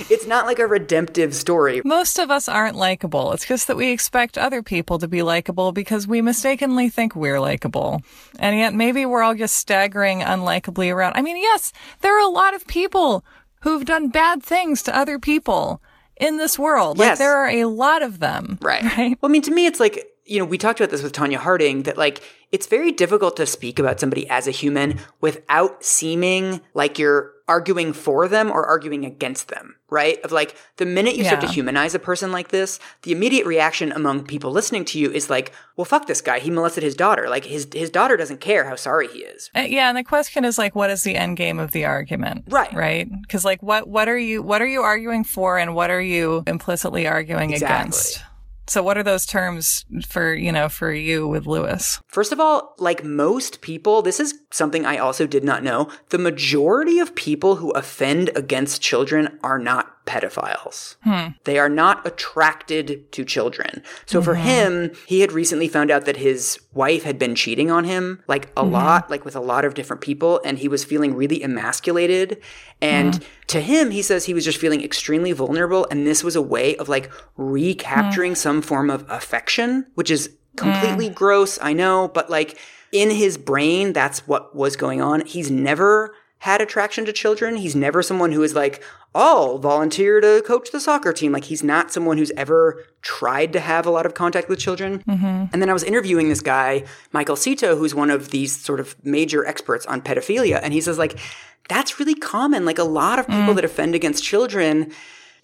it's 0.10 0.28
not 0.28 0.45
like 0.45 0.60
a 0.60 0.67
redemptive 0.67 1.34
story. 1.34 1.82
Most 1.86 2.19
of 2.19 2.30
us 2.30 2.47
aren't 2.49 2.75
likable. 2.75 3.32
It's 3.32 3.45
just 3.45 3.67
that 3.67 3.78
we 3.78 3.91
expect 3.91 4.38
other 4.38 4.62
people 4.62 4.99
to 4.99 5.08
be 5.08 5.23
likable 5.23 5.71
because 5.71 6.08
we 6.08 6.21
mistakenly 6.21 6.89
think 6.89 7.15
we're 7.15 7.39
likable. 7.39 8.02
And 8.38 8.58
yet 8.58 8.73
maybe 8.73 9.06
we're 9.06 9.23
all 9.23 9.36
just 9.36 9.56
staggering 9.56 10.21
unlikably 10.21 10.93
around. 10.93 11.13
I 11.15 11.21
mean, 11.21 11.38
yes, 11.38 11.71
there 12.02 12.15
are 12.15 12.28
a 12.28 12.32
lot 12.32 12.54
of 12.54 12.67
people 12.67 13.23
who've 13.62 13.86
done 13.86 14.10
bad 14.10 14.43
things 14.43 14.82
to 14.84 14.95
other 14.95 15.19
people 15.19 15.82
in 16.19 16.38
this 16.38 16.60
world. 16.60 16.97
Yes. 16.97 17.08
Like 17.12 17.17
there 17.19 17.36
are 17.38 17.49
a 17.49 17.65
lot 17.65 18.03
of 18.03 18.19
them. 18.19 18.58
Right. 18.62 18.84
Right. 18.97 19.17
Well, 19.21 19.29
I 19.29 19.32
mean, 19.32 19.41
to 19.43 19.51
me, 19.51 19.65
it's 19.65 19.79
like, 19.79 20.05
you 20.30 20.39
know, 20.39 20.46
we 20.46 20.58
talked 20.58 20.80
about 20.80 20.92
this 20.92 21.02
with 21.02 21.13
Tonya 21.13 21.38
Harding 21.38 21.84
that 21.84 21.98
like 21.98 22.22
it's 22.52 22.68
very 22.68 22.92
difficult 22.92 23.36
to 23.38 23.46
speak 23.46 23.80
about 23.80 24.00
somebody 24.00 24.28
as 24.30 24.48
a 24.48 24.52
human 24.52 25.00
without 25.22 25.84
seeming 25.84 26.62
like 26.74 26.98
you're 26.98 27.34
arguing 27.48 27.94
for 27.94 28.28
them 28.28 28.52
or 28.52 28.65
arguing 28.68 29.06
against 29.06 29.48
them, 29.48 29.76
right? 29.89 30.22
Of 30.24 30.32
like 30.32 30.56
the 30.78 30.86
minute 30.86 31.15
you 31.15 31.24
yeah. 31.24 31.30
start 31.30 31.42
to 31.42 31.52
humanize 31.52 31.96
a 31.96 32.00
person 32.00 32.32
like 32.32 32.50
this, 32.50 32.80
the 33.02 33.12
immediate 33.12 33.48
reaction 33.48 33.92
among 33.92 34.26
people 34.26 34.52
listening 34.52 34.86
to 34.86 35.00
you 35.00 35.12
is 35.12 35.32
like, 35.32 35.52
"Well, 35.76 35.86
fuck 35.86 36.06
this 36.06 36.22
guy. 36.22 36.39
He 36.39 36.52
molested 36.52 36.84
his 36.84 36.96
daughter. 36.96 37.28
Like 37.28 37.46
his 37.46 37.68
his 37.74 37.89
daughter 37.89 38.15
doesn't 38.18 38.39
care 38.39 38.65
how 38.65 38.76
sorry 38.76 39.08
he 39.08 39.20
is." 39.20 39.50
Uh, 39.56 39.62
yeah, 39.62 39.89
and 39.89 39.98
the 39.98 40.04
question 40.04 40.46
is 40.46 40.60
like, 40.60 40.76
what 40.76 40.92
is 40.92 41.04
the 41.04 41.15
end 41.15 41.38
game 41.38 41.58
of 41.58 41.72
the 41.72 41.86
argument? 41.86 42.46
Right. 42.48 42.74
Right? 42.74 43.10
Because 43.24 43.44
like, 43.44 43.63
what 43.63 43.88
what 43.88 44.08
are 44.08 44.18
you 44.18 44.44
what 44.44 44.62
are 44.62 44.68
you 44.68 44.82
arguing 44.82 45.24
for, 45.24 45.58
and 45.58 45.74
what 45.74 45.89
are 45.89 46.02
you 46.02 46.44
implicitly 46.46 47.08
arguing 47.08 47.52
exactly. 47.52 47.80
against? 47.80 48.24
So 48.69 48.84
what 48.84 48.99
are 48.99 49.03
those 49.03 49.25
terms 49.25 49.84
for, 50.08 50.32
you 50.32 50.51
know, 50.51 50.69
for 50.69 50.93
you 50.93 51.27
with 51.27 51.47
Lewis? 51.47 52.01
First 52.08 52.32
of 52.32 52.39
all, 52.39 52.75
like 52.77 53.03
most 53.03 53.62
people, 53.62 54.03
this 54.03 54.19
is 54.19 54.36
something 54.51 54.86
I 54.86 54.97
also 54.97 55.25
did 55.25 55.43
not 55.43 55.63
know. 55.63 55.89
The 56.10 56.19
majority 56.19 56.99
of 56.99 57.15
people 57.15 57.55
who 57.55 57.71
offend 57.71 58.29
against 58.36 58.79
children 58.79 59.39
are 59.41 59.58
not 59.58 59.99
pedophiles. 60.10 60.95
Hmm. 61.04 61.34
They 61.43 61.60
are 61.60 61.69
not 61.69 62.06
attracted 62.06 63.12
to 63.12 63.24
children. 63.24 63.84
So 64.08 64.17
mm-hmm. 64.17 64.26
for 64.26 64.36
him, 64.36 64.91
he 65.06 65.22
had 65.22 65.32
recently 65.32 65.67
found 65.67 65.91
out 65.91 66.06
that 66.06 66.17
his 66.17 66.60
wife 66.74 67.04
had 67.04 67.19
been 67.19 67.36
cheating 67.36 67.69
on 67.69 67.84
him, 67.84 68.24
like 68.28 68.48
a 68.58 68.63
mm-hmm. 68.63 68.74
lot, 68.74 69.10
like 69.12 69.24
with 69.24 69.36
a 69.36 69.39
lot 69.39 69.65
of 69.65 69.76
different 69.76 70.02
people, 70.02 70.41
and 70.43 70.58
he 70.58 70.67
was 70.67 70.84
feeling 70.84 71.13
really 71.13 71.43
emasculated. 71.43 72.41
And 72.82 73.13
mm-hmm. 73.13 73.45
to 73.48 73.62
him, 73.62 73.91
he 73.91 74.02
says 74.02 74.26
he 74.26 74.34
was 74.34 74.45
just 74.45 74.58
feeling 74.58 74.84
extremely 74.84 75.32
vulnerable, 75.32 75.86
and 75.91 76.08
this 76.08 76.24
was 76.24 76.36
a 76.36 76.41
way 76.41 76.76
of 76.78 76.89
like 76.89 77.12
recapturing 77.38 78.34
mm. 78.34 78.38
some 78.38 78.62
form 78.63 78.89
of 78.89 79.06
affection, 79.10 79.86
which 79.93 80.10
is 80.10 80.36
completely 80.56 81.10
mm. 81.10 81.15
gross, 81.15 81.60
I 81.62 81.74
know, 81.74 82.08
but 82.08 82.30
like 82.30 82.58
in 82.91 83.12
his 83.12 83.38
brain, 83.38 83.93
that's 83.93 84.28
what 84.28 84.56
was 84.56 84.76
going 84.76 85.02
on. 85.02 85.26
He's 85.26 85.52
never 85.52 86.15
had 86.39 86.62
attraction 86.62 87.06
to 87.06 87.13
children. 87.13 87.58
He's 87.58 87.75
never 87.75 88.02
someone 88.02 88.32
who 88.32 88.43
is 88.43 88.56
like, 88.56 88.82
I'll 89.13 89.58
volunteer 89.58 90.21
to 90.21 90.41
coach 90.45 90.71
the 90.71 90.80
soccer 90.80 91.12
team. 91.12 91.32
Like 91.32 91.45
he's 91.45 91.63
not 91.63 91.91
someone 91.91 92.17
who's 92.17 92.32
ever 92.32 92.86
tried 93.02 93.52
to 93.54 93.60
have 93.60 93.86
a 93.86 93.89
lot 93.89 94.06
of 94.06 94.13
contact 94.13 94.47
with 94.47 94.60
children. 94.60 95.04
Mm-hmm. 95.04 95.45
And 95.52 95.62
then 95.62 95.69
I 95.69 95.73
was 95.73 95.84
interviewing 95.84 96.30
this 96.30 96.41
guy, 96.41 96.86
Michael 97.12 97.36
Seto, 97.36 97.78
who's 97.78 97.93
one 97.93 98.10
of 98.10 98.32
these 98.32 98.56
sort 98.56 98.80
of 98.80 98.95
major 99.04 99.45
experts 99.45 99.86
on 99.86 100.02
pedophilia. 100.02 100.60
And 100.63 100.73
he 100.73 100.80
says 100.80 100.97
like, 100.97 101.19
that's 101.67 101.99
really 101.99 102.15
common. 102.15 102.65
Like 102.65 102.80
a 102.80 102.84
lot 102.84 103.19
of 103.19 103.28
people 103.28 103.54
mm. 103.54 103.56
that 103.56 103.65
offend 103.65 103.93
against 103.93 104.23
children, 104.23 104.93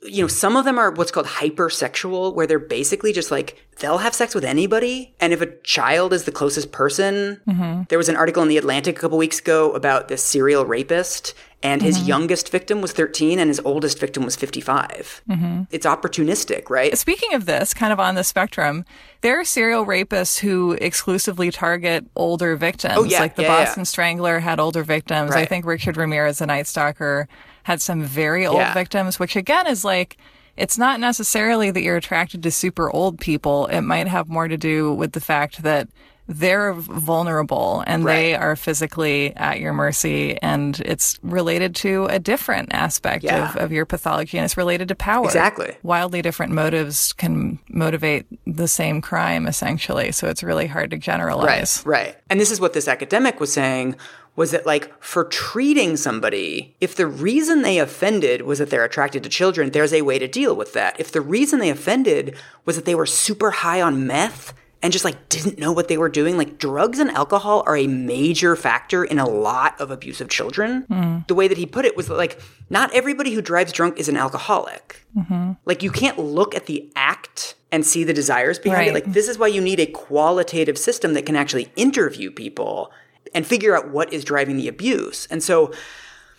you 0.07 0.21
know, 0.21 0.27
some 0.27 0.55
of 0.55 0.65
them 0.65 0.77
are 0.77 0.91
what's 0.91 1.11
called 1.11 1.25
hypersexual, 1.25 2.33
where 2.33 2.47
they're 2.47 2.59
basically 2.59 3.13
just 3.13 3.31
like, 3.31 3.65
they'll 3.79 3.97
have 3.97 4.13
sex 4.13 4.33
with 4.33 4.45
anybody. 4.45 5.13
And 5.19 5.33
if 5.33 5.41
a 5.41 5.47
child 5.61 6.13
is 6.13 6.23
the 6.23 6.31
closest 6.31 6.71
person, 6.71 7.41
mm-hmm. 7.47 7.83
there 7.89 7.97
was 7.97 8.09
an 8.09 8.15
article 8.15 8.41
in 8.43 8.49
The 8.49 8.57
Atlantic 8.57 8.97
a 8.97 9.01
couple 9.01 9.17
weeks 9.17 9.39
ago 9.39 9.71
about 9.73 10.07
this 10.07 10.23
serial 10.23 10.65
rapist. 10.65 11.33
And 11.63 11.81
his 11.81 11.97
mm-hmm. 11.97 12.09
youngest 12.09 12.51
victim 12.51 12.79
was 12.81 12.91
13 12.91 13.39
and 13.39 13.49
his 13.49 13.59
oldest 13.65 13.99
victim 13.99 14.23
was 14.23 14.35
55. 14.35 15.23
Mm-hmm. 15.27 15.63
It's 15.71 15.85
opportunistic, 15.85 16.69
right? 16.69 16.95
Speaking 16.95 17.33
of 17.33 17.45
this, 17.45 17.73
kind 17.73 17.91
of 17.91 17.99
on 17.99 18.13
the 18.13 18.23
spectrum, 18.23 18.85
there 19.21 19.39
are 19.39 19.43
serial 19.43 19.83
rapists 19.83 20.37
who 20.37 20.73
exclusively 20.73 21.49
target 21.49 22.05
older 22.15 22.55
victims. 22.55 22.93
Oh, 22.97 23.03
yeah. 23.03 23.19
Like 23.19 23.35
the 23.35 23.43
yeah, 23.43 23.65
Boston 23.65 23.81
yeah. 23.81 23.85
Strangler 23.85 24.39
had 24.39 24.59
older 24.59 24.83
victims. 24.83 25.31
Right. 25.31 25.41
I 25.41 25.45
think 25.45 25.65
Richard 25.65 25.97
Ramirez, 25.97 26.37
the 26.37 26.45
Night 26.45 26.67
Stalker, 26.67 27.27
had 27.65 27.81
some 27.81 28.03
very 28.03 28.45
old 28.45 28.59
yeah. 28.59 28.75
victims, 28.75 29.19
which 29.19 29.35
again 29.35 29.65
is 29.65 29.83
like, 29.83 30.17
it's 30.55 30.77
not 30.77 30.99
necessarily 30.99 31.71
that 31.71 31.81
you're 31.81 31.97
attracted 31.97 32.43
to 32.43 32.51
super 32.51 32.91
old 32.91 33.19
people. 33.19 33.65
It 33.65 33.81
might 33.81 34.07
have 34.07 34.29
more 34.29 34.47
to 34.47 34.55
do 34.55 34.93
with 34.93 35.13
the 35.13 35.19
fact 35.19 35.63
that 35.63 35.87
they're 36.27 36.73
vulnerable 36.73 37.83
and 37.87 38.05
right. 38.05 38.13
they 38.13 38.35
are 38.35 38.55
physically 38.55 39.35
at 39.35 39.59
your 39.59 39.73
mercy 39.73 40.39
and 40.43 40.79
it's 40.81 41.17
related 41.23 41.73
to 41.77 42.05
a 42.05 42.19
different 42.19 42.71
aspect 42.71 43.23
yeah. 43.23 43.49
of, 43.49 43.57
of 43.57 43.71
your 43.71 43.85
pathology 43.85 44.37
and 44.37 44.45
it's 44.45 44.57
related 44.57 44.87
to 44.89 44.95
power. 44.95 45.25
Exactly. 45.25 45.75
Wildly 45.81 46.21
different 46.21 46.51
motives 46.51 47.13
can 47.13 47.57
motivate 47.69 48.27
the 48.45 48.67
same 48.67 49.01
crime 49.01 49.47
essentially. 49.47 50.11
So 50.11 50.27
it's 50.27 50.43
really 50.43 50.67
hard 50.67 50.91
to 50.91 50.99
generalize. 50.99 51.81
Right, 51.83 52.05
right. 52.05 52.15
And 52.29 52.39
this 52.39 52.51
is 52.51 52.61
what 52.61 52.73
this 52.73 52.87
academic 52.87 53.39
was 53.39 53.51
saying 53.51 53.95
was 54.35 54.51
that 54.51 54.65
like 54.65 54.91
for 55.01 55.23
treating 55.23 55.95
somebody, 55.97 56.75
if 56.81 56.95
the 56.95 57.07
reason 57.07 57.61
they 57.61 57.79
offended 57.79 58.41
was 58.41 58.59
that 58.59 58.69
they're 58.69 58.83
attracted 58.83 59.23
to 59.23 59.29
children, 59.29 59.71
there's 59.71 59.93
a 59.93 60.01
way 60.01 60.19
to 60.19 60.27
deal 60.27 60.55
with 60.55 60.73
that. 60.73 60.99
If 60.99 61.11
the 61.11 61.21
reason 61.21 61.59
they 61.59 61.69
offended 61.69 62.35
was 62.65 62.75
that 62.75 62.85
they 62.85 62.95
were 62.95 63.05
super 63.05 63.51
high 63.51 63.81
on 63.81 64.05
meth 64.05 64.53
and 64.81 64.91
just 64.91 65.05
like 65.05 65.29
didn't 65.29 65.57
know 65.57 65.71
what 65.71 65.87
they 65.87 65.97
were 65.97 66.09
doing, 66.09 66.37
like 66.37 66.57
drugs 66.57 66.99
and 66.99 67.09
alcohol 67.11 67.63
are 67.65 67.77
a 67.77 67.87
major 67.87 68.55
factor 68.55 69.03
in 69.03 69.17
a 69.17 69.27
lot 69.27 69.79
of 69.79 69.89
abusive 69.89 70.29
children. 70.29 70.85
Mm. 70.89 71.27
The 71.27 71.33
way 71.35 71.47
that 71.47 71.57
he 71.57 71.65
put 71.65 71.85
it 71.85 71.95
was 71.95 72.07
that, 72.07 72.15
like 72.15 72.39
not 72.69 72.93
everybody 72.93 73.33
who 73.33 73.41
drives 73.41 73.71
drunk 73.71 73.97
is 73.97 74.09
an 74.09 74.17
alcoholic. 74.17 75.03
Mm-hmm. 75.17 75.53
Like 75.65 75.81
you 75.81 75.91
can't 75.91 76.19
look 76.19 76.53
at 76.53 76.65
the 76.65 76.91
act 76.95 77.55
and 77.71 77.85
see 77.85 78.03
the 78.03 78.13
desires 78.13 78.59
behind 78.59 78.79
right. 78.79 78.89
it. 78.89 78.93
Like 78.93 79.13
this 79.13 79.27
is 79.27 79.39
why 79.39 79.47
you 79.47 79.61
need 79.61 79.79
a 79.79 79.87
qualitative 79.87 80.77
system 80.77 81.13
that 81.13 81.25
can 81.25 81.35
actually 81.35 81.71
interview 81.75 82.29
people 82.29 82.91
and 83.35 83.45
figure 83.45 83.77
out 83.77 83.91
what 83.91 84.11
is 84.11 84.23
driving 84.23 84.57
the 84.57 84.67
abuse. 84.67 85.27
And 85.29 85.43
so 85.43 85.71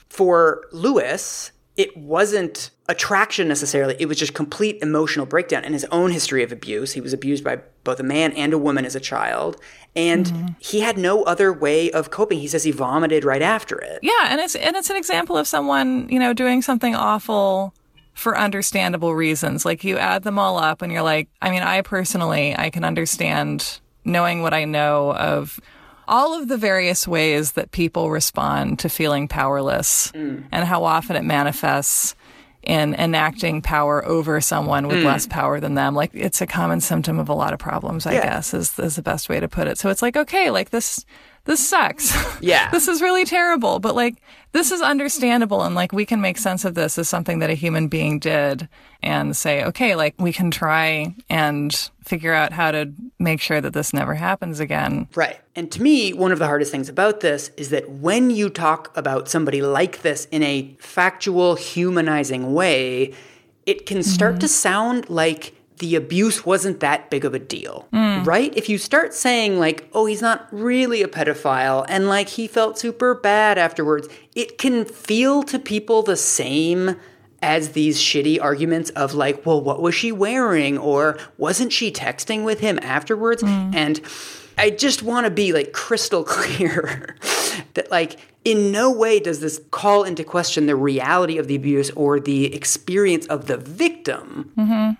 for 0.09 0.65
Lewis, 0.73 1.53
it 1.77 1.95
wasn't 1.97 2.71
attraction 2.89 3.49
necessarily. 3.49 3.97
It 3.99 4.07
was 4.07 4.19
just 4.19 4.33
complete 4.33 4.79
emotional 4.81 5.27
breakdown 5.27 5.63
in 5.65 5.75
his 5.75 5.85
own 5.93 6.11
history 6.11 6.43
of 6.43 6.51
abuse. 6.51 6.93
He 6.93 7.03
was 7.03 7.13
abused 7.13 7.45
by 7.45 7.61
both 7.85 8.01
a 8.01 8.03
man 8.03 8.33
and 8.33 8.55
a 8.55 8.59
woman 8.59 8.87
as 8.87 8.97
a 8.97 9.01
child. 9.01 9.61
And 9.95 10.27
mm-hmm. 10.27 10.47
he 10.59 10.81
had 10.81 10.97
no 10.97 11.23
other 11.25 11.53
way 11.53 11.91
of 11.91 12.11
coping. 12.11 12.39
He 12.39 12.49
says 12.49 12.65
he 12.65 12.71
vomited 12.71 13.25
right 13.25 13.43
after 13.43 13.77
it. 13.79 13.99
Yeah, 14.03 14.27
and 14.29 14.41
it's 14.41 14.55
and 14.55 14.75
it's 14.75 14.91
an 14.91 14.97
example 14.97 15.37
of 15.37 15.47
someone, 15.47 16.09
you 16.09 16.19
know, 16.19 16.33
doing 16.33 16.63
something 16.63 16.95
awful 16.95 17.75
for 18.15 18.39
understandable 18.39 19.15
reasons. 19.15 19.67
Like 19.67 19.85
you 19.85 19.99
add 19.99 20.23
them 20.23 20.39
all 20.39 20.57
up 20.57 20.81
and 20.81 20.91
you're 20.91 21.03
like, 21.03 21.29
I 21.43 21.51
mean, 21.51 21.63
I 21.63 21.83
personally 21.83 22.57
I 22.57 22.71
can 22.71 22.85
understand 22.85 23.81
knowing 24.05 24.41
what 24.41 24.55
I 24.55 24.65
know 24.65 25.13
of 25.13 25.61
all 26.09 26.40
of 26.40 26.49
the 26.49 26.57
various 26.57 27.07
ways 27.07 27.53
that 27.53 27.71
people 27.73 28.11
respond 28.11 28.79
to 28.81 28.88
feeling 28.88 29.29
powerless 29.29 30.12
mm. 30.12 30.45
and 30.53 30.64
how 30.64 30.85
often 30.85 31.16
it 31.16 31.25
manifests 31.25 32.14
in 32.62 32.95
enacting 32.95 33.62
power 33.62 34.05
over 34.05 34.40
someone 34.40 34.88
with 34.88 34.99
mm. 34.99 35.05
less 35.05 35.27
power 35.27 35.61
than 35.61 35.75
them. 35.75 35.95
Like 35.95 36.11
it's 36.12 36.40
a 36.40 36.47
common 36.47 36.81
symptom 36.81 37.19
of 37.19 37.29
a 37.29 37.35
lot 37.35 37.53
of 37.53 37.61
problems, 37.61 38.07
I 38.07 38.14
yeah. 38.14 38.23
guess, 38.23 38.53
is, 38.53 38.77
is 38.79 38.97
the 38.97 39.03
best 39.03 39.29
way 39.29 39.38
to 39.38 39.49
put 39.49 39.69
it. 39.69 39.79
So 39.79 39.88
it's 39.88 40.03
like, 40.03 40.16
okay, 40.16 40.51
like 40.51 40.71
this, 40.71 41.05
this 41.45 41.66
sucks. 41.66 42.12
Yeah. 42.42 42.71
this 42.73 42.88
is 42.88 43.01
really 43.01 43.25
terrible, 43.25 43.79
but 43.79 43.95
like 43.95 44.16
this 44.57 44.73
is 44.73 44.81
understandable 44.81 45.62
and 45.62 45.75
like 45.75 45.92
we 45.92 46.07
can 46.07 46.23
make 46.23 46.38
sense 46.38 46.64
of 46.64 46.75
this 46.75 46.97
as 46.97 47.09
something 47.09 47.40
that 47.40 47.51
a 47.51 47.55
human 47.55 47.88
being 47.88 48.19
did 48.19 48.69
and 49.03 49.37
say, 49.37 49.62
okay, 49.62 49.95
like 49.95 50.14
we 50.19 50.33
can 50.33 50.51
try 50.51 51.14
and 51.29 51.90
figure 52.03 52.33
out 52.33 52.55
how 52.55 52.71
to 52.71 52.90
make 53.19 53.40
sure 53.40 53.61
that 53.61 53.75
this 53.75 53.92
never 53.92 54.14
happens 54.14 54.59
again. 54.59 55.09
Right. 55.14 55.38
And 55.55 55.71
to 55.73 55.83
me, 55.83 56.14
one 56.14 56.33
of 56.33 56.38
the 56.38 56.47
hardest 56.47 56.71
things 56.71 56.88
about 56.88 57.21
this 57.21 57.51
is 57.59 57.69
that 57.69 57.90
when 57.90 58.31
you 58.31 58.49
talk 58.49 58.97
about 58.97 59.29
somebody 59.29 59.61
like 59.61 60.01
this 60.01 60.27
in 60.31 60.42
a 60.42 60.75
factual, 60.79 61.57
humanizing 61.57 62.55
way, 62.55 63.12
it 63.66 63.85
can 63.85 64.03
start 64.03 64.35
mm-hmm. 64.35 64.41
to 64.41 64.49
sound 64.49 65.11
like 65.11 65.56
the 65.79 65.95
abuse 65.95 66.47
wasn't 66.47 66.81
that 66.81 67.11
big 67.11 67.24
of 67.24 67.35
a 67.35 67.39
deal, 67.39 67.87
right? 67.93 68.53
If 68.57 68.68
you 68.68 68.79
start 68.79 69.12
saying, 69.12 69.59
like, 69.59 69.89
oh, 69.93 70.07
he's 70.07 70.22
not 70.22 70.49
really 70.51 71.03
a 71.03 71.09
pedophile 71.09 71.85
and 71.89 72.09
like 72.09 72.29
he 72.31 72.47
felt 72.47 72.79
super 72.79 73.14
bad 73.14 73.59
afterwards, 73.59 74.09
it 74.35 74.59
can 74.59 74.85
feel 74.87 75.43
to 75.45 75.59
people 75.59 76.03
the 76.03 76.16
same 76.16 76.97
as 77.43 77.72
these 77.72 77.99
shitty 78.01 78.41
arguments 78.41 78.89
of 78.91 79.12
like, 79.12 79.45
well, 79.45 79.61
what 79.61 79.83
was 79.83 79.95
she 79.95 80.11
wearing? 80.11 80.79
Or 80.79 81.18
wasn't 81.37 81.72
she 81.72 81.93
texting 81.93 82.45
with 82.45 82.61
him 82.61 82.79
afterwards? 82.83 83.43
And 83.74 84.01
I 84.59 84.70
just 84.70 85.03
want 85.03 85.27
to 85.27 85.31
be 85.31 85.53
like 85.53 85.72
crystal 85.72 86.24
clear 86.37 87.16
that 87.74 87.91
like 87.91 88.16
in 88.45 88.70
no 88.72 88.91
way 88.91 89.20
does 89.20 89.41
this 89.41 89.61
call 89.70 90.05
into 90.05 90.24
question 90.24 90.66
the 90.66 90.77
reality 90.77 91.37
of 91.37 91.47
the 91.49 91.57
abuse 91.57 91.91
or 91.91 92.18
the 92.18 92.55
experience 92.55 93.27
of 93.27 93.47
the 93.47 93.59
victim. 93.59 94.53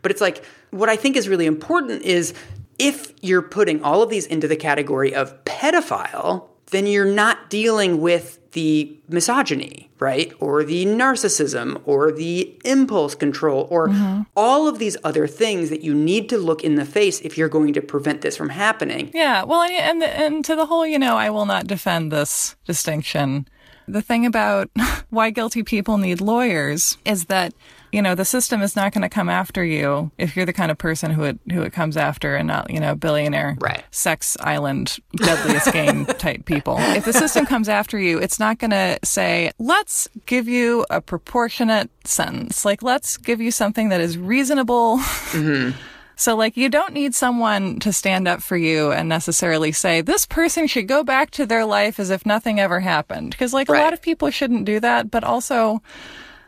But 0.03 0.11
it's 0.11 0.21
like 0.21 0.45
what 0.77 0.89
I 0.89 0.97
think 0.97 1.17
is 1.17 1.29
really 1.29 1.47
important 1.47 2.03
is 2.03 2.35
if 2.79 3.13
you're 3.23 3.43
putting 3.43 3.83
all 3.83 4.03
of 4.03 4.11
these 4.11 4.27
into 4.27 4.49
the 4.49 4.57
category 4.57 5.15
of 5.15 5.45
pedophile, 5.45 6.49
then 6.71 6.87
you're 6.87 7.05
not 7.05 7.49
dealing 7.49 8.01
with 8.01 8.39
the 8.53 8.99
misogyny, 9.09 9.91
right? 9.99 10.33
Or 10.41 10.65
the 10.65 10.87
narcissism 10.87 11.81
or 11.85 12.11
the 12.11 12.59
impulse 12.65 13.15
control 13.15 13.69
or 13.71 13.89
mm-hmm. 13.89 14.23
all 14.35 14.67
of 14.67 14.79
these 14.79 14.97
other 15.05 15.27
things 15.27 15.69
that 15.71 15.83
you 15.83 15.95
need 15.95 16.29
to 16.31 16.39
look 16.39 16.65
in 16.65 16.77
the 16.77 16.87
face 16.87 17.21
if 17.21 17.37
you're 17.37 17.51
going 17.51 17.75
to 17.75 17.83
prevent 17.83 18.23
this 18.23 18.37
from 18.37 18.49
happening. 18.49 19.11
Yeah, 19.13 19.45
well, 19.45 19.63
and, 19.63 20.03
and 20.03 20.03
and 20.03 20.45
to 20.47 20.57
the 20.57 20.67
whole, 20.67 20.87
you 20.87 20.99
know, 20.99 21.17
I 21.17 21.29
will 21.31 21.47
not 21.47 21.67
defend 21.67 22.11
this 22.11 22.57
distinction. 22.65 23.47
The 23.87 24.03
thing 24.03 24.27
about 24.27 24.71
why 25.11 25.31
guilty 25.31 25.63
people 25.63 25.99
need 25.99 26.21
lawyers 26.21 26.97
is 27.05 27.27
that 27.27 27.53
you 27.97 28.03
know 28.03 28.15
the 28.15 28.27
system 28.27 28.61
is 28.61 28.77
not 28.77 28.93
going 28.93 29.03
to 29.03 29.09
come 29.09 29.31
after 29.31 29.65
you 29.65 30.11
if 30.19 30.37
you're 30.37 30.45
the 30.45 30.53
kind 30.53 30.71
of 30.71 30.77
person 30.77 31.11
who 31.11 31.23
it 31.25 31.39
who 31.51 31.63
it 31.63 31.73
comes 31.73 31.97
after 31.97 32.37
and 32.37 32.47
not 32.47 32.69
you 32.71 32.79
know 32.79 32.95
billionaire 32.95 33.57
Right. 33.59 33.83
sex 33.91 34.37
island 34.41 34.99
deadliest 35.17 35.73
game 35.73 36.05
type 36.27 36.45
people. 36.45 36.77
If 36.79 37.07
the 37.07 37.15
system 37.15 37.47
comes 37.47 37.69
after 37.71 37.99
you, 37.99 38.19
it's 38.19 38.39
not 38.39 38.59
going 38.59 38.73
to 38.73 38.99
say 39.03 39.51
let's 39.59 40.09
give 40.27 40.47
you 40.47 40.85
a 40.91 41.01
proportionate 41.01 41.91
sentence. 42.07 42.65
Like 42.67 42.83
let's 42.83 43.17
give 43.17 43.41
you 43.41 43.51
something 43.51 43.89
that 43.89 44.03
is 44.03 44.19
reasonable. 44.19 44.99
Mm-hmm. 44.99 45.79
So, 46.19 46.35
like, 46.35 46.57
you 46.57 46.71
don't 46.71 46.95
need 46.95 47.15
someone 47.15 47.79
to 47.81 47.93
stand 47.93 48.27
up 48.27 48.43
for 48.43 48.57
you 48.57 48.91
and 48.91 49.07
necessarily 49.07 49.71
say, 49.71 50.01
this 50.01 50.25
person 50.25 50.67
should 50.67 50.89
go 50.89 51.05
back 51.05 51.31
to 51.33 51.45
their 51.45 51.67
life 51.67 52.01
as 52.01 52.09
if 52.09 52.25
nothing 52.25 52.59
ever 52.59 52.81
happened. 52.81 53.33
Because, 53.33 53.53
like, 53.53 53.69
a 53.69 53.73
lot 53.73 53.93
of 53.93 54.01
people 54.01 54.31
shouldn't 54.31 54.65
do 54.65 54.81
that, 54.81 55.11
but 55.11 55.25
also, 55.25 55.83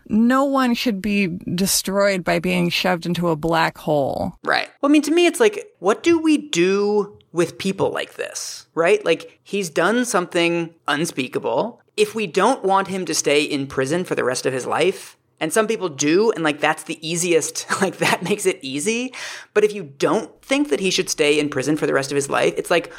no 0.08 0.44
one 0.44 0.74
should 0.74 1.00
be 1.00 1.26
destroyed 1.54 2.24
by 2.24 2.38
being 2.38 2.68
shoved 2.68 3.06
into 3.06 3.28
a 3.28 3.36
black 3.36 3.78
hole. 3.78 4.34
Right. 4.44 4.68
Well, 4.80 4.90
I 4.90 4.92
mean, 4.92 5.02
to 5.02 5.10
me, 5.10 5.26
it's 5.26 5.40
like, 5.40 5.72
what 5.78 6.02
do 6.02 6.18
we 6.18 6.36
do 6.36 7.16
with 7.32 7.58
people 7.58 7.90
like 7.90 8.14
this, 8.14 8.66
right? 8.74 9.04
Like, 9.04 9.38
he's 9.42 9.68
done 9.70 10.04
something 10.04 10.74
unspeakable. 10.86 11.80
If 11.96 12.14
we 12.14 12.26
don't 12.26 12.64
want 12.64 12.88
him 12.88 13.04
to 13.06 13.14
stay 13.14 13.42
in 13.42 13.66
prison 13.66 14.04
for 14.04 14.14
the 14.14 14.24
rest 14.24 14.46
of 14.46 14.52
his 14.52 14.66
life, 14.66 15.16
and 15.40 15.52
some 15.52 15.66
people 15.68 15.88
do, 15.88 16.32
and 16.32 16.42
like 16.42 16.60
that's 16.60 16.84
the 16.84 16.98
easiest, 17.06 17.66
like 17.80 17.98
that 17.98 18.22
makes 18.22 18.46
it 18.46 18.58
easy. 18.62 19.14
But 19.54 19.64
if 19.64 19.72
you 19.72 19.84
don't 19.98 20.40
think 20.42 20.70
that 20.70 20.80
he 20.80 20.90
should 20.90 21.08
stay 21.08 21.38
in 21.38 21.48
prison 21.48 21.76
for 21.76 21.86
the 21.86 21.94
rest 21.94 22.10
of 22.10 22.16
his 22.16 22.28
life, 22.28 22.54
it's 22.56 22.70
like, 22.70 22.92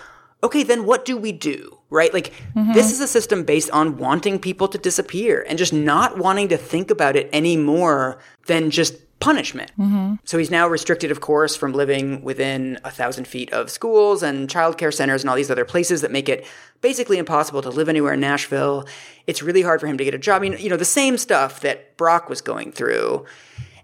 okay, 0.43 0.63
then 0.63 0.85
what 0.85 1.05
do 1.05 1.17
we 1.17 1.31
do? 1.31 1.77
Right? 1.89 2.13
Like, 2.13 2.33
mm-hmm. 2.55 2.73
this 2.73 2.91
is 2.91 3.01
a 3.01 3.07
system 3.07 3.43
based 3.43 3.71
on 3.71 3.97
wanting 3.97 4.39
people 4.39 4.67
to 4.67 4.77
disappear 4.77 5.45
and 5.47 5.57
just 5.57 5.73
not 5.73 6.17
wanting 6.17 6.49
to 6.49 6.57
think 6.57 6.91
about 6.91 7.15
it 7.15 7.29
any 7.33 7.57
more 7.57 8.19
than 8.45 8.69
just 8.69 8.95
punishment. 9.19 9.71
Mm-hmm. 9.77 10.15
So 10.23 10.37
he's 10.37 10.51
now 10.51 10.67
restricted, 10.67 11.11
of 11.11 11.19
course, 11.19 11.55
from 11.55 11.73
living 11.73 12.23
within 12.23 12.79
a 12.83 12.91
thousand 12.91 13.27
feet 13.27 13.51
of 13.51 13.69
schools 13.69 14.23
and 14.23 14.47
childcare 14.47 14.93
centers 14.93 15.23
and 15.23 15.29
all 15.29 15.35
these 15.35 15.51
other 15.51 15.65
places 15.65 16.01
that 16.01 16.11
make 16.11 16.29
it 16.29 16.45
basically 16.81 17.17
impossible 17.17 17.61
to 17.63 17.69
live 17.69 17.89
anywhere 17.89 18.13
in 18.13 18.19
Nashville. 18.21 18.87
It's 19.27 19.41
really 19.41 19.61
hard 19.61 19.81
for 19.81 19.87
him 19.87 19.97
to 19.97 20.05
get 20.05 20.13
a 20.13 20.17
job. 20.19 20.41
I 20.41 20.49
mean, 20.49 20.57
you 20.59 20.69
know, 20.69 20.77
the 20.77 20.85
same 20.85 21.17
stuff 21.17 21.61
that 21.61 21.97
Brock 21.97 22.29
was 22.29 22.41
going 22.41 22.71
through. 22.71 23.25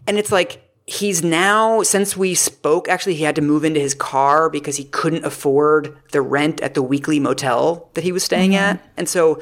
And 0.08 0.18
it's 0.18 0.32
like, 0.32 0.62
he's 0.86 1.24
now, 1.24 1.82
since 1.82 2.16
we 2.16 2.34
spoke, 2.34 2.88
actually, 2.88 3.16
he 3.16 3.24
had 3.24 3.36
to 3.36 3.42
move 3.42 3.64
into 3.64 3.80
his 3.80 3.96
car 3.96 4.50
because 4.50 4.78
he 4.78 4.86
couldn't 4.86 5.26
afford 5.26 5.98
the 6.12 6.22
rent 6.22 6.62
at 6.62 6.74
the 6.74 6.82
weekly 6.82 7.20
motel 7.20 7.90
that 7.94 8.04
he 8.04 8.12
was 8.12 8.24
staying 8.24 8.52
mm-hmm. 8.52 8.78
at. 8.78 8.90
And 8.98 9.10
so, 9.10 9.42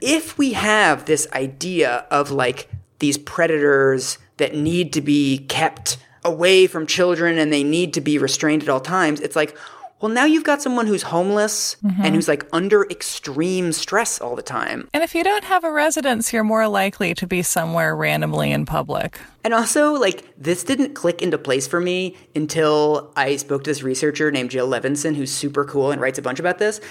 if 0.00 0.36
we 0.36 0.52
have 0.52 1.06
this 1.06 1.26
idea 1.32 2.06
of 2.10 2.30
like 2.30 2.68
these 2.98 3.16
predators 3.16 4.18
that 4.36 4.54
need 4.54 4.92
to 4.92 5.00
be 5.00 5.38
kept 5.48 5.96
away 6.24 6.66
from 6.66 6.86
children 6.86 7.38
and 7.38 7.52
they 7.52 7.64
need 7.64 7.94
to 7.94 8.00
be 8.00 8.18
restrained 8.18 8.62
at 8.62 8.68
all 8.68 8.80
times, 8.80 9.20
it's 9.20 9.36
like, 9.36 9.56
well, 10.04 10.12
now 10.12 10.26
you've 10.26 10.44
got 10.44 10.60
someone 10.60 10.86
who's 10.86 11.02
homeless 11.02 11.78
and 11.82 11.92
mm-hmm. 11.92 12.14
who's 12.14 12.28
like 12.28 12.46
under 12.52 12.84
extreme 12.90 13.72
stress 13.72 14.20
all 14.20 14.36
the 14.36 14.42
time. 14.42 14.86
And 14.92 15.02
if 15.02 15.14
you 15.14 15.24
don't 15.24 15.44
have 15.44 15.64
a 15.64 15.72
residence, 15.72 16.30
you're 16.30 16.44
more 16.44 16.68
likely 16.68 17.14
to 17.14 17.26
be 17.26 17.40
somewhere 17.40 17.96
randomly 17.96 18.52
in 18.52 18.66
public. 18.66 19.18
And 19.44 19.54
also, 19.54 19.94
like, 19.94 20.26
this 20.36 20.62
didn't 20.62 20.92
click 20.92 21.22
into 21.22 21.38
place 21.38 21.66
for 21.66 21.80
me 21.80 22.18
until 22.36 23.14
I 23.16 23.36
spoke 23.36 23.64
to 23.64 23.70
this 23.70 23.82
researcher 23.82 24.30
named 24.30 24.50
Jill 24.50 24.68
Levenson, 24.68 25.16
who's 25.16 25.32
super 25.32 25.64
cool 25.64 25.90
and 25.90 26.02
writes 26.02 26.18
a 26.18 26.22
bunch 26.22 26.38
about 26.38 26.58
this. 26.58 26.82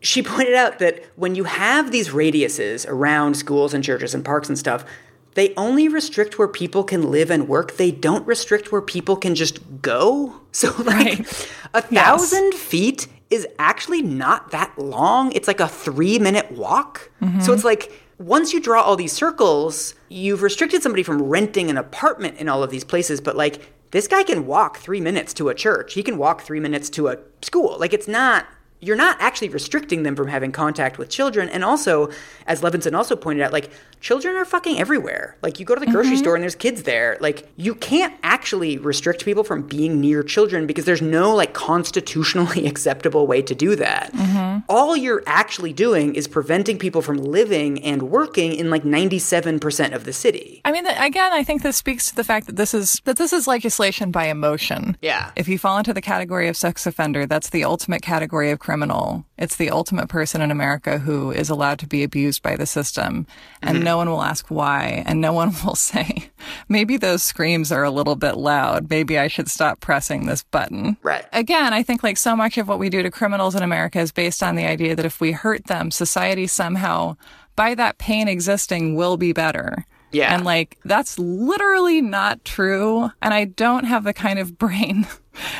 She 0.00 0.22
pointed 0.22 0.54
out 0.54 0.78
that 0.78 1.04
when 1.16 1.34
you 1.34 1.44
have 1.44 1.92
these 1.92 2.08
radiuses 2.08 2.88
around 2.88 3.34
schools 3.34 3.74
and 3.74 3.84
churches 3.84 4.14
and 4.14 4.24
parks 4.24 4.48
and 4.48 4.58
stuff, 4.58 4.86
they 5.34 5.54
only 5.56 5.88
restrict 5.88 6.38
where 6.38 6.48
people 6.48 6.84
can 6.84 7.10
live 7.10 7.30
and 7.30 7.48
work. 7.48 7.76
They 7.76 7.90
don't 7.90 8.26
restrict 8.26 8.70
where 8.70 8.82
people 8.82 9.16
can 9.16 9.34
just 9.34 9.60
go. 9.82 10.38
So, 10.54 10.68
like, 10.82 10.86
Right. 10.86 11.48
a 11.72 11.80
thousand 11.80 12.52
feet 12.52 13.06
is 13.30 13.46
actually 13.58 14.02
not 14.02 14.50
that 14.50 14.78
long. 14.78 15.32
It's 15.32 15.48
like 15.48 15.60
a 15.60 15.66
three 15.66 16.18
minute 16.18 16.52
walk. 16.52 17.10
So 17.20 17.26
mm-hmm. 17.26 17.52
it's 17.52 17.64
like 17.64 17.90
once 18.18 18.52
you 18.52 18.60
draw 18.60 18.82
all 18.82 18.94
these 18.94 19.12
circles, 19.12 19.94
you've 20.10 20.42
restricted 20.42 20.82
somebody 20.82 21.02
from 21.02 21.22
renting 21.22 21.70
an 21.70 21.78
apartment 21.78 22.36
in 22.36 22.50
all 22.50 22.62
of 22.62 22.70
these 22.70 22.84
places. 22.84 23.20
But 23.22 23.34
like 23.34 23.72
this 23.92 24.06
guy 24.06 24.22
can 24.24 24.46
walk 24.46 24.76
three 24.76 25.00
minutes 25.00 25.32
to 25.34 25.48
a 25.48 25.54
church, 25.54 25.94
he 25.94 26.02
can 26.02 26.18
walk 26.18 26.42
three 26.42 26.60
minutes 26.60 26.90
to 26.90 27.08
a 27.08 27.16
school. 27.40 27.78
Like 27.78 27.94
it's 27.94 28.08
not. 28.08 28.46
You're 28.84 28.96
not 28.96 29.16
actually 29.20 29.48
restricting 29.48 30.02
them 30.02 30.16
from 30.16 30.26
having 30.26 30.50
contact 30.50 30.98
with 30.98 31.08
children. 31.08 31.48
And 31.48 31.62
also, 31.62 32.10
as 32.48 32.62
Levenson 32.62 32.96
also 32.96 33.14
pointed 33.14 33.44
out, 33.44 33.52
like, 33.52 33.70
children 34.02 34.36
are 34.36 34.44
fucking 34.44 34.78
everywhere. 34.78 35.36
Like, 35.42 35.60
you 35.60 35.64
go 35.64 35.74
to 35.74 35.80
the 35.80 35.90
grocery 35.90 36.14
mm-hmm. 36.14 36.22
store 36.22 36.34
and 36.34 36.42
there's 36.42 36.56
kids 36.56 36.82
there. 36.82 37.16
Like, 37.20 37.48
you 37.56 37.74
can't 37.74 38.14
actually 38.22 38.76
restrict 38.76 39.24
people 39.24 39.44
from 39.44 39.62
being 39.62 40.00
near 40.00 40.22
children 40.24 40.66
because 40.66 40.84
there's 40.84 41.00
no, 41.00 41.34
like, 41.34 41.54
constitutionally 41.54 42.66
acceptable 42.72 43.26
way 43.26 43.40
to 43.42 43.54
do 43.54 43.76
that. 43.76 44.12
Mm-hmm. 44.12 44.58
All 44.68 44.96
you're 44.96 45.22
actually 45.26 45.72
doing 45.72 46.14
is 46.16 46.26
preventing 46.26 46.78
people 46.78 47.00
from 47.00 47.16
living 47.16 47.82
and 47.82 48.02
working 48.10 48.52
in, 48.52 48.70
like, 48.70 48.82
97% 48.82 49.94
of 49.94 50.04
the 50.04 50.12
city. 50.12 50.60
I 50.64 50.72
mean, 50.72 50.86
again, 50.86 51.32
I 51.32 51.44
think 51.44 51.62
this 51.62 51.76
speaks 51.76 52.06
to 52.06 52.16
the 52.16 52.24
fact 52.24 52.46
that 52.48 52.56
this 52.56 52.74
is 52.74 53.00
that 53.04 53.16
this 53.16 53.32
is 53.32 53.46
legislation 53.46 54.10
by 54.10 54.26
emotion. 54.26 54.96
Yeah. 55.00 55.30
If 55.36 55.48
you 55.48 55.58
fall 55.58 55.78
into 55.78 55.94
the 55.94 56.00
category 56.00 56.48
of 56.48 56.56
sex 56.56 56.86
offender, 56.86 57.24
that's 57.24 57.50
the 57.50 57.64
ultimate 57.64 58.02
category 58.02 58.50
of 58.50 58.58
criminal. 58.58 59.24
It's 59.42 59.56
the 59.56 59.70
ultimate 59.70 60.08
person 60.08 60.40
in 60.40 60.52
America 60.52 60.98
who 60.98 61.32
is 61.32 61.50
allowed 61.50 61.80
to 61.80 61.86
be 61.88 62.04
abused 62.04 62.42
by 62.42 62.54
the 62.54 62.64
system, 62.64 63.26
and 63.60 63.76
Mm-hmm. 63.78 63.84
no 63.84 63.96
one 63.96 64.08
will 64.08 64.22
ask 64.22 64.46
why, 64.48 65.02
and 65.04 65.20
no 65.20 65.32
one 65.32 65.52
will 65.64 65.74
say, 65.74 66.30
maybe 66.68 66.96
those 66.96 67.24
screams 67.24 67.72
are 67.72 67.82
a 67.82 67.90
little 67.90 68.14
bit 68.14 68.36
loud. 68.36 68.88
Maybe 68.88 69.18
I 69.18 69.26
should 69.26 69.48
stop 69.50 69.80
pressing 69.80 70.26
this 70.26 70.44
button. 70.44 70.96
Right. 71.02 71.24
Again, 71.32 71.72
I 71.72 71.82
think 71.82 72.04
like 72.04 72.18
so 72.18 72.36
much 72.36 72.56
of 72.56 72.68
what 72.68 72.78
we 72.78 72.88
do 72.88 73.02
to 73.02 73.10
criminals 73.10 73.56
in 73.56 73.64
America 73.64 73.98
is 73.98 74.12
based 74.12 74.42
on 74.44 74.54
the 74.54 74.64
idea 74.64 74.94
that 74.94 75.04
if 75.04 75.20
we 75.20 75.32
hurt 75.32 75.66
them, 75.66 75.90
society 75.90 76.46
somehow, 76.46 77.16
by 77.56 77.74
that 77.74 77.98
pain 77.98 78.28
existing, 78.28 78.94
will 78.94 79.16
be 79.16 79.32
better. 79.32 79.84
Yeah. 80.12 80.34
And 80.34 80.44
like, 80.44 80.78
that's 80.84 81.18
literally 81.18 82.00
not 82.00 82.44
true. 82.44 83.10
And 83.20 83.32
I 83.34 83.44
don't 83.46 83.84
have 83.84 84.04
the 84.04 84.12
kind 84.14 84.38
of 84.38 84.58
brain 84.64 85.06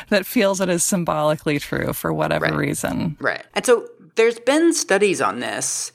that 0.09 0.25
feels 0.25 0.61
it 0.61 0.69
is 0.69 0.83
symbolically 0.83 1.59
true 1.59 1.93
for 1.93 2.13
whatever 2.13 2.45
Right. 2.45 2.55
reason. 2.55 3.17
Right. 3.19 3.43
And 3.55 3.65
so 3.65 3.87
there's 4.15 4.39
been 4.39 4.73
studies 4.73 5.21
on 5.21 5.39
this 5.39 5.91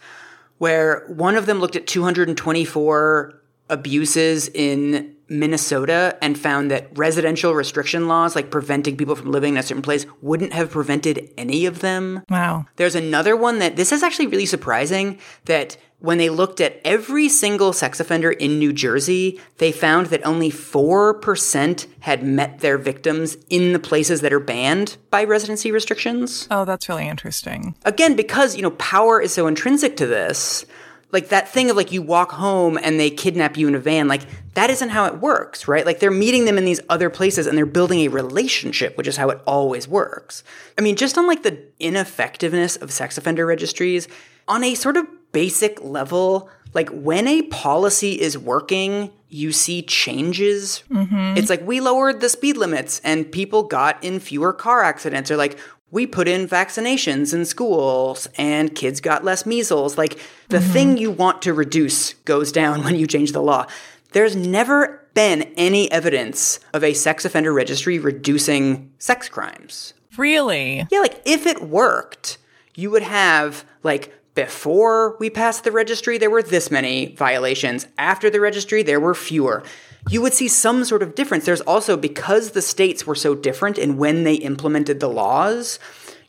where 0.59 1.05
one 1.07 1.37
of 1.37 1.47
them 1.47 1.61
looked 1.61 1.77
at 1.77 1.87
224 1.87 3.35
abuses 3.71 4.49
in 4.55 5.15
Minnesota 5.29 6.17
and 6.23 6.39
found 6.39 6.71
that 6.71 6.89
residential 6.97 7.53
restriction 7.55 8.09
laws, 8.09 8.35
like 8.35 8.51
preventing 8.51 8.97
people 8.97 9.15
from 9.15 9.31
living 9.31 9.55
in 9.55 9.59
a 9.59 9.63
certain 9.63 9.83
place, 9.83 10.07
wouldn't 10.23 10.55
have 10.55 10.71
prevented 10.71 11.31
any 11.37 11.67
of 11.67 11.81
them. 11.81 12.23
Wow. 12.31 12.65
There's 12.77 12.95
another 12.95 13.37
one 13.37 13.59
that 13.59 13.77
this 13.77 13.93
is 13.93 14.03
actually 14.03 14.29
really 14.29 14.47
surprising 14.47 15.19
that 15.45 15.77
when 16.01 16.19
they 16.19 16.31
looked 16.31 16.61
at 16.61 16.81
every 16.85 17.29
single 17.29 17.73
sex 17.73 17.99
offender 17.99 18.31
in 18.31 18.59
New 18.59 18.73
Jersey, 18.73 19.41
they 19.59 19.73
found 19.73 20.07
that 20.07 20.25
only 20.25 20.51
4% 20.51 21.87
had 22.01 22.23
met 22.23 22.61
their 22.61 22.79
victims 22.79 23.37
in 23.51 23.73
the 23.73 23.81
places 23.81 24.21
that 24.21 24.33
are 24.33 24.41
banned 24.41 24.97
by 25.11 25.25
residency 25.25 25.73
restrictions. 25.73 26.47
Oh, 26.51 26.65
that's 26.65 26.89
really 26.89 27.09
interesting. 27.09 27.75
Again, 27.85 28.15
because, 28.15 28.55
you 28.55 28.63
know, 28.63 28.71
power 28.73 29.21
is 29.21 29.33
so 29.33 29.49
intrinsic 29.49 29.97
to 29.97 30.07
this, 30.07 30.65
like 31.11 31.31
that 31.31 31.49
thing 31.49 31.71
of 31.71 31.77
like 31.77 31.91
you 31.91 32.03
walk 32.03 32.33
home 32.33 32.79
and 32.81 33.01
they 33.01 33.11
kidnap 33.11 33.57
you 33.57 33.67
in 33.67 33.75
a 33.75 33.79
van 33.79 34.09
like 34.09 34.23
that 34.55 34.71
isn't 34.71 34.91
how 34.91 35.07
it 35.07 35.21
works 35.21 35.67
right 35.67 35.87
like 35.87 36.01
they're 36.01 36.11
meeting 36.11 36.45
them 36.45 36.59
in 36.59 36.67
these 36.67 36.81
other 36.91 37.09
places 37.09 37.47
and 37.47 37.57
they're 37.57 37.65
building 37.65 38.01
a 38.01 38.09
relationship 38.09 38.97
which 38.99 39.09
is 39.09 39.17
how 39.17 39.31
it 39.31 39.41
always 39.47 39.89
works 39.89 40.45
i 40.77 40.83
mean 40.83 40.97
just 40.97 41.17
on 41.17 41.27
like 41.27 41.43
the 41.43 41.59
ineffectiveness 41.81 42.77
of 42.77 42.93
sex 42.93 43.17
offender 43.17 43.47
registries 43.47 44.07
on 44.47 44.63
a 44.63 44.75
sort 44.75 44.97
of 44.97 45.07
basic 45.33 45.83
level 45.83 46.49
like 46.74 46.89
when 46.91 47.26
a 47.26 47.43
policy 47.43 48.20
is 48.20 48.37
working 48.37 49.11
you 49.29 49.53
see 49.53 49.83
changes 49.83 50.83
mm-hmm. 50.91 51.37
it's 51.37 51.51
like 51.51 51.66
we 51.66 51.81
lowered 51.81 52.20
the 52.20 52.29
speed 52.29 52.57
limits 52.57 53.01
and 53.05 53.31
people 53.31 53.62
got 53.62 54.03
in 54.03 54.20
fewer 54.20 54.53
car 54.53 54.83
accidents 54.83 55.31
or 55.31 55.37
like 55.37 55.59
we 55.91 56.07
put 56.07 56.29
in 56.29 56.47
vaccinations 56.47 57.33
in 57.33 57.45
schools 57.45 58.29
and 58.37 58.74
kids 58.74 59.01
got 59.01 59.24
less 59.24 59.47
measles. 59.47 59.97
Like 59.97 60.18
the 60.49 60.59
mm-hmm. 60.59 60.72
thing 60.72 60.99
you 60.99 61.11
want 61.11 61.43
to 61.43 61.55
reduce 61.55 62.14
goes 62.24 62.53
down 62.53 62.83
when 62.85 62.97
you 62.97 63.07
change 63.07 63.33
the 63.33 63.43
law. 63.43 63.66
There's 64.12 64.37
never 64.37 65.07
been 65.14 65.43
any 65.57 65.91
evidence 65.91 66.61
of 66.72 66.83
a 66.83 66.95
sex 66.95 67.24
offender 67.24 67.53
registry 67.53 67.99
reducing 67.99 68.93
sex 68.99 69.29
crimes. 69.29 69.95
Really? 70.16 70.87
Yeah, 70.91 71.01
like 71.01 71.20
if 71.24 71.47
it 71.47 71.62
worked, 71.62 72.39
you 72.74 72.91
would 72.91 73.03
have 73.03 73.64
like 73.83 74.18
before 74.39 75.16
we 75.18 75.30
passed 75.30 75.64
the 75.64 75.72
registry, 75.72 76.16
there 76.16 76.30
were 76.30 76.45
this 76.45 76.70
many 76.70 77.12
violations. 77.16 77.89
After 77.99 78.30
the 78.30 78.39
registry, 78.39 78.84
there 78.84 79.01
were 79.01 79.12
fewer. 79.12 79.64
You 80.09 80.22
would 80.22 80.32
see 80.32 80.47
some 80.47 80.84
sort 80.84 81.03
of 81.03 81.16
difference. 81.16 81.45
There's 81.45 81.61
also, 81.62 81.97
because 81.97 82.53
the 82.53 82.62
states 82.62 83.05
were 83.05 83.16
so 83.16 83.34
different 83.34 83.78
in 83.78 83.97
when 83.97 84.22
they 84.22 84.34
implemented 84.34 85.01
the 85.01 85.09
laws, 85.09 85.80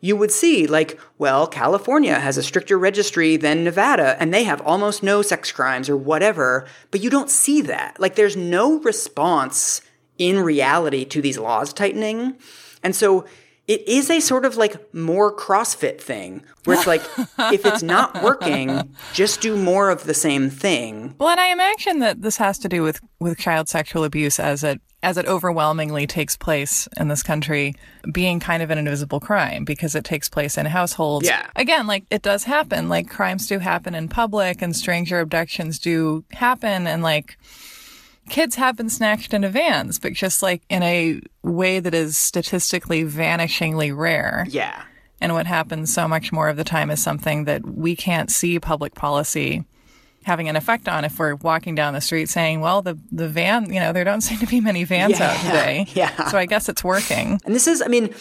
you 0.01 0.15
would 0.15 0.31
see, 0.31 0.65
like, 0.65 0.99
well, 1.19 1.45
California 1.45 2.19
has 2.19 2.35
a 2.35 2.41
stricter 2.41 2.79
registry 2.79 3.37
than 3.37 3.63
Nevada, 3.63 4.17
and 4.19 4.33
they 4.33 4.43
have 4.45 4.59
almost 4.61 5.03
no 5.03 5.21
sex 5.21 5.51
crimes 5.51 5.87
or 5.87 5.95
whatever, 5.95 6.65
but 6.89 7.01
you 7.01 7.11
don't 7.11 7.29
see 7.29 7.61
that. 7.61 7.99
Like, 7.99 8.15
there's 8.15 8.35
no 8.35 8.79
response 8.79 9.81
in 10.17 10.39
reality 10.39 11.05
to 11.05 11.21
these 11.21 11.37
laws 11.37 11.73
tightening. 11.73 12.37
And 12.81 12.95
so 12.95 13.25
it 13.69 13.87
is 13.87 14.09
a 14.09 14.19
sort 14.19 14.45
of 14.45 14.57
like 14.57 14.93
more 14.95 15.31
CrossFit 15.31 16.01
thing 16.01 16.43
where 16.65 16.75
it's 16.75 16.87
like, 16.87 17.03
if 17.53 17.67
it's 17.67 17.83
not 17.83 18.23
working, 18.23 18.95
just 19.13 19.41
do 19.41 19.55
more 19.55 19.91
of 19.91 20.05
the 20.05 20.15
same 20.15 20.49
thing. 20.49 21.13
Well, 21.19 21.29
and 21.29 21.39
I 21.39 21.49
imagine 21.49 21.99
that 21.99 22.23
this 22.23 22.37
has 22.37 22.57
to 22.59 22.67
do 22.67 22.81
with, 22.81 22.99
with 23.19 23.37
child 23.37 23.69
sexual 23.69 24.03
abuse 24.03 24.39
as 24.39 24.63
it 24.63 24.81
as 25.01 25.17
it 25.17 25.25
overwhelmingly 25.27 26.05
takes 26.05 26.35
place 26.35 26.85
in 26.97 27.07
this 27.07 27.23
country 27.23 27.73
being 28.11 28.37
kind 28.37 28.61
of 28.61 28.69
an 28.69 28.77
invisible 28.77 29.21
crime 29.21 29.63
because 29.63 29.95
it 29.95 30.03
takes 30.03 30.27
place 30.27 30.57
in 30.57 30.65
households. 30.65 31.25
Yeah. 31.25 31.47
Again, 31.55 31.87
like 31.87 32.03
it 32.09 32.21
does 32.21 32.43
happen. 32.43 32.89
Like 32.89 33.09
crimes 33.09 33.47
do 33.47 33.59
happen 33.59 33.95
in 33.95 34.09
public 34.09 34.61
and 34.61 34.75
stranger 34.75 35.21
abductions 35.21 35.79
do 35.79 36.25
happen 36.31 36.85
and 36.85 37.01
like 37.01 37.37
kids 38.29 38.55
have 38.55 38.77
been 38.77 38.89
snatched 38.89 39.33
into 39.33 39.49
vans, 39.49 39.99
but 39.99 40.13
just 40.13 40.41
like 40.41 40.61
in 40.69 40.83
a 40.83 41.21
way 41.43 41.79
that 41.79 41.93
is 41.93 42.17
statistically 42.17 43.03
vanishingly 43.03 43.95
rare. 43.95 44.45
Yeah. 44.49 44.83
And 45.21 45.33
what 45.33 45.47
happens 45.47 45.93
so 45.93 46.07
much 46.07 46.31
more 46.31 46.47
of 46.47 46.57
the 46.57 46.63
time 46.63 46.89
is 46.89 47.01
something 47.01 47.45
that 47.45 47.65
we 47.65 47.95
can't 47.95 48.31
see 48.31 48.59
public 48.59 48.95
policy 48.95 49.65
having 50.23 50.49
an 50.49 50.55
effect 50.55 50.87
on 50.87 51.05
if 51.05 51.17
we're 51.17 51.35
walking 51.35 51.75
down 51.75 51.93
the 51.93 52.01
street 52.01 52.29
saying, 52.29 52.61
well, 52.61 52.81
the, 52.81 52.97
the 53.11 53.27
van, 53.27 53.71
you 53.73 53.79
know, 53.79 53.91
there 53.91 54.03
don't 54.03 54.21
seem 54.21 54.37
to 54.37 54.45
be 54.45 54.61
many 54.61 54.83
vans 54.83 55.19
out 55.19 55.35
today. 55.37 55.87
yeah. 55.93 56.29
So 56.29 56.37
I 56.37 56.45
guess 56.45 56.69
it's 56.69 56.83
working. 56.83 57.39
And 57.45 57.55
this 57.55 57.67
is, 57.67 57.81
I 57.81 57.87
mean, 57.87 58.13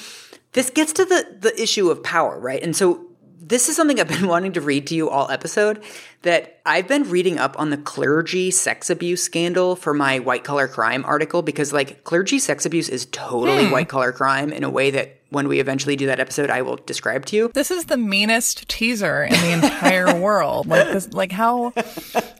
this 0.52 0.70
gets 0.70 0.92
to 0.94 1.04
the 1.04 1.38
the 1.40 1.62
issue 1.62 1.90
of 1.90 2.02
power, 2.02 2.38
right? 2.38 2.62
And 2.62 2.74
so 2.74 3.07
this 3.40 3.68
is 3.68 3.76
something 3.76 4.00
I've 4.00 4.08
been 4.08 4.28
wanting 4.28 4.52
to 4.52 4.60
read 4.60 4.86
to 4.88 4.94
you 4.94 5.10
all 5.10 5.30
episode 5.30 5.82
that 6.22 6.60
I've 6.66 6.88
been 6.88 7.04
reading 7.04 7.38
up 7.38 7.58
on 7.58 7.70
the 7.70 7.76
clergy 7.76 8.50
sex 8.50 8.90
abuse 8.90 9.22
scandal 9.22 9.76
for 9.76 9.94
my 9.94 10.18
white 10.18 10.44
collar 10.44 10.68
crime 10.68 11.04
article 11.04 11.42
because 11.42 11.72
like 11.72 12.04
clergy 12.04 12.38
sex 12.38 12.66
abuse 12.66 12.88
is 12.88 13.06
totally 13.06 13.66
hmm. 13.66 13.72
white 13.72 13.88
collar 13.88 14.12
crime 14.12 14.52
in 14.52 14.64
a 14.64 14.70
way 14.70 14.90
that 14.90 15.14
when 15.30 15.46
we 15.46 15.60
eventually 15.60 15.94
do 15.94 16.06
that 16.06 16.20
episode 16.20 16.50
I 16.50 16.62
will 16.62 16.76
describe 16.76 17.26
to 17.26 17.36
you. 17.36 17.50
This 17.54 17.70
is 17.70 17.84
the 17.84 17.96
meanest 17.96 18.68
teaser 18.68 19.22
in 19.24 19.32
the 19.32 19.52
entire 19.52 20.14
world. 20.20 20.66
Like 20.66 20.86
this, 20.86 21.12
like 21.12 21.32
how 21.32 21.72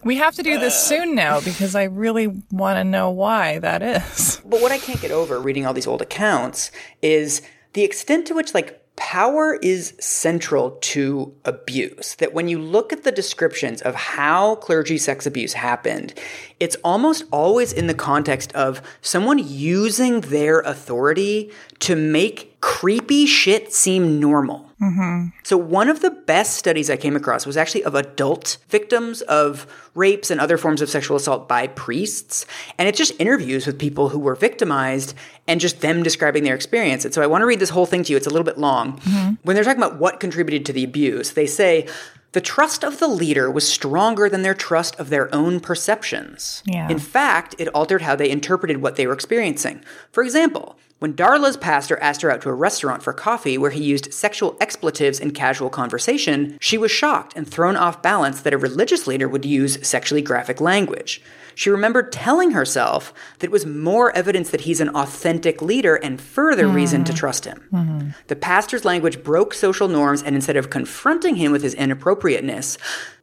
we 0.03 0.17
have 0.17 0.35
to 0.37 0.43
do 0.43 0.59
this 0.59 0.79
soon 0.79 1.15
now 1.15 1.41
because 1.41 1.75
I 1.75 1.85
really 1.85 2.43
want 2.51 2.79
to 2.79 2.85
know 2.85 3.11
why 3.11 3.59
that 3.61 3.83
is. 3.83 4.41
But 4.45 4.63
what 4.63 4.73
I 4.73 4.79
can't 4.79 5.01
get 5.01 5.11
over 5.11 5.39
reading 5.39 5.67
all 5.67 5.75
these 5.75 5.87
old 5.87 6.03
accounts 6.03 6.71
is 7.03 7.43
the 7.75 7.85
extent 7.85 8.27
to 8.29 8.35
which 8.35 8.55
like 8.55 8.83
power 8.99 9.59
is 9.63 9.95
central 10.01 10.73
to 10.83 11.33
abuse. 11.45 12.17
That 12.17 12.35
when 12.35 12.49
you 12.49 12.59
look 12.59 12.93
at 12.93 13.05
the 13.05 13.13
descriptions 13.13 13.81
of 13.81 13.95
how 13.95 14.57
clergy 14.57 14.99
sex 14.99 15.25
abuse 15.25 15.53
happened, 15.53 16.13
it's 16.61 16.77
almost 16.85 17.25
always 17.31 17.73
in 17.73 17.87
the 17.87 17.95
context 17.95 18.53
of 18.55 18.83
someone 19.01 19.39
using 19.39 20.21
their 20.23 20.61
authority 20.61 21.51
to 21.79 21.95
make 21.97 22.58
creepy 22.61 23.27
shit 23.27 23.73
seem 23.73 24.19
normal. 24.21 24.69
Mm-hmm. 24.81 25.37
So, 25.43 25.57
one 25.57 25.89
of 25.89 26.03
the 26.03 26.11
best 26.11 26.57
studies 26.57 26.89
I 26.89 26.97
came 26.97 27.17
across 27.17 27.47
was 27.47 27.57
actually 27.57 27.83
of 27.83 27.97
adult 27.97 28.59
victims 28.69 29.23
of 29.23 29.67
rapes 29.95 30.31
and 30.31 30.41
other 30.41 30.57
forms 30.57 30.81
of 30.81 30.89
sexual 30.89 31.17
assault 31.17 31.49
by 31.49 31.67
priests. 31.67 32.47
And 32.79 32.89
it's 32.89 32.99
just 32.99 33.13
interviews 33.19 33.67
with 33.67 33.79
people 33.79 34.09
who 34.09 34.21
were 34.21 34.37
victimized 34.37 35.15
and 35.49 35.61
just 35.61 35.81
them 35.81 36.05
describing 36.05 36.45
their 36.45 36.55
experience. 36.55 37.05
And 37.05 37.13
so, 37.13 37.23
I 37.23 37.27
want 37.27 37.43
to 37.43 37.47
read 37.47 37.59
this 37.59 37.71
whole 37.71 37.87
thing 37.87 38.05
to 38.05 38.13
you. 38.13 38.17
It's 38.17 38.29
a 38.29 38.31
little 38.31 38.45
bit 38.45 38.59
long. 38.59 38.99
Mm-hmm. 39.01 39.35
When 39.43 39.57
they're 39.57 39.65
talking 39.65 39.83
about 39.83 39.99
what 39.99 40.21
contributed 40.21 40.65
to 40.67 40.73
the 40.73 40.85
abuse, 40.85 41.33
they 41.33 41.47
say, 41.47 41.89
the 42.33 42.41
trust 42.41 42.85
of 42.85 42.99
the 42.99 43.09
leader 43.09 43.51
was 43.51 43.67
stronger 43.67 44.29
than 44.29 44.43
their 44.43 44.55
trust 44.55 44.95
of 44.97 45.09
their 45.09 45.35
own 45.35 45.61
perceptions. 45.61 46.63
Yeah. 46.67 46.89
In 46.89 46.99
fact, 46.99 47.55
it 47.59 47.69
altered 47.69 48.03
how 48.03 48.17
they 48.17 48.31
interpreted 48.31 48.83
what 48.83 48.97
they 48.97 49.07
were 49.07 49.15
experiencing. 49.15 49.83
For 50.13 50.23
example, 50.23 50.79
when 50.99 51.15
Darla's 51.15 51.57
pastor 51.57 51.97
asked 52.01 52.23
her 52.23 52.31
out 52.31 52.43
to 52.43 52.49
a 52.49 52.55
restaurant 52.55 53.03
for 53.03 53.13
coffee 53.13 53.57
where 53.57 53.71
he 53.71 53.83
used 53.83 54.13
sexual 54.13 54.57
expletives 54.61 55.21
in 55.21 55.31
casual 55.31 55.71
conversation, 55.71 56.59
she 56.61 56.77
was 56.77 56.91
shocked 56.91 57.35
and 57.37 57.49
thrown 57.49 57.77
off 57.77 58.03
balance 58.03 58.41
that 58.43 58.53
a 58.53 58.59
religious 58.59 59.07
leader 59.07 59.29
would 59.29 59.45
use 59.45 59.87
sexually 59.87 60.23
graphic 60.23 60.61
language. 60.61 61.23
She 61.55 61.71
remembered 61.71 62.13
telling 62.13 62.53
herself 62.53 63.13
that 63.39 63.47
it 63.47 63.51
was 63.51 63.67
more 63.67 64.17
evidence 64.17 64.51
that 64.51 64.61
he's 64.61 64.81
an 64.81 64.91
authentic 64.91 65.61
leader 65.61 65.97
and 65.97 66.21
further 66.21 66.69
hmm. 66.69 66.75
reason 66.75 67.05
to 67.05 67.13
trust 67.13 67.45
him. 67.45 67.67
Hmm. 67.71 68.11
The 68.29 68.37
pastor's 68.37 68.85
language 68.85 69.25
broke 69.25 69.55
social 69.55 69.89
norms, 69.89 70.23
and 70.23 70.37
instead 70.37 70.57
of 70.57 70.71
confronting 70.71 71.35
him 71.35 71.51
with 71.51 71.63
his 71.63 71.75
inappropriateness, 71.75 72.79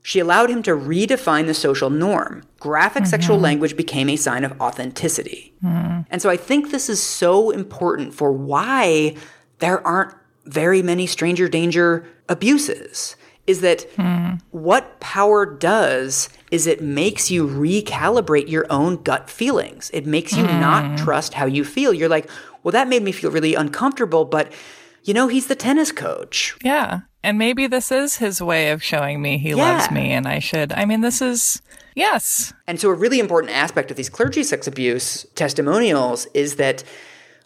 she 0.05 0.19
allowed 0.19 0.51
him 0.51 0.61
to 0.61 0.69
redefine 0.69 1.47
the 1.47 1.53
social 1.55 1.89
norm. 1.89 2.43
Graphic 2.59 3.01
mm-hmm. 3.01 3.09
sexual 3.09 3.39
language 3.39 3.75
became 3.75 4.07
a 4.07 4.15
sign 4.15 4.43
of 4.43 4.51
authenticity. 4.61 5.51
Mm. 5.63 6.05
And 6.11 6.21
so 6.21 6.29
I 6.29 6.37
think 6.37 6.69
this 6.69 6.89
is 6.89 7.01
so 7.01 7.49
important 7.49 8.13
for 8.13 8.31
why 8.31 9.15
there 9.57 9.85
aren't 9.85 10.13
very 10.45 10.83
many 10.83 11.07
stranger 11.07 11.49
danger 11.49 12.05
abuses. 12.29 13.15
Is 13.47 13.61
that 13.61 13.91
mm. 13.95 14.39
what 14.51 14.99
power 14.99 15.43
does 15.43 16.29
is 16.51 16.67
it 16.67 16.83
makes 16.83 17.31
you 17.31 17.47
recalibrate 17.47 18.47
your 18.47 18.67
own 18.69 19.01
gut 19.01 19.27
feelings. 19.27 19.89
It 19.91 20.05
makes 20.05 20.37
you 20.37 20.43
not 20.43 20.83
mm. 20.83 20.97
trust 21.03 21.33
how 21.33 21.47
you 21.47 21.65
feel. 21.65 21.95
You're 21.95 22.09
like, 22.09 22.29
well, 22.61 22.73
that 22.73 22.87
made 22.87 23.01
me 23.01 23.11
feel 23.11 23.31
really 23.31 23.55
uncomfortable, 23.55 24.23
but 24.23 24.53
you 25.01 25.15
know, 25.15 25.27
he's 25.27 25.47
the 25.47 25.55
tennis 25.55 25.91
coach. 25.91 26.55
Yeah. 26.63 27.01
And 27.25 27.39
maybe 27.39 27.65
this 27.65 27.91
is 27.91 28.17
his 28.17 28.39
way 28.39 28.69
of 28.69 28.83
showing 28.83 29.19
me 29.19 29.39
he 29.39 29.49
Yeah. 29.49 29.55
loves 29.55 29.89
me 29.89 30.11
and 30.11 30.27
I 30.27 30.37
should. 30.37 30.71
I 30.71 30.85
mean, 30.85 31.01
this 31.01 31.23
is, 31.23 31.59
yes. 31.95 32.53
And 32.67 32.79
so, 32.79 32.89
a 32.89 32.93
really 32.93 33.19
important 33.19 33.51
aspect 33.51 33.89
of 33.89 33.97
these 33.97 34.09
clergy 34.09 34.43
sex 34.43 34.67
abuse 34.67 35.25
testimonials 35.33 36.27
is 36.35 36.55
that 36.57 36.83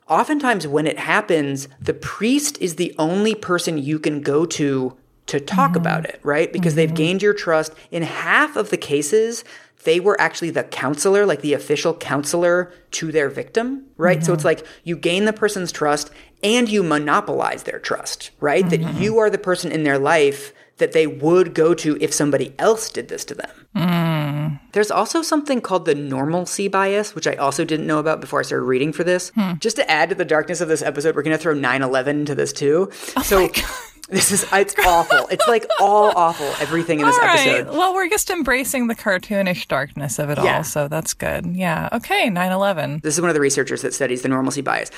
oftentimes 0.10 0.68
when 0.68 0.86
it 0.86 1.00
happens, 1.00 1.70
the 1.80 1.94
priest 1.94 2.58
is 2.60 2.76
the 2.76 2.94
only 3.00 3.34
person 3.34 3.78
you 3.78 4.00
can 4.00 4.22
go 4.22 4.46
to 4.46 4.98
to 5.28 5.40
talk 5.40 5.72
mm-hmm. 5.72 5.78
about 5.78 6.06
it, 6.06 6.20
right? 6.24 6.52
Because 6.52 6.76
they've 6.76 6.90
mm-hmm. 6.90 6.96
gained 6.96 7.22
your 7.22 7.34
trust. 7.34 7.72
In 7.92 8.02
half 8.02 8.56
of 8.56 8.72
the 8.72 8.78
cases, 8.78 9.44
they 9.84 10.00
were 10.00 10.20
actually 10.20 10.50
the 10.50 10.64
counselor, 10.64 11.26
like 11.26 11.42
the 11.42 11.54
official 11.54 11.94
counselor 11.94 12.74
to 12.92 13.12
their 13.12 13.30
victim, 13.30 13.86
right? 13.96 14.26
So 14.26 14.34
it's 14.34 14.44
like 14.44 14.66
you 14.84 14.98
gain 14.98 15.26
the 15.26 15.34
person's 15.34 15.72
trust 15.72 16.12
and 16.44 16.70
you 16.70 16.84
monopolize 16.84 17.64
their 17.64 17.80
trust, 17.80 18.32
right? 18.40 18.68
That 18.70 18.82
mm-hmm. 18.82 19.02
you 19.02 19.18
are 19.20 19.30
the 19.30 19.38
person 19.38 19.72
in 19.72 19.84
their 19.84 20.00
life 20.00 20.54
that 20.78 20.94
they 20.94 21.06
would 21.06 21.54
go 21.54 21.74
to 21.74 21.98
if 22.02 22.14
somebody 22.14 22.54
else 22.58 22.90
did 22.90 23.10
this 23.10 23.24
to 23.26 23.36
them. 23.36 23.68
Mm. 23.76 24.60
There's 24.72 24.92
also 24.92 25.22
something 25.22 25.62
called 25.62 25.86
the 25.86 25.96
normalcy 25.96 26.68
bias, 26.68 27.14
which 27.14 27.28
I 27.28 27.36
also 27.36 27.64
didn't 27.64 27.86
know 27.86 28.00
about 28.00 28.22
before 28.22 28.40
I 28.40 28.44
started 28.44 28.66
reading 28.66 28.92
for 28.92 29.04
this. 29.04 29.30
Hmm. 29.36 29.54
Just 29.60 29.76
to 29.76 29.90
add 29.90 30.10
to 30.10 30.16
the 30.16 30.26
darkness 30.26 30.62
of 30.62 30.68
this 30.68 30.82
episode, 30.82 31.16
we're 31.16 31.22
going 31.22 31.36
to 31.36 31.42
throw 31.42 31.54
9 31.54 31.82
11 31.82 32.20
into 32.22 32.36
this 32.36 32.54
too. 32.54 32.90
Oh 33.16 33.22
so 33.22 33.48
this 34.10 34.32
is, 34.32 34.46
it's 34.52 34.76
awful. 34.86 35.28
It's 35.30 35.48
like 35.48 35.66
all 35.80 36.14
awful, 36.16 36.48
everything 36.60 37.00
in 37.00 37.06
this 37.06 37.18
right. 37.22 37.48
episode. 37.48 37.76
Well, 37.76 37.94
we're 37.94 38.10
just 38.10 38.30
embracing 38.30 38.88
the 38.88 38.96
cartoonish 38.96 39.68
darkness 39.68 40.20
of 40.20 40.30
it 40.30 40.38
Yeah. 40.38 40.58
all. 40.58 40.64
So 40.64 40.88
that's 40.88 41.14
good. 41.14 41.46
Yeah. 41.48 41.90
Okay. 41.92 42.30
9 42.30 42.52
11. 42.52 43.02
This 43.04 43.16
is 43.16 43.22
one 43.22 43.30
of 43.30 43.34
the 43.34 43.42
researchers 43.42 43.82
that 43.82 43.94
studies 43.94 44.22
the 44.22 44.30
normalcy 44.30 44.62
bias. 44.62 44.92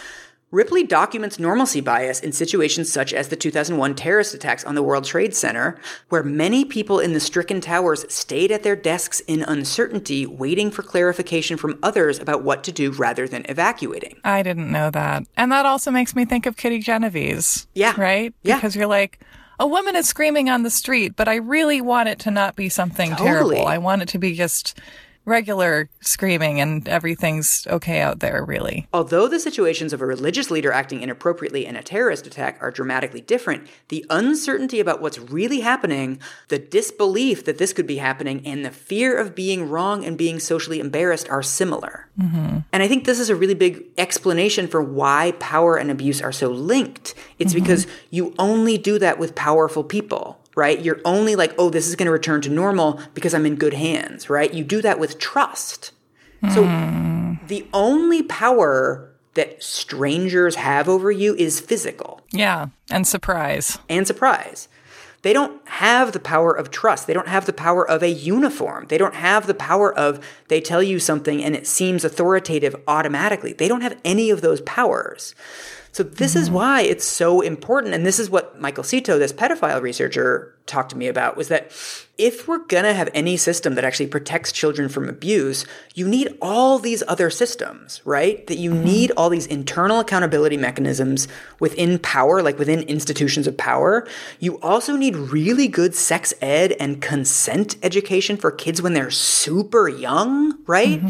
Ripley 0.52 0.84
documents 0.84 1.40
normalcy 1.40 1.80
bias 1.80 2.20
in 2.20 2.34
situations 2.34 2.92
such 2.92 3.14
as 3.14 3.30
the 3.30 3.38
2001 3.38 3.96
terrorist 3.96 4.34
attacks 4.34 4.66
on 4.66 4.76
the 4.76 4.84
World 4.84 5.06
Trade 5.06 5.34
Center, 5.34 5.80
where 6.10 6.24
many 6.24 6.66
people 6.66 7.00
in 7.00 7.14
the 7.14 7.22
stricken 7.22 7.62
towers 7.62 8.06
stayed 8.14 8.52
at 8.52 8.62
their 8.62 8.76
desks 8.76 9.22
in 9.22 9.44
uncertainty, 9.44 10.26
waiting 10.26 10.70
for 10.70 10.84
clarification 10.84 11.56
from 11.56 11.80
others 11.82 12.20
about 12.20 12.44
what 12.44 12.66
to 12.66 12.72
do 12.74 12.92
rather 12.92 13.30
than 13.30 13.46
evacuating. 13.48 14.20
I 14.26 14.44
didn't 14.44 14.70
know 14.70 14.92
that. 14.92 15.24
And 15.38 15.54
that 15.54 15.66
also 15.66 15.90
makes 15.90 16.18
me 16.18 16.26
think 16.26 16.46
of 16.46 16.58
Kitty 16.58 16.80
Genovese. 16.80 17.66
Yeah. 17.74 17.94
Right? 17.98 18.34
Yeah. 18.44 18.56
Because 18.58 18.76
you're 18.76 18.88
like, 18.88 19.22
a 19.58 19.66
woman 19.66 19.96
is 19.96 20.06
screaming 20.06 20.50
on 20.50 20.64
the 20.64 20.70
street, 20.70 21.16
but 21.16 21.30
I 21.30 21.36
really 21.36 21.80
want 21.80 22.10
it 22.10 22.20
to 22.20 22.32
not 22.32 22.58
be 22.58 22.68
something 22.68 23.12
Totally. 23.12 23.56
terrible. 23.56 23.68
I 23.68 23.78
want 23.78 24.02
it 24.02 24.10
to 24.10 24.18
be 24.18 24.34
just 24.34 24.78
regular 25.26 25.90
screaming 26.02 26.60
and 26.60 26.88
everything's 26.88 27.68
okay 27.68 28.02
out 28.02 28.20
there, 28.20 28.44
really. 28.44 28.88
Although 28.94 29.28
the 29.28 29.40
situations 29.40 29.94
of 29.94 30.02
a 30.02 30.06
religious 30.06 30.50
leader 30.50 30.72
acting 30.72 31.02
inappropriately 31.02 31.66
and 31.66 31.78
a 31.78 31.84
terrorist 31.84 32.26
attack 32.28 32.58
are 32.62 32.72
dramatically 32.72 33.22
different, 33.22 33.68
the 33.90 34.06
uncertainty 34.10 34.80
about 34.80 35.02
what's 35.02 35.20
really 35.20 35.62
happening, 35.62 36.20
the 36.48 36.60
disbelief 36.60 37.46
that 37.46 37.58
this 37.58 37.74
could 37.74 37.88
be 37.88 37.98
happening, 37.98 38.42
and 38.46 38.66
the 38.66 38.72
fear 38.72 39.18
of 39.18 39.36
being 39.36 39.70
wrong 39.70 40.04
and 40.04 40.18
being 40.18 40.40
socially 40.40 40.80
embarrassed 40.80 41.30
are 41.30 41.44
similar. 41.44 42.10
Mm-hmm. 42.20 42.60
And 42.74 42.84
I 42.84 42.88
think 42.88 43.06
this 43.06 43.20
is 43.20 43.30
a 43.30 43.36
really 43.36 43.54
big 43.54 43.86
explanation 43.98 44.68
for 44.68 44.82
why 44.82 45.34
power 45.40 45.78
and 45.78 45.92
abuse 45.92 46.22
are 46.22 46.32
so 46.32 46.50
linked. 46.50 47.14
It's 47.40 47.54
because 47.54 47.88
you 48.10 48.34
only 48.40 48.78
do 48.78 49.00
that 49.00 49.20
with 49.20 49.36
powerful 49.36 49.84
people. 49.84 50.41
Right? 50.56 50.82
You're 50.82 51.00
only 51.06 51.36
like, 51.36 51.54
oh, 51.58 51.70
this 51.70 51.88
is 51.88 51.96
going 51.96 52.08
to 52.08 52.12
return 52.12 52.42
to 52.42 52.50
normal 52.50 53.00
because 53.14 53.34
I'm 53.34 53.46
in 53.46 53.56
good 53.56 53.74
hands, 53.74 54.30
right? 54.30 54.54
You 54.54 54.64
do 54.64 54.82
that 54.82 55.00
with 55.00 55.18
trust. 55.18 55.92
So 56.54 56.66
hmm. 56.66 57.36
the 57.48 57.68
only 57.72 58.24
power 58.24 59.12
that 59.36 59.64
strangers 59.64 60.56
have 60.56 60.90
over 60.90 61.12
you 61.12 61.36
is 61.36 61.60
physical 61.60 62.22
Yeah. 62.32 62.68
And 62.90 63.08
surprise. 63.08 63.78
and 63.88 64.06
surprise. 64.06 64.68
They 65.22 65.34
don't 65.34 65.66
have 65.68 66.14
the 66.14 66.20
power 66.20 66.52
of 66.52 66.72
trust. 66.72 67.06
They 67.06 67.14
don't 67.14 67.28
have 67.28 67.46
the 67.46 67.54
power 67.54 67.88
of 67.88 68.02
a 68.02 68.10
uniform. 68.10 68.88
They 68.88 68.98
don't 68.98 69.14
have 69.14 69.46
the 69.46 69.54
power 69.54 69.94
of 69.94 70.26
they 70.48 70.60
tell 70.60 70.82
you 70.82 71.00
something 71.00 71.44
and 71.44 71.56
it 71.56 71.68
seems 71.68 72.04
authoritative 72.04 72.76
automatically. 72.88 73.54
They 73.54 73.68
don't 73.68 73.82
have 73.82 74.00
any 74.04 74.32
of 74.32 74.42
those 74.42 74.62
powers. 74.62 75.36
So 75.92 76.04
this 76.04 76.36
is 76.36 76.46
mm-hmm. 76.46 76.56
why 76.56 76.82
it's 76.82 77.06
so 77.06 77.42
important. 77.42 77.94
And 77.94 78.06
this 78.06 78.20
is 78.20 78.30
what 78.30 78.60
Michael 78.60 78.84
Seto, 78.84 79.20
this 79.20 79.34
pedophile 79.34 79.82
researcher, 79.82 80.56
talked 80.66 80.92
to 80.92 80.98
me 80.98 81.08
about 81.08 81.36
was 81.36 81.50
that 81.50 81.72
if 82.18 82.48
we're 82.48 82.60
going 82.60 82.84
to 82.84 82.94
have 82.94 83.10
any 83.14 83.36
system 83.36 83.76
that 83.76 83.84
actually 83.84 84.06
protects 84.08 84.52
children 84.52 84.88
from 84.90 85.10
abuse, 85.10 85.66
you 85.96 86.08
need 86.08 86.38
all 86.42 86.78
these 86.78 87.02
other 87.08 87.30
systems, 87.30 88.00
right? 88.06 88.46
That 88.48 88.58
you 88.58 88.72
mm-hmm. 88.72 88.84
need 88.84 89.12
all 89.18 89.30
these 89.30 89.48
internal 89.48 90.00
accountability 90.00 90.58
mechanisms 90.58 91.28
within 91.60 91.98
power, 92.00 92.42
like 92.42 92.60
within 92.60 92.82
institutions 92.84 93.48
of 93.48 93.58
power. 93.58 94.08
You 94.40 94.60
also 94.62 94.96
need 94.96 95.16
really 95.16 95.68
good 95.68 95.96
sex 95.96 96.34
ed 96.42 96.74
and 96.74 97.02
consent 97.02 97.76
education 97.82 98.38
for 98.38 98.52
kids 98.52 98.82
when 98.82 98.94
they're 98.94 99.12
super 99.12 99.90
young, 99.90 100.61
right? 100.72 101.02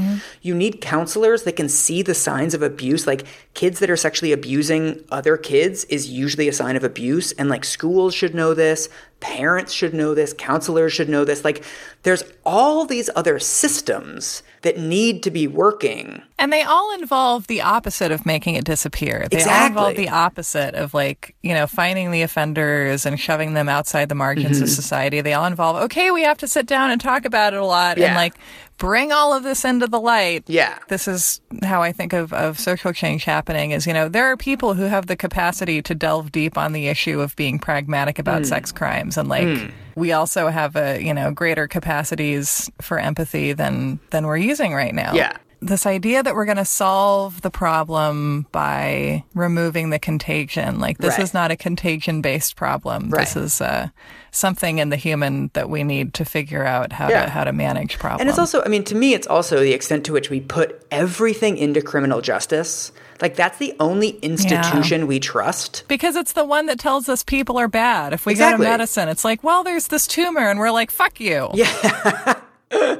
You 0.42 0.54
need 0.56 0.82
counselors 0.82 1.44
that 1.44 1.56
can 1.56 1.70
see 1.70 2.02
the 2.02 2.14
signs 2.16 2.54
of 2.54 2.62
abuse, 2.62 3.06
like 3.08 3.26
kids 3.54 3.80
that 3.80 3.90
are 3.90 3.98
sexually 3.98 4.32
abusing 4.32 5.04
other 5.12 5.38
kids 5.38 5.84
is 5.86 6.10
usually 6.10 6.48
a 6.50 6.54
sign 6.54 6.76
of 6.76 6.84
abuse 6.84 7.32
and 7.34 7.48
like 7.50 7.64
schools 7.64 8.14
should 8.16 8.34
know 8.36 8.54
this 8.54 8.90
parents 9.22 9.72
should 9.72 9.94
know 9.94 10.16
this, 10.16 10.34
counselors 10.34 10.92
should 10.92 11.08
know 11.08 11.24
this. 11.24 11.46
Like, 11.46 11.64
there's 12.02 12.24
all 12.44 12.86
these 12.86 13.08
other 13.16 13.38
systems 13.38 14.42
that 14.64 14.80
need 14.80 15.22
to 15.22 15.30
be 15.30 15.46
working. 15.48 16.24
And 16.40 16.52
they 16.52 16.64
all 16.64 16.92
involve 16.96 17.46
the 17.46 17.62
opposite 17.62 18.12
of 18.12 18.26
making 18.26 18.56
it 18.56 18.66
disappear. 18.66 19.28
They 19.30 19.44
all 19.44 19.68
involve 19.68 19.96
the 19.96 20.10
opposite 20.10 20.74
of 20.74 20.96
like, 20.96 21.36
you 21.44 21.54
know, 21.54 21.68
finding 21.68 22.10
the 22.10 22.24
offenders 22.24 23.06
and 23.06 23.20
shoving 23.20 23.54
them 23.54 23.70
outside 23.70 24.10
the 24.10 24.16
margins 24.16 24.56
Mm-hmm. 24.58 24.64
of 24.64 24.70
society. 24.72 25.22
They 25.22 25.34
all 25.34 25.46
involve, 25.46 25.76
okay, 25.84 26.10
we 26.10 26.24
have 26.24 26.40
to 26.40 26.48
sit 26.48 26.66
down 26.66 26.90
and 26.90 27.00
talk 27.00 27.24
about 27.26 27.54
it 27.54 27.60
a 27.60 27.66
lot 27.66 28.00
Yeah. 28.00 28.08
and 28.08 28.16
like 28.16 28.34
bring 28.82 29.12
all 29.12 29.32
of 29.32 29.44
this 29.44 29.64
into 29.64 29.86
the 29.86 30.00
light. 30.00 30.44
Yeah. 30.48 30.80
This 30.90 31.08
is 31.08 31.40
how 31.62 31.84
I 31.84 31.92
think 31.92 32.14
of, 32.14 32.34
of 32.34 32.60
social 32.60 32.92
change 32.92 33.24
happening 33.26 33.70
is, 33.72 33.86
you 33.86 33.94
know, 33.94 34.10
there 34.10 34.26
are 34.32 34.36
people 34.36 34.74
who 34.74 34.86
have 34.86 35.06
the 35.06 35.16
capacity 35.16 35.84
to 35.84 35.94
delve 35.94 36.32
deep 36.32 36.58
on 36.58 36.74
the 36.74 36.88
issue 36.88 37.22
of 37.22 37.36
being 37.36 37.60
pragmatic 37.60 38.18
about 38.18 38.48
sex 38.48 38.72
crimes. 38.72 39.20
And 39.20 39.30
like, 39.30 39.72
we 39.94 40.14
also 40.14 40.48
have 40.48 40.76
a, 40.76 41.00
you 41.00 41.14
know, 41.14 41.30
greater 41.32 41.68
capacities 41.68 42.72
for 42.82 42.98
empathy 42.98 43.54
than, 43.54 44.00
than 44.10 44.26
we're 44.26 44.38
using 44.38 44.74
right 44.74 44.96
now. 44.96 45.14
Yeah. 45.14 45.38
This 45.64 45.86
idea 45.86 46.24
that 46.24 46.34
we're 46.34 46.46
going 46.46 46.58
to 46.58 46.66
solve 46.66 47.42
the 47.44 47.52
problem 47.52 48.48
by 48.52 49.24
removing 49.36 49.92
the 49.92 50.00
contagion, 50.00 50.80
like 50.80 50.98
this 50.98 51.20
Right. 51.20 51.24
is 51.24 51.36
not 51.36 51.52
a 51.52 51.56
contagion 51.56 52.22
based 52.24 52.56
problem. 52.56 53.12
This 53.12 53.36
Right. 53.36 53.44
is 53.46 53.62
uh, 53.62 53.90
something 54.32 54.80
in 54.80 54.90
the 54.90 54.96
human 54.96 55.52
that 55.54 55.70
we 55.70 55.84
need 55.84 56.14
to 56.16 56.26
figure 56.26 56.66
out 56.66 56.94
how 56.94 57.10
Yeah. 57.10 57.26
to 57.26 57.32
how 57.32 57.44
to 57.44 57.52
manage 57.52 58.00
problems. 58.00 58.22
And 58.22 58.30
it's 58.30 58.40
also, 58.40 58.64
I 58.64 58.70
mean, 58.70 58.84
to 58.86 58.96
me, 58.96 59.14
it's 59.14 59.28
also 59.28 59.60
the 59.60 59.74
extent 59.74 60.06
to 60.06 60.14
which 60.14 60.30
we 60.30 60.40
put 60.40 60.86
everything 60.90 61.58
into 61.58 61.82
criminal 61.82 62.22
justice. 62.22 62.92
Like, 63.22 63.36
that's 63.36 63.60
the 63.60 63.76
only 63.80 64.10
institution 64.22 65.06
we 65.06 65.20
trust. 65.20 65.84
because 65.88 66.16
it's 66.16 66.34
the 66.34 66.46
one 66.46 66.66
that 66.66 66.80
tells 66.80 67.08
us 67.08 67.22
people 67.24 67.60
are 67.60 67.68
bad. 67.68 68.14
If 68.14 68.26
we 68.26 68.32
Exactly. 68.32 68.58
go 68.58 68.64
to 68.64 68.70
medicine, 68.72 69.10
it's 69.10 69.24
like, 69.24 69.44
well, 69.44 69.64
there's 69.64 69.88
this 69.88 70.08
tumor, 70.08 70.50
and 70.50 70.58
we're 70.60 70.72
like, 70.72 70.90
fuck 70.90 71.20
you. 71.20 71.50
Yeah. 71.54 72.40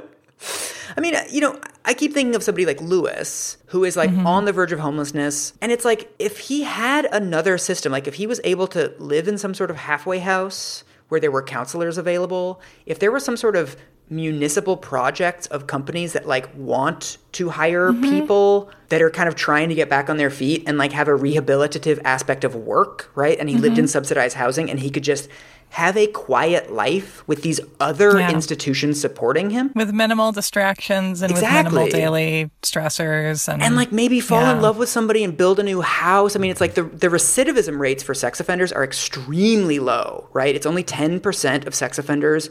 I 0.98 1.00
mean, 1.00 1.16
you 1.32 1.42
know, 1.42 1.60
I 1.86 1.94
keep 1.94 2.14
thinking 2.14 2.36
of 2.36 2.44
somebody 2.44 2.66
like 2.66 2.82
Lewis, 2.82 3.58
who 3.68 3.84
is 3.84 3.96
like 3.96 4.10
mm-hmm. 4.10 4.28
on 4.28 4.46
the 4.46 4.52
verge 4.52 4.72
of 4.72 4.80
homelessness. 4.80 5.54
And 5.62 5.72
it's 5.72 5.86
like, 5.86 6.14
if 6.20 6.38
he 6.38 6.64
had 6.64 7.06
another 7.06 7.58
system, 7.58 7.92
like 7.92 8.08
if 8.08 8.16
he 8.16 8.28
was 8.28 8.42
able 8.44 8.68
to 8.68 8.94
live 9.00 9.28
in 9.28 9.38
some 9.38 9.54
sort 9.54 9.72
of 9.72 9.78
halfway 9.78 10.20
house 10.20 10.84
where 11.12 11.20
there 11.20 11.30
were 11.30 11.44
counselors 11.44 11.98
available, 11.98 12.62
if 12.86 12.98
there 12.98 13.12
was 13.12 13.26
some 13.26 13.36
sort 13.36 13.58
of 13.58 13.76
municipal 14.10 14.78
projects 14.78 15.46
of 15.48 15.68
companies 15.68 16.14
that 16.14 16.26
like 16.26 16.50
want 16.56 17.18
to 17.34 17.50
hire 17.50 17.92
mm-hmm. 17.92 18.02
people 18.02 18.72
that 18.88 19.02
are 19.02 19.10
kind 19.10 19.28
of 19.28 19.36
trying 19.36 19.68
to 19.68 19.76
get 19.76 19.90
back 19.90 20.10
on 20.10 20.16
their 20.16 20.30
feet 20.30 20.64
and 20.66 20.78
like 20.78 20.94
have 20.94 21.10
a 21.10 21.12
rehabilitative 21.12 22.00
aspect 22.06 22.46
of 22.46 22.56
work, 22.56 23.12
right? 23.14 23.38
And 23.40 23.50
he 23.50 23.58
lived 23.58 23.78
in 23.78 23.84
mm-hmm. 23.84 23.90
subsidized 23.90 24.38
housing 24.38 24.70
and 24.70 24.80
he 24.80 24.90
could 24.90 25.04
just 25.04 25.28
have 25.72 25.96
a 25.96 26.06
quiet 26.08 26.72
life 26.72 27.26
with 27.28 27.44
these 27.44 27.60
other 27.80 28.20
Yeah. 28.20 28.30
institutions 28.32 29.00
supporting 29.00 29.52
him 29.52 29.72
With 29.74 29.94
minimal 29.94 30.32
distractions 30.34 31.22
and 31.22 31.32
with 31.34 31.42
minimal 31.42 31.88
daily 31.88 32.52
stressors 32.62 33.48
and, 33.48 33.62
and 33.64 33.78
like 33.78 33.92
maybe 33.92 34.20
fall 34.20 34.46
in 34.50 34.62
love 34.62 34.78
with 34.78 34.90
somebody 34.90 35.24
and 35.24 35.36
build 35.38 35.60
a 35.60 35.64
new 35.64 35.80
house. 35.82 36.36
I 36.36 36.40
mean, 36.40 36.52
it's 36.52 36.60
like 36.62 36.74
the, 36.76 36.84
the 36.84 37.08
recidivism 37.08 37.80
rates 37.80 38.04
for 38.04 38.14
sex 38.14 38.40
offenders 38.42 38.74
are 38.74 38.84
extremely 38.84 39.80
low, 39.80 40.28
right? 40.34 40.54
It's 40.56 40.66
only 40.66 40.84
10% 40.84 41.66
of 41.66 41.74
sex 41.74 41.98
offenders 41.98 42.50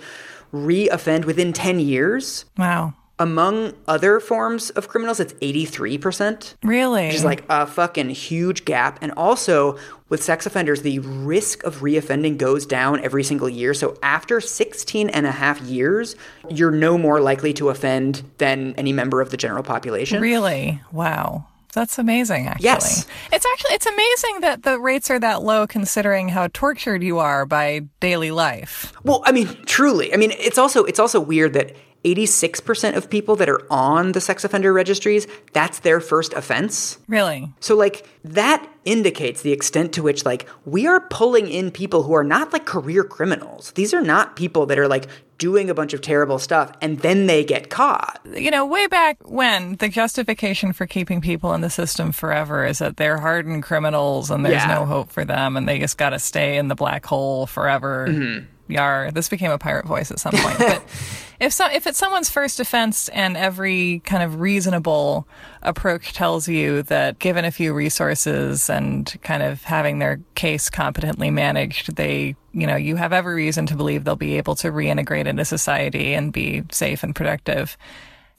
re-offend 0.52 1.24
within 1.26 1.52
10 1.52 1.78
years. 1.78 2.44
wow, 2.58 2.94
Among 3.20 3.74
other 3.86 4.18
forms 4.18 4.70
of 4.70 4.88
criminals, 4.88 5.20
it's 5.20 5.34
83%. 5.34 6.54
really, 6.62 7.06
Which 7.06 7.16
is 7.16 7.24
like 7.24 7.44
a 7.50 7.66
fucking 7.66 8.08
huge 8.08 8.64
gap. 8.64 8.98
And 9.02 9.12
also, 9.12 9.78
with 10.08 10.22
sex 10.22 10.46
offenders, 10.46 10.80
the 10.80 11.00
risk 11.00 11.62
of 11.64 11.80
reoffending 11.80 12.38
goes 12.38 12.64
down 12.64 12.98
every 13.04 13.22
single 13.22 13.48
year. 13.48 13.74
So 13.74 13.98
after 14.02 14.40
16 14.40 15.10
and 15.10 15.26
a 15.26 15.32
half 15.32 15.60
years, 15.60 16.16
you're 16.48 16.70
no 16.70 16.96
more 16.96 17.20
likely 17.20 17.52
to 17.54 17.68
offend 17.68 18.22
than 18.38 18.74
any 18.76 18.92
member 18.92 19.20
of 19.20 19.30
the 19.30 19.36
general 19.36 19.62
population. 19.62 20.22
really, 20.22 20.80
wow. 20.90 21.44
That's 21.72 21.98
amazing, 21.98 22.48
actually. 22.48 22.64
Yes. 22.64 23.06
It's 23.32 23.46
actually 23.46 23.74
it's 23.74 23.86
amazing 23.86 24.40
that 24.40 24.62
the 24.64 24.80
rates 24.80 25.08
are 25.10 25.20
that 25.20 25.42
low 25.42 25.66
considering 25.66 26.28
how 26.28 26.48
tortured 26.52 27.02
you 27.02 27.18
are 27.18 27.46
by 27.46 27.82
daily 28.00 28.32
life. 28.32 28.92
Well, 29.04 29.22
I 29.24 29.30
mean, 29.30 29.46
truly. 29.66 30.12
I 30.12 30.16
mean, 30.16 30.32
it's 30.32 30.58
also 30.58 30.84
it's 30.84 30.98
also 30.98 31.20
weird 31.20 31.52
that 31.52 31.76
86% 32.04 32.96
of 32.96 33.10
people 33.10 33.36
that 33.36 33.48
are 33.48 33.60
on 33.70 34.12
the 34.12 34.20
sex 34.20 34.44
offender 34.44 34.72
registries, 34.72 35.26
that's 35.52 35.80
their 35.80 36.00
first 36.00 36.32
offense. 36.32 36.98
Really. 37.08 37.52
So 37.60 37.76
like 37.76 38.06
that 38.24 38.66
indicates 38.84 39.42
the 39.42 39.52
extent 39.52 39.92
to 39.94 40.02
which 40.02 40.24
like 40.24 40.48
we 40.64 40.86
are 40.86 41.00
pulling 41.08 41.48
in 41.48 41.70
people 41.70 42.02
who 42.02 42.14
are 42.14 42.24
not 42.24 42.52
like 42.52 42.64
career 42.64 43.04
criminals. 43.04 43.72
These 43.72 43.92
are 43.92 44.00
not 44.00 44.36
people 44.36 44.66
that 44.66 44.78
are 44.78 44.88
like 44.88 45.06
doing 45.36 45.70
a 45.70 45.74
bunch 45.74 45.94
of 45.94 46.00
terrible 46.02 46.38
stuff 46.38 46.70
and 46.82 46.98
then 47.00 47.26
they 47.26 47.44
get 47.44 47.70
caught. 47.70 48.20
You 48.34 48.50
know, 48.50 48.64
way 48.66 48.86
back 48.86 49.16
when 49.24 49.76
the 49.76 49.88
justification 49.88 50.72
for 50.72 50.86
keeping 50.86 51.20
people 51.20 51.54
in 51.54 51.60
the 51.62 51.70
system 51.70 52.12
forever 52.12 52.64
is 52.66 52.78
that 52.78 52.96
they're 52.98 53.18
hardened 53.18 53.62
criminals 53.62 54.30
and 54.30 54.44
there's 54.44 54.56
Yeah. 54.62 54.74
no 54.74 54.84
hope 54.86 55.10
for 55.10 55.24
them 55.24 55.56
and 55.56 55.66
they 55.68 55.78
just 55.78 55.96
got 55.98 56.10
to 56.10 56.18
stay 56.18 56.56
in 56.56 56.68
the 56.68 56.74
black 56.74 57.04
hole 57.06 57.46
forever. 57.46 58.06
Mm-hmm. 58.08 58.46
Yar. 58.72 59.10
This 59.10 59.28
became 59.28 59.50
a 59.50 59.58
pirate 59.58 59.86
voice 59.86 60.10
at 60.10 60.18
some 60.20 60.32
point. 60.34 60.58
but 60.58 60.82
if 61.40 61.54
so, 61.54 61.66
if 61.72 61.86
it's 61.86 61.98
someone's 61.98 62.28
first 62.28 62.60
offense 62.60 63.08
and 63.08 63.36
every 63.36 64.00
kind 64.04 64.22
of 64.22 64.40
reasonable 64.40 65.26
approach 65.62 66.12
tells 66.12 66.46
you 66.46 66.82
that 66.84 67.18
given 67.18 67.46
a 67.46 67.50
few 67.50 67.72
resources 67.72 68.68
and 68.68 69.16
kind 69.22 69.42
of 69.42 69.62
having 69.62 69.98
their 69.98 70.20
case 70.34 70.68
competently 70.68 71.30
managed, 71.30 71.96
they, 71.96 72.36
you 72.52 72.66
know, 72.66 72.76
you 72.76 72.96
have 72.96 73.14
every 73.14 73.34
reason 73.34 73.64
to 73.66 73.74
believe 73.74 74.04
they'll 74.04 74.16
be 74.16 74.36
able 74.36 74.54
to 74.56 74.70
reintegrate 74.70 75.26
into 75.26 75.44
society 75.46 76.12
and 76.12 76.32
be 76.32 76.62
safe 76.70 77.02
and 77.02 77.16
productive 77.16 77.78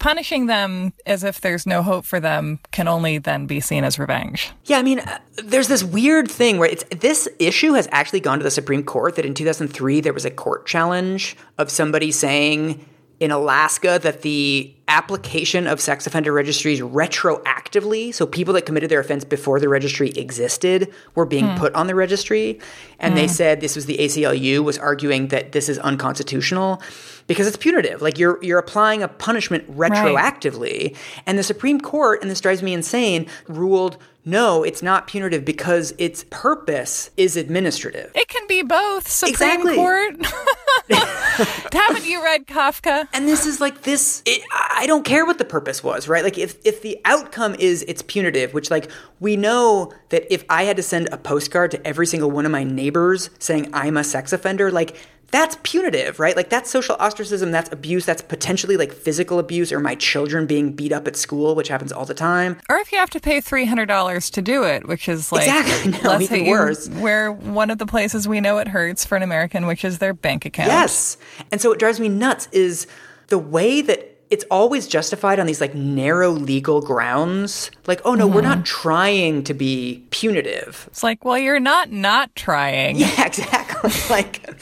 punishing 0.02 0.48
them 0.48 0.92
as 1.06 1.24
if 1.24 1.42
there's 1.42 1.68
no 1.68 1.84
hope 1.84 2.06
for 2.06 2.20
them 2.20 2.58
can 2.72 2.88
only 2.88 3.20
then 3.20 3.46
be 3.46 3.60
seen 3.60 3.84
as 3.84 4.00
revenge. 4.00 4.52
Yeah, 4.66 4.80
I 4.80 4.82
mean, 4.82 4.98
uh, 4.98 5.20
there's 5.44 5.68
this 5.68 5.84
weird 5.84 6.30
thing 6.30 6.58
where 6.58 6.68
it's 6.68 6.84
this 6.86 7.30
issue 7.38 7.74
has 7.74 7.88
actually 7.92 8.20
gone 8.20 8.40
to 8.40 8.44
the 8.44 8.50
Supreme 8.50 8.84
Court. 8.84 9.16
That 9.16 9.26
in 9.26 9.36
2003 9.36 10.02
there 10.02 10.12
was 10.12 10.26
a 10.26 10.32
court 10.32 10.66
challenge 10.66 11.38
of 11.60 11.70
somebody 11.70 12.12
saying 12.12 12.84
in 13.22 13.30
Alaska 13.30 14.00
that 14.02 14.24
the 14.24 14.74
application 14.88 15.68
of 15.68 15.80
sex 15.80 16.08
offender 16.08 16.34
registries 16.34 16.82
retroactively, 16.82 18.12
so 18.12 18.26
people 18.26 18.52
that 18.56 18.66
committed 18.66 18.90
their 18.90 19.00
offense 19.00 19.24
before 19.24 19.60
the 19.60 19.70
registry 19.70 20.10
existed 20.10 20.92
were 21.14 21.28
being 21.28 21.46
mm. 21.46 21.56
put 21.56 21.72
on 21.76 21.86
the 21.86 21.94
registry. 21.94 22.60
And 22.98 23.14
mm. 23.14 23.18
they 23.18 23.28
hmm. 23.28 23.32
said 23.32 23.62
this 23.62 23.76
was 23.76 23.86
the 23.86 23.98
ACLU 24.00 24.64
was 24.64 24.80
arguing 24.80 25.28
that 25.28 25.52
this 25.52 25.70
is 25.70 25.78
unconstitutional 25.78 26.82
because 27.28 27.46
it's 27.46 27.58
punitive. 27.58 28.02
Like 28.02 28.18
you're 28.18 28.44
you're 28.44 28.60
applying 28.60 29.04
a 29.04 29.08
punishment 29.08 29.72
retroactively. 29.72 30.84
Right. 30.86 30.98
And 31.28 31.38
the 31.38 31.44
Supreme 31.44 31.80
Court, 31.80 32.24
and 32.24 32.32
this 32.32 32.42
drives 32.42 32.64
me 32.64 32.74
insane, 32.74 33.28
ruled 33.48 33.98
no, 34.24 34.64
it's 34.64 34.84
not 34.84 35.08
punitive 35.08 35.46
because 35.46 35.94
its 35.98 36.26
purpose 36.30 37.10
is 37.18 37.38
administrative. 37.38 38.12
It 38.14 38.28
can 38.28 38.46
be 38.48 38.62
both. 38.62 39.08
Supreme 39.08 39.34
exactly. 39.34 39.76
Court. 39.76 40.16
Haven't 41.72 42.06
you 42.06 42.24
read 42.24 42.48
Kafka? 42.48 43.08
And 43.14 43.28
this 43.28 43.46
is 43.46 43.60
like 43.60 43.84
this. 43.84 44.22
It, 44.26 44.42
I 44.52 44.86
don't 44.88 45.04
care 45.04 45.26
what 45.26 45.38
the 45.38 45.46
purpose 45.46 45.84
was, 45.84 46.08
right? 46.08 46.24
Like 46.24 46.38
if 46.38 46.58
if 46.66 46.82
the 46.82 47.00
outcome 47.06 47.56
is 47.56 47.84
it's 47.88 48.02
punitive, 48.02 48.54
which 48.54 48.70
like 48.70 48.90
we 49.20 49.36
know 49.36 49.92
that 50.10 50.32
if 50.34 50.44
I 50.50 50.64
had 50.64 50.78
to 50.78 50.84
send 50.84 51.10
a 51.12 51.18
postcard 51.18 51.72
to 51.72 51.88
every 51.88 52.08
single 52.08 52.32
one 52.32 52.46
of 52.46 52.52
my 52.52 52.64
neighbors 52.64 53.30
saying 53.40 53.70
I'm 53.74 53.98
a 53.98 54.04
sex 54.04 54.34
offender, 54.34 54.72
like 54.72 54.98
that's 55.32 55.58
punitive, 55.64 56.20
right? 56.20 56.36
Like 56.36 56.50
that's 56.50 56.70
social 56.70 56.96
ostracism, 57.00 57.52
that's 57.52 57.72
abuse, 57.72 58.06
that's 58.06 58.22
potentially 58.22 58.78
like 58.78 58.92
physical 58.92 59.40
abuse 59.40 59.72
or 59.72 59.80
my 59.80 59.96
children 59.96 60.46
being 60.46 60.74
beat 60.74 60.92
up 60.92 61.08
at 61.08 61.16
school, 61.16 61.56
which 61.56 61.70
happens 61.70 61.92
all 61.92 62.06
the 62.06 62.14
time. 62.14 62.60
Or 62.70 62.78
if 62.78 62.92
you 62.92 62.98
have 62.98 63.10
to 63.12 63.20
pay 63.20 63.40
$300 63.40 64.32
to 64.32 64.42
do 64.42 64.64
it, 64.64 64.88
which 64.88 65.08
is 65.08 65.32
like 65.32 65.48
exactly. 65.48 65.92
no, 66.04 66.10
less 66.10 66.22
even 66.24 66.48
worse. 66.48 66.90
Where 66.90 67.32
one 67.32 67.70
of 67.70 67.78
the 67.78 67.86
places 67.86 68.28
we 68.28 68.42
know 68.42 68.58
it 68.58 68.68
hurts 68.68 69.06
for 69.06 69.16
an 69.16 69.24
American, 69.24 69.68
which 69.68 69.86
is 69.86 70.00
their 70.00 70.14
bank 70.14 70.46
account. 70.46 70.70
Yes. 70.70 71.18
And 71.52 71.62
so 71.62 71.70
what 71.70 71.80
drives 71.80 72.00
me 72.00 72.10
nuts 72.10 72.48
is 72.52 72.88
the 73.28 73.40
way 73.40 73.82
that 73.82 74.12
it's 74.32 74.46
always 74.50 74.88
justified 74.88 75.40
on 75.40 75.46
these 75.46 75.60
like 75.60 75.76
narrow 75.76 76.32
legal 76.32 76.82
grounds. 76.82 77.70
Like, 77.86 78.02
oh 78.06 78.16
no, 78.16 78.26
mm-hmm. 78.26 78.36
we're 78.36 78.42
not 78.42 78.60
mm-hmm. 78.60 78.64
trying 78.64 79.44
to 79.44 79.54
be 79.54 80.06
punitive. 80.10 80.86
It's 80.88 81.04
like, 81.04 81.24
well, 81.26 81.38
you're 81.38 81.60
not 81.60 81.92
not 81.92 82.36
trying. 82.36 82.96
Yeah, 83.02 83.26
exactly. 83.26 83.92
like 84.10 84.58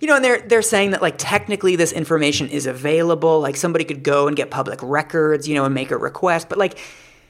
you 0.00 0.06
know, 0.06 0.16
and 0.16 0.24
they're 0.24 0.40
they're 0.40 0.62
saying 0.62 0.90
that 0.90 1.02
like 1.02 1.14
technically 1.18 1.76
this 1.76 1.92
information 1.92 2.48
is 2.48 2.66
available. 2.66 3.40
Like 3.40 3.56
somebody 3.56 3.84
could 3.84 4.02
go 4.02 4.28
and 4.28 4.36
get 4.36 4.50
public 4.50 4.80
records, 4.82 5.48
you 5.48 5.54
know, 5.54 5.64
and 5.64 5.74
make 5.74 5.90
a 5.90 5.96
request. 5.96 6.48
But 6.48 6.58
like 6.58 6.78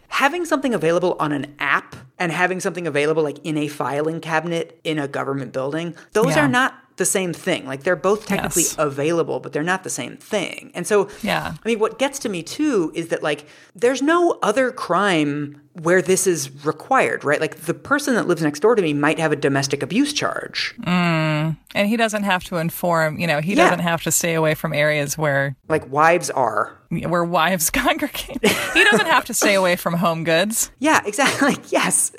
having 0.09 0.45
something 0.45 0.75
available 0.75 1.17
on 1.19 1.33
an 1.33 1.55
app 1.59 1.97
and 2.19 2.33
having 2.33 2.61
something 2.61 2.87
available 2.87 3.23
like 3.23 3.39
in 3.45 3.57
a 3.57 3.69
filing 3.69 4.21
cabinet 4.21 4.81
in 4.85 4.99
a 4.99 5.09
government 5.09 5.53
building, 5.53 5.95
those 6.13 6.37
yeah. 6.37 6.45
are 6.45 6.49
not 6.49 6.75
the 6.97 7.05
same 7.05 7.33
thing. 7.33 7.67
Like 7.67 7.83
they're 7.83 7.97
both 7.97 8.27
technically 8.27 8.63
yes. 8.63 8.77
available, 8.79 9.41
but 9.41 9.53
they're 9.53 9.63
not 9.63 9.85
the 9.85 9.91
same 9.91 10.17
thing. 10.17 10.71
And 10.75 10.87
so, 10.87 11.09
yeah. 11.23 11.55
I 11.63 11.69
mean, 11.69 11.79
what 11.79 11.99
gets 11.99 12.19
to 12.21 12.29
me 12.29 12.43
too 12.43 12.91
is 12.95 13.09
that 13.09 13.23
like 13.23 13.47
there's 13.75 14.03
no 14.03 14.39
other 14.43 14.71
crime 14.71 15.61
where 15.83 16.01
this 16.01 16.27
is 16.27 16.65
required, 16.65 17.23
right? 17.23 17.41
Like 17.41 17.57
the 17.57 17.75
person 17.75 18.15
that 18.15 18.27
lives 18.27 18.43
next 18.43 18.61
door 18.61 18.75
to 18.75 18.81
me 18.81 18.95
might 18.95 19.19
have 19.19 19.31
a 19.31 19.37
domestic 19.37 19.83
abuse 19.83 20.15
charge. 20.15 20.75
Mm. 20.81 21.57
And 21.75 21.89
he 21.89 21.99
doesn't 21.99 22.23
have 22.23 22.45
to 22.45 22.57
inform, 22.57 23.19
you 23.19 23.27
know, 23.27 23.43
he 23.43 23.55
yeah. 23.55 23.65
doesn't 23.65 23.81
have 23.81 24.03
to 24.05 24.11
stay 24.11 24.35
away 24.35 24.55
from 24.55 24.73
areas 24.73 25.19
where 25.19 25.55
like 25.69 25.91
wives 25.91 26.31
are 26.31 26.79
where 26.89 27.25
wives 27.25 27.69
congregate. 27.71 28.39
he 28.47 28.85
doesn't 28.85 29.07
have 29.07 29.27
to 29.27 29.35
stay 29.35 29.55
away 29.55 29.77
from 29.77 29.95
home 29.95 30.25
goods. 30.25 30.71
Yeah, 30.79 31.03
exactly. 31.05 31.57
yes. 31.69 32.13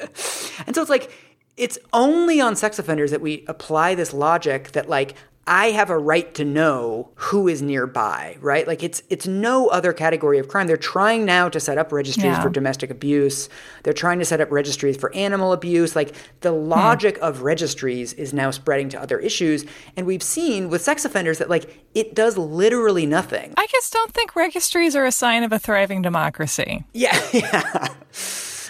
And 0.68 0.76
so 0.76 0.82
it's 0.82 0.90
like 0.90 1.12
it's 1.58 1.78
only 1.92 2.40
on 2.40 2.56
sex 2.56 2.80
offenders 2.80 3.12
that 3.12 3.22
we 3.22 3.44
apply 3.48 3.96
this 3.96 4.14
logic 4.14 4.72
that 4.72 4.88
like 4.88 5.16
I 5.50 5.68
have 5.68 5.90
a 5.90 5.98
right 5.98 6.34
to 6.36 6.44
know 6.44 7.10
who 7.16 7.48
is 7.48 7.62
nearby, 7.62 8.36
right? 8.42 8.68
Like 8.68 8.84
it's 8.84 9.02
it's 9.10 9.26
no 9.26 9.68
other 9.68 9.94
category 9.94 10.40
of 10.40 10.50
crime. 10.50 10.68
They're 10.68 10.76
trying 10.76 11.24
now 11.24 11.48
to 11.48 11.60
set 11.62 11.78
up 11.78 11.94
registries 11.94 12.26
yeah. 12.26 12.42
for 12.42 12.50
domestic 12.50 12.90
abuse. 12.90 13.48
They're 13.84 13.94
trying 13.94 14.20
to 14.20 14.26
set 14.26 14.42
up 14.42 14.52
registries 14.52 14.98
for 14.98 15.14
animal 15.16 15.54
abuse. 15.54 15.96
Like 15.96 16.14
the 16.42 16.52
logic 16.52 17.18
hmm. 17.18 17.24
of 17.24 17.44
registries 17.44 18.12
is 18.14 18.34
now 18.34 18.52
spreading 18.52 18.90
to 18.90 19.02
other 19.02 19.20
issues, 19.20 19.66
and 19.96 20.06
we've 20.06 20.22
seen 20.22 20.70
with 20.70 20.82
sex 20.82 21.06
offenders 21.06 21.38
that 21.38 21.50
like 21.50 21.82
it 21.96 22.14
does 22.14 22.38
literally 22.38 23.06
nothing. 23.06 23.54
I 23.56 23.68
just 23.68 23.94
don't 23.94 24.14
think 24.14 24.36
registries 24.36 24.98
are 24.98 25.06
a 25.06 25.14
sign 25.14 25.44
of 25.44 25.54
a 25.54 25.60
thriving 25.60 26.02
democracy. 26.02 26.84
Yeah, 26.92 27.18
yeah. 27.34 27.88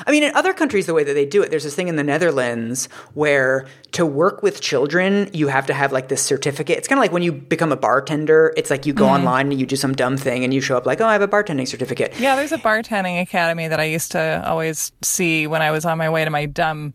I 0.06 0.12
mean, 0.12 0.24
in 0.24 0.36
other 0.36 0.54
countries, 0.54 0.86
the 0.86 0.94
way 0.94 1.04
that 1.04 1.14
they 1.14 1.26
do 1.26 1.42
it, 1.42 1.50
there's 1.50 1.64
this 1.64 1.76
thing 1.76 1.88
in 1.88 1.96
the 1.96 2.04
Netherlands 2.04 2.88
where 3.14 3.68
to 3.92 4.06
work 4.06 4.44
with 4.44 4.62
children, 4.62 5.30
you 5.34 5.48
have 5.48 5.66
to 5.68 5.74
have 5.74 5.92
like 5.92 6.10
this 6.10 6.22
certificate. 6.22 6.78
It's 6.78 6.88
kind 6.88 7.00
of 7.00 7.04
like 7.04 7.12
when 7.12 7.24
you 7.24 7.32
become 7.32 7.72
a 7.72 7.78
bartender, 7.78 8.54
it's 8.58 8.70
like 8.70 8.86
you 8.86 8.94
go 8.94 9.06
mm-hmm. 9.06 9.16
online 9.16 9.52
and 9.52 9.60
you 9.60 9.66
do 9.66 9.76
some 9.76 9.94
dumb 9.94 10.18
thing 10.18 10.44
and 10.44 10.54
you 10.54 10.62
show 10.62 10.78
up 10.78 10.86
like, 10.86 11.02
oh, 11.02 11.06
I 11.06 11.14
have 11.14 11.22
a 11.22 11.28
bartending 11.28 11.68
certificate. 11.68 12.20
Yeah, 12.20 12.36
there's 12.36 12.52
a 12.52 12.58
bartending 12.58 13.22
academy 13.22 13.68
that 13.68 13.80
I 13.80 13.86
used 13.86 14.12
to 14.12 14.44
always 14.46 14.92
see 15.02 15.48
when 15.48 15.62
I 15.62 15.72
was 15.72 15.86
on 15.86 15.98
my 15.98 16.10
way 16.10 16.24
to 16.24 16.30
my 16.30 16.46
dumb 16.46 16.94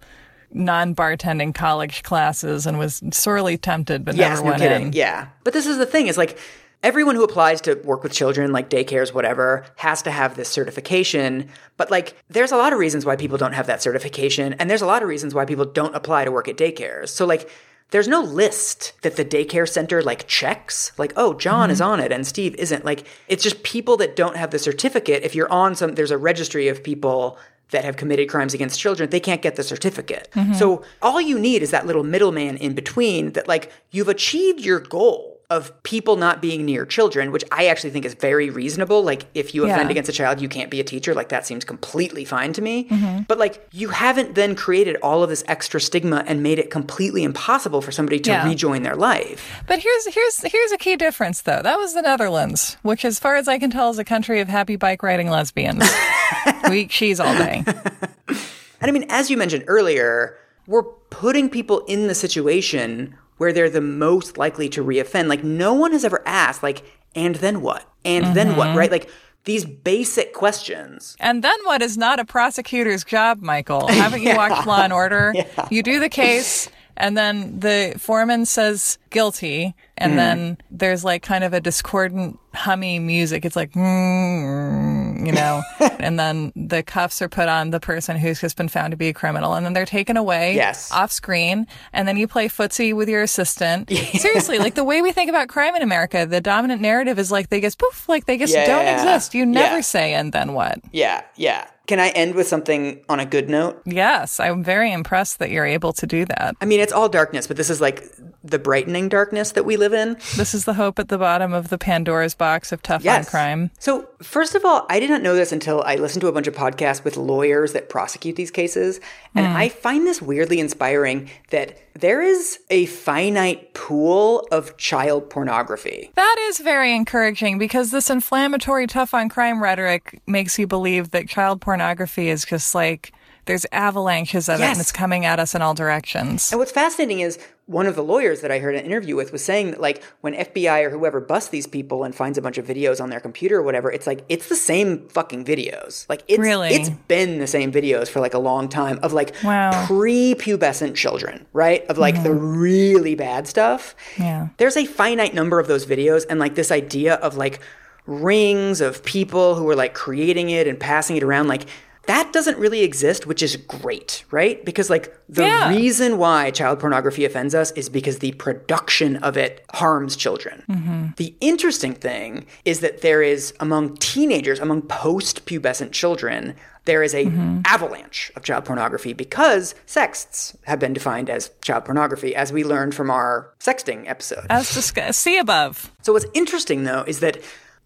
non 0.55 0.95
bartending 0.95 1.55
college 1.55 2.03
classes 2.03 2.67
and 2.67 2.79
was 2.79 3.03
sorely 3.13 3.57
tempted, 3.57 4.05
but 4.05 4.15
yes, 4.15 4.31
never 4.31 4.43
no 4.43 4.51
went 4.51 4.63
kidding. 4.63 4.87
in. 4.89 4.93
Yeah. 4.93 5.29
But 5.45 5.53
this 5.53 5.67
is 5.67 5.79
the 5.79 5.87
thing, 5.87 6.07
is 6.07 6.19
like 6.19 6.39
everyone 6.83 7.15
who 7.15 7.25
applies 7.25 7.61
to 7.63 7.75
work 7.85 8.03
with 8.03 8.13
children, 8.13 8.53
like 8.53 8.69
daycares, 8.69 9.13
whatever, 9.15 9.65
has 9.77 10.03
to 10.03 10.11
have 10.11 10.37
this 10.37 10.49
certification. 10.49 11.49
But 11.77 11.91
like, 11.91 12.17
there's 12.29 12.53
a 12.53 12.57
lot 12.57 12.73
of 12.73 12.79
reasons 12.79 13.05
why 13.05 13.17
people 13.17 13.39
don't 13.39 13.55
have 13.55 13.67
that 13.67 13.83
certification, 13.83 14.55
and 14.55 14.69
there's 14.69 14.83
a 14.83 14.87
lot 14.87 15.03
of 15.03 15.09
reasons 15.09 15.35
why 15.35 15.45
people 15.45 15.65
don't 15.65 15.95
apply 15.95 16.25
to 16.25 16.33
work 16.33 16.49
at 16.49 16.57
daycares. 16.57 17.09
So 17.09 17.27
like, 17.27 17.49
there's 17.91 18.09
no 18.09 18.23
list 18.23 18.95
that 19.03 19.17
the 19.17 19.25
daycare 19.25 19.69
center 19.69 20.01
like 20.01 20.27
checks 20.27 20.93
like 20.97 21.13
oh 21.15 21.35
john 21.35 21.65
mm-hmm. 21.65 21.73
is 21.73 21.81
on 21.83 22.01
it 22.01 22.11
and 22.11 22.27
steve 22.27 22.55
isn't 22.55 22.87
like 22.87 23.07
it's 23.29 23.43
just 23.43 23.63
people 23.65 23.99
that 23.99 24.17
don't 24.17 24.35
have 24.35 24.51
the 24.51 24.59
certificate 24.59 25.23
if 25.25 25.35
you're 25.35 25.53
on 25.53 25.75
some 25.75 25.95
there's 25.95 26.11
a 26.11 26.17
registry 26.17 26.69
of 26.69 26.83
people 26.83 27.39
that 27.73 27.85
have 27.85 27.97
committed 27.97 28.29
crimes 28.29 28.55
against 28.55 28.79
children, 28.79 29.11
they 29.11 29.21
can't 29.21 29.43
get 29.43 29.57
the 29.57 29.63
certificate. 29.63 30.29
Mm-hmm. 30.35 30.55
So 30.55 30.85
all 31.01 31.21
you 31.21 31.39
need 31.39 31.63
is 31.63 31.73
that 31.73 31.87
little 31.87 32.05
middleman 32.05 32.57
in 32.59 32.75
between 32.75 33.33
that 33.33 33.49
like 33.49 33.73
you've 33.91 34.09
achieved 34.09 34.61
your 34.61 34.79
goal 34.79 35.32
of 35.53 35.83
people 35.83 36.17
not 36.17 36.41
being 36.41 36.65
near 36.65 36.87
children, 36.87 37.31
which 37.31 37.45
I 37.53 37.67
actually 37.67 37.91
think 37.91 38.07
is 38.07 38.15
very 38.15 38.49
reasonable. 38.49 39.03
Like, 39.03 39.27
if 39.35 39.55
you 39.55 39.65
offend 39.65 39.89
yeah. 39.89 39.91
against 39.91 40.09
a 40.09 40.13
child, 40.13 40.41
you 40.41 40.49
can't 40.49 40.71
be 40.71 40.81
a 40.81 40.85
teacher. 40.85 41.15
Like, 41.15 41.29
that 41.29 41.47
seems 41.47 41.65
completely 41.65 42.25
fine 42.25 42.55
to 42.55 42.63
me. 42.63 42.89
Mm-hmm. 42.89 43.23
But, 43.29 43.39
like, 43.39 43.69
you 43.71 43.91
haven't 43.91 44.35
then 44.35 44.55
created 44.55 44.97
all 45.03 45.23
of 45.23 45.29
this 45.29 45.45
extra 45.47 45.81
stigma 45.81 46.25
and 46.27 46.43
made 46.43 46.59
it 46.59 46.71
completely 46.71 47.23
impossible 47.23 47.83
for 47.83 47.93
somebody 47.93 48.19
to 48.21 48.31
yeah. 48.31 48.49
rejoin 48.49 48.83
their 48.83 48.97
life. 48.97 49.63
But 49.67 49.81
here's 49.81 50.07
here's 50.07 50.39
here's 50.41 50.73
a 50.73 50.79
key 50.79 50.97
difference, 50.97 51.43
though. 51.43 51.61
That 51.63 51.77
was 51.77 51.93
the 51.93 52.03
Netherlands, 52.03 52.79
which, 52.83 53.05
as 53.05 53.19
far 53.19 53.37
as 53.37 53.47
I 53.47 53.59
can 53.59 53.71
tell, 53.71 53.91
is 53.91 53.99
a 53.99 54.05
country 54.05 54.41
of 54.41 54.49
happy 54.49 54.77
bike 54.77 55.03
riding 55.03 55.29
lesbians. 55.29 55.85
we 56.71 56.87
cheese 56.87 57.21
all 57.21 57.37
day. 57.37 57.63
and 57.67 58.39
I 58.81 58.91
mean, 58.91 59.05
as 59.11 59.31
you 59.31 59.37
mentioned 59.37 59.65
earlier, 59.67 60.39
we're 60.67 60.83
putting 60.83 61.51
people 61.51 61.81
in 61.81 62.07
the 62.07 62.15
situation 62.15 63.17
where 63.43 63.53
they're 63.53 63.69
the 63.69 63.81
most 63.81 64.39
likely 64.39 64.69
to 64.69 64.85
reoffend. 64.85 65.27
Like 65.27 65.43
no 65.43 65.75
one 65.75 65.91
has 65.91 66.05
ever 66.05 66.23
asked, 66.25 66.63
like, 66.63 66.85
and 67.17 67.35
then 67.35 67.61
what? 67.61 67.85
And 68.05 68.27
mm-hmm. 68.27 68.35
then 68.35 68.57
what? 68.57 68.69
Mm-hmm. 68.69 68.79
Right? 68.79 68.93
Like 68.93 69.11
these 69.47 69.65
basic 69.65 70.33
questions. 70.33 71.17
And 71.19 71.43
then 71.43 71.59
what 71.65 71.83
is 71.83 71.99
not 71.99 72.21
a 72.21 72.25
prosecutor's 72.25 73.03
job, 73.03 73.43
Michael? 73.43 73.89
Haven't 73.89 74.23
you 74.23 74.29
yeah. 74.29 74.37
watched 74.37 74.65
Law 74.65 74.83
and 74.83 74.93
Order? 74.93 75.33
Yeah. 75.35 75.69
You 75.73 75.83
do 75.83 75.99
the 75.99 76.09
case, 76.09 76.71
and 76.97 77.19
then 77.19 77.59
the 77.59 77.95
foreman 77.99 78.47
says 78.47 78.97
guilty, 79.11 79.75
and 79.99 80.13
mm. 80.13 80.17
then 80.17 80.59
there's 80.71 81.05
like 81.05 81.25
kind 81.25 81.43
of 81.43 81.53
a 81.53 81.61
discordant 81.61 82.39
hummy 82.55 83.01
music. 83.01 83.45
It's 83.45 83.57
like, 83.57 83.73
mm, 83.73 85.02
you 85.25 85.33
know, 85.33 85.63
and 85.99 86.19
then 86.19 86.53
the 86.55 86.83
cuffs 86.83 87.23
are 87.23 87.29
put 87.29 87.49
on 87.49 87.71
the 87.71 87.81
person 87.81 88.17
who's 88.17 88.41
just 88.41 88.57
been 88.57 88.69
found 88.69 88.91
to 88.93 88.97
be 88.97 89.09
a 89.09 89.13
criminal, 89.13 89.55
and 89.55 89.65
then 89.65 89.73
they're 89.73 89.87
taken 89.87 90.17
away 90.17 90.55
yes. 90.55 90.91
off 90.93 91.13
screen, 91.13 91.67
and 91.93 92.07
then 92.07 92.17
you 92.17 92.27
play 92.29 92.49
footsie 92.49 92.95
with 92.95 93.09
your 93.09 93.23
assistant. 93.23 93.91
Seriously, 94.15 94.59
like 94.59 94.75
the 94.75 94.85
way 94.85 95.03
we 95.03 95.13
think 95.13 95.31
about 95.31 95.49
crime 95.49 95.75
in 95.75 95.83
America, 95.83 96.27
the 96.27 96.41
dominant 96.41 96.81
narrative 96.81 97.19
is 97.19 97.31
like 97.31 97.49
they 97.49 97.61
just 97.61 97.79
poof, 97.79 98.09
like 98.09 98.27
they 98.27 98.39
just 98.39 98.55
yeah, 98.55 98.67
don't 98.67 98.87
exist. 98.87 99.35
You 99.35 99.47
never 99.47 99.83
say, 99.83 100.15
and 100.15 100.33
then 100.33 100.53
what? 100.55 100.81
Yeah, 100.93 101.23
yeah 101.37 101.67
can 101.93 102.01
I 102.01 102.09
end 102.09 102.35
with 102.35 102.49
something 102.49 103.05
on 103.11 103.21
a 103.21 103.27
good 103.27 103.51
note? 103.51 103.83
Yes, 103.85 104.41
I'm 104.41 104.65
very 104.65 104.91
impressed 104.91 105.39
that 105.41 105.51
you're 105.51 105.67
able 105.67 105.93
to 105.93 106.07
do 106.07 106.25
that. 106.25 106.57
I 106.59 106.65
mean, 106.65 106.81
it's 106.81 106.91
all 106.91 107.07
darkness, 107.07 107.47
but 107.47 107.59
this 107.59 107.69
is 107.69 107.83
like 107.83 108.11
the 108.43 108.59
brightening 108.59 109.11
darkness 109.11 109.53
that 109.53 109.67
we 109.67 109.77
live 109.77 109.93
in. 109.93 110.15
This 110.39 110.55
is 110.55 110.65
the 110.65 110.73
hope 110.73 110.99
at 110.99 111.09
the 111.09 111.19
bottom 111.19 111.53
of 111.53 111.69
the 111.69 111.77
Pandora's 111.77 112.35
box 112.35 112.73
of 112.73 112.83
tough 112.83 113.07
on 113.07 113.25
crime. 113.27 113.71
So, 113.79 114.09
first 114.23 114.55
of 114.55 114.65
all, 114.65 114.87
I 114.89 115.01
did 115.01 115.11
not 115.11 115.21
know 115.21 115.35
this 115.35 115.53
until 115.53 115.83
I 115.83 115.97
listened 115.97 116.23
to 116.23 116.29
a 116.29 116.33
bunch 116.33 116.47
of 116.47 116.55
podcasts 116.55 117.05
with 117.05 117.19
lawyers 117.19 117.75
that 117.75 117.91
prosecute 117.91 118.37
these 118.37 118.51
cases. 118.51 118.99
And 119.35 119.47
hmm. 119.47 119.53
I 119.55 119.69
find 119.69 120.07
this 120.07 120.23
weirdly 120.23 120.61
inspiring 120.61 121.29
that 121.51 121.79
there 121.95 122.23
is 122.23 122.59
a 122.71 122.87
finite 122.87 123.75
pool 123.75 124.49
of 124.51 124.79
child 124.79 125.29
pornography. 125.29 126.11
That 126.15 126.37
is 126.49 126.59
very 126.59 126.97
encouraging 126.97 127.59
because 127.59 127.91
this 127.91 128.09
inflammatory 128.09 128.87
tough 128.87 129.13
on 129.13 129.29
crime 129.29 129.63
rhetoric 129.63 130.21
makes 130.27 130.59
you 130.59 130.67
believe 130.67 131.11
that 131.11 131.29
child 131.29 131.61
pornography 131.61 131.82
is 132.29 132.45
just 132.45 132.75
like 132.75 133.13
there's 133.45 133.67
avalanches 133.73 134.49
of 134.49 134.61
it 134.61 134.65
and 134.65 134.79
it's 134.79 134.93
coming 134.93 135.25
at 135.25 135.41
us 135.41 135.55
in 135.55 135.63
all 135.63 135.75
directions. 135.75 136.53
And 136.53 136.59
what's 136.61 136.71
fascinating 136.71 137.21
is 137.21 137.39
one 137.67 137.87
of 137.87 137.97
the 137.97 138.03
lawyers 138.03 138.41
that 138.41 138.53
I 138.53 138.59
heard 138.59 138.75
an 138.75 138.85
interview 138.85 139.17
with 139.17 139.33
was 139.33 139.45
saying 139.45 139.73
that, 139.73 139.81
like, 139.81 140.03
when 140.21 140.35
FBI 140.35 140.85
or 140.85 140.91
whoever 140.91 141.21
busts 141.21 141.51
these 141.51 141.67
people 141.67 142.05
and 142.05 142.15
finds 142.15 142.37
a 142.37 142.43
bunch 142.43 142.59
of 142.59 142.67
videos 142.67 143.01
on 143.01 143.11
their 143.11 143.21
computer 143.21 143.57
or 143.57 143.63
whatever, 143.63 143.91
it's 143.91 144.07
like, 144.07 144.25
it's 144.29 144.49
the 144.49 144.57
same 144.57 145.09
fucking 145.09 145.45
videos. 145.45 146.09
Like, 146.09 146.23
it's, 146.29 146.39
Really? 146.39 146.69
it's 146.71 146.91
been 146.91 147.39
the 147.39 147.47
same 147.47 147.73
videos 147.73 148.09
for 148.09 148.21
like 148.21 148.35
a 148.35 148.39
long 148.39 148.69
time 148.69 148.99
of 149.03 149.13
like 149.13 149.35
Wow. 149.43 149.87
prepubescent 149.87 150.95
children, 150.95 151.47
right? 151.53 151.85
Of 151.87 151.99
like 151.99 152.23
the 152.23 152.31
mm-hmm. 152.31 152.59
really 152.59 153.15
bad 153.15 153.49
stuff. 153.49 153.97
Yeah. 154.19 154.49
There's 154.59 154.77
a 154.77 154.85
finite 154.85 155.35
number 155.35 155.59
of 155.59 155.67
those 155.67 155.87
videos, 155.87 156.25
and 156.29 156.39
like 156.39 156.55
this 156.55 156.71
idea 156.71 157.15
of 157.15 157.37
like 157.37 157.61
rings 158.07 158.81
of 158.81 159.05
people 159.05 159.55
who 159.55 159.69
are 159.69 159.77
like 159.77 159.95
creating 159.95 160.51
it 160.51 160.67
and 160.67 160.79
passing 160.79 161.17
it 161.17 161.23
around, 161.23 161.49
like, 161.49 161.67
that 162.07 162.33
doesn't 162.33 162.59
really 162.59 162.83
exist, 162.83 163.29
which 163.29 163.45
is 163.45 163.55
great, 163.55 164.25
right? 164.33 164.65
Because 164.65 164.91
like 164.91 165.17
the 165.29 165.45
Yeah. 165.45 165.69
reason 165.69 166.19
why 166.19 166.51
child 166.51 166.81
pornography 166.81 167.25
offends 167.25 167.55
us 167.55 167.71
is 167.73 167.89
because 167.89 168.19
the 168.19 168.33
production 168.33 169.19
of 169.19 169.37
it 169.37 169.65
harms 169.73 170.17
children. 170.17 170.65
Mm-hmm. 170.69 171.05
The 171.17 171.37
interesting 171.41 171.95
thing 171.95 172.47
is 172.65 172.81
that 172.81 173.03
there 173.03 173.23
is 173.23 173.55
among 173.61 173.99
teenagers, 173.99 174.59
among 174.59 174.83
post-pubescent 174.83 175.93
children, 175.93 176.57
there 176.87 177.05
is 177.05 177.15
a 177.15 177.31
avalanche 177.65 178.33
of 178.35 178.43
child 178.43 178.65
pornography 178.65 179.13
because 179.13 179.77
sexts 179.87 180.57
have 180.65 180.81
been 180.81 180.93
defined 180.93 181.31
as 181.31 181.53
child 181.63 181.85
pornography, 181.85 182.35
as 182.35 182.53
we 182.53 182.65
learned 182.65 182.97
from 182.97 183.09
our 183.13 183.55
sexting 183.61 184.11
episode. 184.11 184.45
As 184.51 184.75
discussed, 184.75 185.21
see 185.21 185.39
above. 185.39 185.93
So 186.03 186.13
what's 186.13 186.27
interesting 186.35 186.83
though 186.83 187.05
is 187.07 187.21
that 187.21 187.39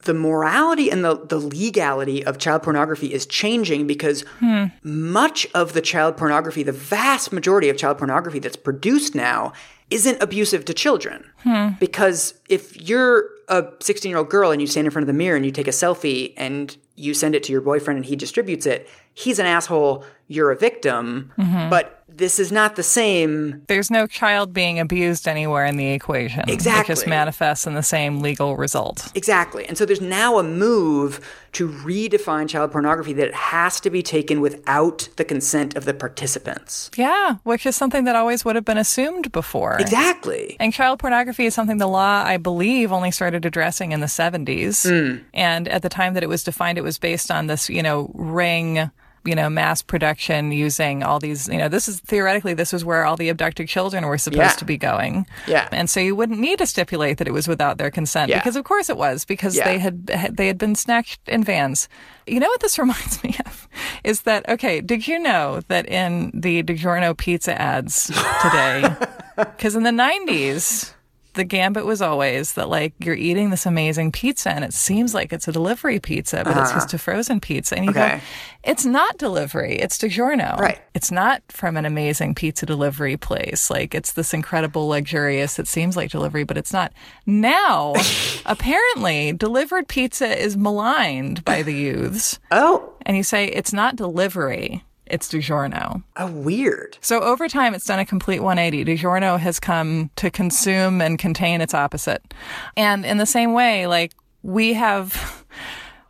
the 0.07 0.14
morality 0.14 0.90
and 0.90 1.04
the, 1.04 1.16
the 1.26 1.38
legality 1.38 2.24
of 2.24 2.38
child 2.38 2.62
pornography 2.62 3.12
is 3.12 3.26
changing 3.26 3.86
because 3.86 4.22
hmm. 4.40 4.66
much 4.82 5.46
of 5.54 5.74
the 5.74 5.82
child 5.82 6.16
pornography, 6.16 6.62
the 6.62 6.72
vast 6.72 7.32
majority 7.32 7.68
of 7.68 7.76
child 7.76 7.98
pornography 7.98 8.38
that's 8.38 8.57
produced 8.57 9.14
now, 9.14 9.52
isn't 9.90 10.20
abusive 10.22 10.64
to 10.64 10.74
children. 10.74 11.24
Hmm. 11.42 11.70
Because 11.78 12.34
if 12.48 12.80
you're 12.80 13.28
a 13.48 13.66
16 13.80 14.09
year 14.09 14.18
old 14.18 14.30
girl 14.30 14.50
and 14.50 14.61
you 14.61 14.66
stand 14.66 14.86
in 14.86 14.90
front 14.90 15.04
of 15.04 15.07
the 15.07 15.12
mirror 15.12 15.36
and 15.36 15.44
you 15.44 15.52
take 15.52 15.68
a 15.68 15.72
selfie 15.72 16.32
and 16.36 16.76
you 16.96 17.14
send 17.14 17.34
it 17.34 17.42
to 17.44 17.52
your 17.52 17.61
boyfriend 17.61 17.98
and 17.98 18.07
he 18.07 18.16
distributes 18.16 18.66
it, 18.66 18.88
he's 19.14 19.38
an 19.38 19.46
asshole, 19.46 20.04
you're 20.28 20.50
a 20.50 20.57
victim. 20.57 21.32
Mm-hmm. 21.38 21.70
But 21.70 21.95
this 22.16 22.38
is 22.38 22.50
not 22.50 22.76
the 22.76 22.82
same 22.82 23.62
There's 23.68 23.90
no 23.90 24.06
child 24.06 24.52
being 24.52 24.78
abused 24.78 25.28
anywhere 25.28 25.66
in 25.66 25.76
the 25.76 25.88
equation. 25.88 26.48
Exactly. 26.48 26.92
It 26.92 26.96
just 26.96 27.06
manifests 27.06 27.66
in 27.66 27.74
the 27.74 27.82
same 27.82 28.20
legal 28.20 28.56
result. 28.56 29.10
Exactly. 29.14 29.66
And 29.66 29.76
so 29.76 29.84
there's 29.84 30.00
now 30.00 30.38
a 30.38 30.42
move 30.42 31.20
to 31.52 31.68
redefine 31.68 32.48
child 32.48 32.70
pornography 32.70 33.12
that 33.14 33.28
it 33.28 33.34
has 33.34 33.80
to 33.80 33.90
be 33.90 34.02
taken 34.02 34.40
without 34.40 35.08
the 35.16 35.24
consent 35.24 35.74
of 35.76 35.84
the 35.84 35.94
participants. 35.94 36.90
Yeah, 36.96 37.36
which 37.44 37.64
is 37.64 37.74
something 37.76 38.04
that 38.04 38.14
always 38.14 38.44
would 38.44 38.56
have 38.56 38.64
been 38.64 38.78
assumed 38.78 39.32
before. 39.32 39.78
Exactly. 39.78 40.56
And 40.60 40.72
child 40.72 40.98
pornography 40.98 41.46
is 41.46 41.54
something 41.54 41.78
the 41.78 41.86
law, 41.86 42.22
I 42.24 42.36
believe, 42.36 42.92
only 42.92 43.10
started 43.10 43.44
addressing 43.46 43.92
in 43.92 44.00
the 44.00 44.06
70s. 44.06 44.88
Hmm. 44.88 45.22
And 45.32 45.68
at 45.68 45.82
the 45.82 45.88
time 45.88 46.14
that 46.14 46.22
it 46.22 46.28
was 46.28 46.44
defined, 46.44 46.78
it 46.78 46.84
was 46.84 46.98
based 46.98 47.30
on 47.30 47.46
this, 47.46 47.70
you 47.70 47.82
know, 47.82 48.10
ring, 48.14 48.90
you 49.27 49.35
know, 49.35 49.51
mass 49.51 49.83
production 49.83 50.53
using 50.53 51.03
all 51.03 51.18
these, 51.18 51.49
you 51.49 51.59
know, 51.59 51.68
this 51.68 51.89
is 51.89 52.01
theoretically, 52.01 52.55
this 52.55 52.72
was 52.72 52.85
where 52.85 53.05
all 53.05 53.16
the 53.16 53.29
abducted 53.29 53.68
children 53.68 54.07
were 54.07 54.18
supposed 54.18 54.39
Yeah. 54.41 54.49
to 54.53 54.64
be 54.64 54.77
going. 54.77 55.27
Yeah. 55.47 55.68
And 55.72 55.91
so 55.91 56.01
you 56.01 56.14
wouldn't 56.14 56.39
need 56.39 56.59
to 56.59 56.66
stipulate 56.66 57.18
that 57.18 57.27
it 57.29 57.33
was 57.33 57.49
without 57.49 57.79
their 57.79 57.91
consent 57.91 58.31
Yeah. 58.31 58.39
because 58.39 58.57
of 58.57 58.64
course 58.64 58.89
it 58.91 58.97
was 58.97 59.24
because 59.24 59.57
Yeah. 59.57 59.64
they 59.64 59.79
had 59.79 60.07
they 60.07 60.47
had 60.47 60.59
been 60.59 60.74
snatched 60.74 61.20
in 61.27 61.45
vans. 61.45 61.89
You 62.27 62.41
know 62.41 62.49
what 62.49 62.61
this 62.61 62.79
reminds 62.85 63.22
me 63.22 63.37
of 63.47 63.68
is 64.05 64.22
that 64.22 64.49
okay, 64.49 64.81
did 64.81 65.07
you 65.09 65.18
know 65.18 65.61
that 65.68 65.87
in 65.89 66.31
the 66.35 66.62
DiGiorno 66.62 67.16
pizza 67.16 67.61
ads 67.61 68.07
today 68.43 68.85
because 69.37 69.74
in 69.77 69.83
the 69.83 69.91
90s, 69.91 70.93
the 71.37 71.45
gambit 71.45 71.87
was 71.87 72.03
always 72.03 72.55
that, 72.55 72.68
like, 72.68 72.93
you're 72.99 73.14
eating 73.14 73.51
this 73.51 73.64
amazing 73.66 74.11
pizza 74.11 74.51
and 74.51 74.64
it 74.64 74.74
seems 74.74 75.14
like 75.14 75.32
it's 75.32 75.47
a 75.47 75.53
delivery 75.53 76.01
pizza, 76.01 76.43
but 76.43 76.51
it's 76.57 76.70
uh-huh. 76.70 76.74
just 76.74 76.95
a 76.95 76.99
frozen 76.99 77.39
pizza. 77.41 77.76
And 77.76 77.84
you 77.84 77.91
Okay. 77.93 78.16
go, 78.16 78.20
it's 78.64 78.84
not 78.84 79.16
delivery, 79.18 79.76
it's 79.76 79.99
DiGiorno. 79.99 80.59
Right. 80.59 80.80
It's 80.95 81.11
not 81.12 81.43
from 81.49 81.76
an 81.76 81.84
amazing 81.87 82.34
pizza 82.34 82.66
delivery 82.66 83.16
place. 83.16 83.70
Like, 83.70 83.95
it's 83.95 84.12
this 84.12 84.34
incredible, 84.34 84.89
luxurious, 84.89 85.59
it 85.59 85.68
seems 85.68 85.97
like 85.97 86.11
delivery, 86.11 86.45
but 86.45 86.57
it's 86.59 86.72
not. 86.72 86.93
Now, 87.26 87.95
apparently, 88.47 89.32
delivered 89.32 89.87
pizza 89.89 90.26
is 90.43 90.57
maligned 90.57 91.45
by 91.45 91.62
the 91.62 91.74
youths. 91.74 92.39
Oh, 92.51 92.93
And 93.03 93.16
you 93.16 93.22
say, 93.22 93.45
it's 93.47 93.72
not 93.72 93.95
delivery, 93.97 94.82
it's 95.07 95.28
DiGiorno. 95.32 96.02
oh, 96.16 96.30
weird. 96.32 96.98
So 97.00 97.20
over 97.20 97.48
time, 97.48 97.74
it's 97.74 97.84
done 97.84 97.98
a 97.98 98.07
complete 98.07 98.40
180. 98.40 98.84
DiGiorno 98.84 99.38
has 99.38 99.61
come 99.61 100.11
to 100.16 100.30
consume 100.30 101.00
and 101.00 101.18
contain 101.18 101.61
its 101.61 101.74
opposite. 101.74 102.34
And 102.76 103.04
in 103.07 103.18
the 103.18 103.26
same 103.26 103.52
way, 103.52 103.86
like 103.86 104.12
we 104.42 104.74
have 104.74 105.44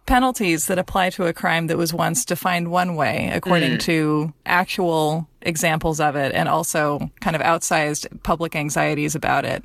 penalties 0.07 0.67
that 0.67 0.79
apply 0.79 1.11
to 1.11 1.27
a 1.27 1.33
crime 1.33 1.67
that 1.67 1.77
was 1.77 1.93
once 1.93 2.25
defined 2.25 2.71
one 2.71 2.95
way 2.95 3.31
according 3.35 3.73
mm. 3.73 3.81
to 3.81 4.33
actual 4.47 5.29
examples 5.43 5.99
of 6.01 6.15
it 6.17 6.33
and 6.33 6.49
also 6.49 7.11
kind 7.21 7.35
of 7.35 7.43
outsized 7.43 8.07
public 8.23 8.55
anxieties 8.55 9.15
about 9.15 9.45
it. 9.45 9.65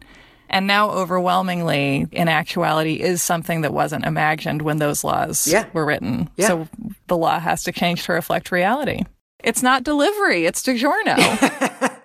And 0.50 0.68
now 0.68 0.90
overwhelmingly 0.90 2.08
in 2.12 2.28
actuality 2.28 2.96
is 3.02 3.22
something 3.22 3.62
that 3.62 3.74
wasn't 3.74 4.06
imagined 4.06 4.64
when 4.64 4.78
those 4.80 5.04
laws 5.04 5.48
Yeah. 5.48 5.66
were 5.74 5.86
written. 5.86 6.30
Yeah. 6.36 6.48
So 6.48 6.68
the 7.08 7.18
law 7.18 7.40
has 7.40 7.64
to 7.64 7.72
change 7.72 8.04
to 8.04 8.14
reflect 8.14 8.52
reality. 8.52 9.04
It's 9.44 9.64
not 9.64 9.84
delivery, 9.84 10.46
it's 10.46 10.64
DiGiorno. 10.64 11.98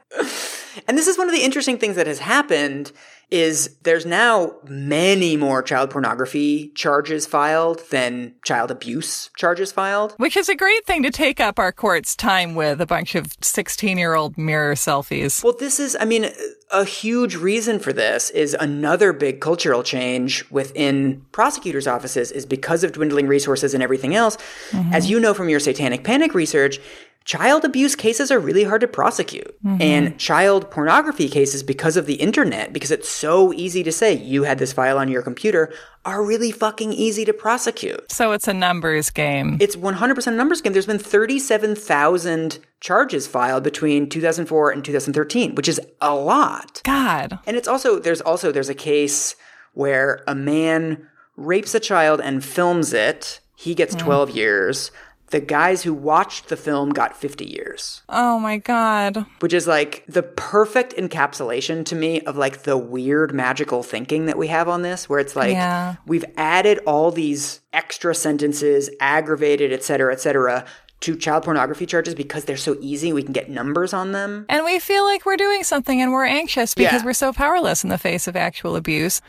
And 0.88 0.96
this 0.96 1.06
is 1.06 1.18
one 1.18 1.28
of 1.28 1.34
the 1.34 1.42
interesting 1.42 1.78
things 1.78 1.96
that 1.96 2.06
has 2.06 2.20
happened 2.20 2.92
is 3.28 3.76
there's 3.82 4.06
now 4.06 4.54
many 4.68 5.36
more 5.36 5.60
child 5.60 5.90
pornography 5.90 6.68
charges 6.76 7.26
filed 7.26 7.82
than 7.90 8.32
child 8.44 8.70
abuse 8.70 9.30
charges 9.36 9.72
filed. 9.72 10.12
Which 10.18 10.36
is 10.36 10.48
a 10.48 10.54
great 10.54 10.86
thing 10.86 11.02
to 11.02 11.10
take 11.10 11.40
up 11.40 11.58
our 11.58 11.72
court's 11.72 12.14
time 12.14 12.54
with 12.54 12.80
a 12.80 12.86
bunch 12.86 13.16
of 13.16 13.36
16 13.40 13.98
year 13.98 14.14
old 14.14 14.38
mirror 14.38 14.74
selfies. 14.74 15.42
Well, 15.42 15.56
this 15.58 15.80
is, 15.80 15.96
I 15.98 16.04
mean, 16.04 16.30
a 16.70 16.84
huge 16.84 17.34
reason 17.34 17.80
for 17.80 17.92
this 17.92 18.30
is 18.30 18.54
another 18.54 19.12
big 19.12 19.40
cultural 19.40 19.82
change 19.82 20.48
within 20.50 21.24
prosecutors' 21.32 21.88
offices 21.88 22.30
is 22.30 22.46
because 22.46 22.84
of 22.84 22.92
dwindling 22.92 23.26
resources 23.26 23.74
and 23.74 23.82
everything 23.82 24.14
else. 24.14 24.36
Mm-hmm. 24.70 24.92
As 24.92 25.10
you 25.10 25.18
know 25.18 25.34
from 25.34 25.48
your 25.48 25.60
satanic 25.60 26.04
panic 26.04 26.32
research, 26.32 26.78
child 27.26 27.64
abuse 27.64 27.96
cases 27.96 28.30
are 28.30 28.38
really 28.38 28.64
hard 28.64 28.80
to 28.80 28.88
prosecute. 28.88 29.54
Mm-hmm. 29.62 29.82
And 29.82 30.18
child 30.18 30.70
pornography 30.70 31.28
cases, 31.28 31.62
because 31.62 31.96
of 31.96 32.06
the 32.06 32.14
internet, 32.14 32.72
because 32.72 32.90
it's 32.90 33.08
so 33.08 33.52
easy 33.52 33.82
to 33.82 33.92
say 33.92 34.14
you 34.14 34.44
had 34.44 34.58
this 34.58 34.72
file 34.72 34.96
on 34.96 35.08
your 35.08 35.22
computer, 35.22 35.72
are 36.04 36.24
really 36.24 36.52
fucking 36.52 36.92
easy 36.92 37.24
to 37.24 37.32
prosecute. 37.32 38.10
So 38.10 38.30
it's 38.30 38.46
a 38.46 38.54
numbers 38.54 39.10
game. 39.10 39.58
It's 39.60 39.74
100% 39.74 40.26
a 40.26 40.30
numbers 40.30 40.62
game. 40.62 40.72
There's 40.72 40.86
been 40.86 41.00
37,000 41.00 42.60
charges 42.80 43.26
filed 43.26 43.64
between 43.64 44.08
2004 44.08 44.70
and 44.70 44.84
2013, 44.84 45.56
which 45.56 45.68
is 45.68 45.80
a 46.00 46.14
lot. 46.14 46.80
God. 46.84 47.40
And 47.44 47.56
it's 47.56 47.68
also 47.68 47.98
there's 47.98 48.20
also 48.20 48.52
there's 48.52 48.68
a 48.68 48.74
case 48.74 49.34
where 49.74 50.22
a 50.28 50.34
man 50.34 51.08
rapes 51.36 51.74
a 51.74 51.80
child 51.80 52.20
and 52.20 52.44
films 52.44 52.92
it. 52.92 53.40
He 53.56 53.74
gets 53.74 53.96
mm. 53.96 53.98
12 53.98 54.30
years. 54.30 54.92
The 55.30 55.40
guys 55.40 55.82
who 55.82 55.92
watched 55.92 56.48
the 56.48 56.56
film 56.56 56.90
got 56.90 57.16
50 57.16 57.44
years, 57.44 58.02
Oh 58.08 58.38
my 58.38 58.58
God. 58.58 59.26
which 59.40 59.52
is 59.52 59.66
like 59.66 60.04
the 60.06 60.22
perfect 60.22 60.94
encapsulation 60.94 61.84
to 61.86 61.96
me 61.96 62.20
of 62.20 62.36
like 62.36 62.62
the 62.62 62.76
weird 62.78 63.34
magical 63.34 63.82
thinking 63.82 64.26
that 64.26 64.38
we 64.38 64.46
have 64.46 64.68
on 64.68 64.82
this 64.82 65.08
where 65.08 65.18
it's 65.18 65.34
like 65.34 65.50
Yeah. 65.52 65.96
we've 66.06 66.24
added 66.36 66.78
all 66.86 67.10
these 67.10 67.60
extra 67.72 68.14
sentences, 68.14 68.88
aggravated, 69.00 69.72
et 69.72 69.82
cetera, 69.82 70.12
et 70.12 70.20
cetera, 70.20 70.64
to 71.00 71.16
child 71.16 71.42
pornography 71.44 71.86
charges 71.86 72.14
because 72.14 72.44
they're 72.44 72.56
so 72.56 72.76
easy. 72.80 73.12
We 73.12 73.22
can 73.22 73.32
get 73.32 73.50
numbers 73.50 73.92
on 73.92 74.12
them. 74.12 74.46
And 74.48 74.64
we 74.64 74.78
feel 74.78 75.04
like 75.04 75.26
we're 75.26 75.36
doing 75.36 75.62
something 75.64 76.00
and 76.00 76.12
we're 76.12 76.24
anxious 76.24 76.72
because 76.72 77.02
Yeah. 77.02 77.04
we're 77.04 77.12
so 77.12 77.32
powerless 77.32 77.82
in 77.84 77.90
the 77.90 77.98
face 77.98 78.26
of 78.28 78.36
actual 78.36 78.76
abuse. 78.76 79.20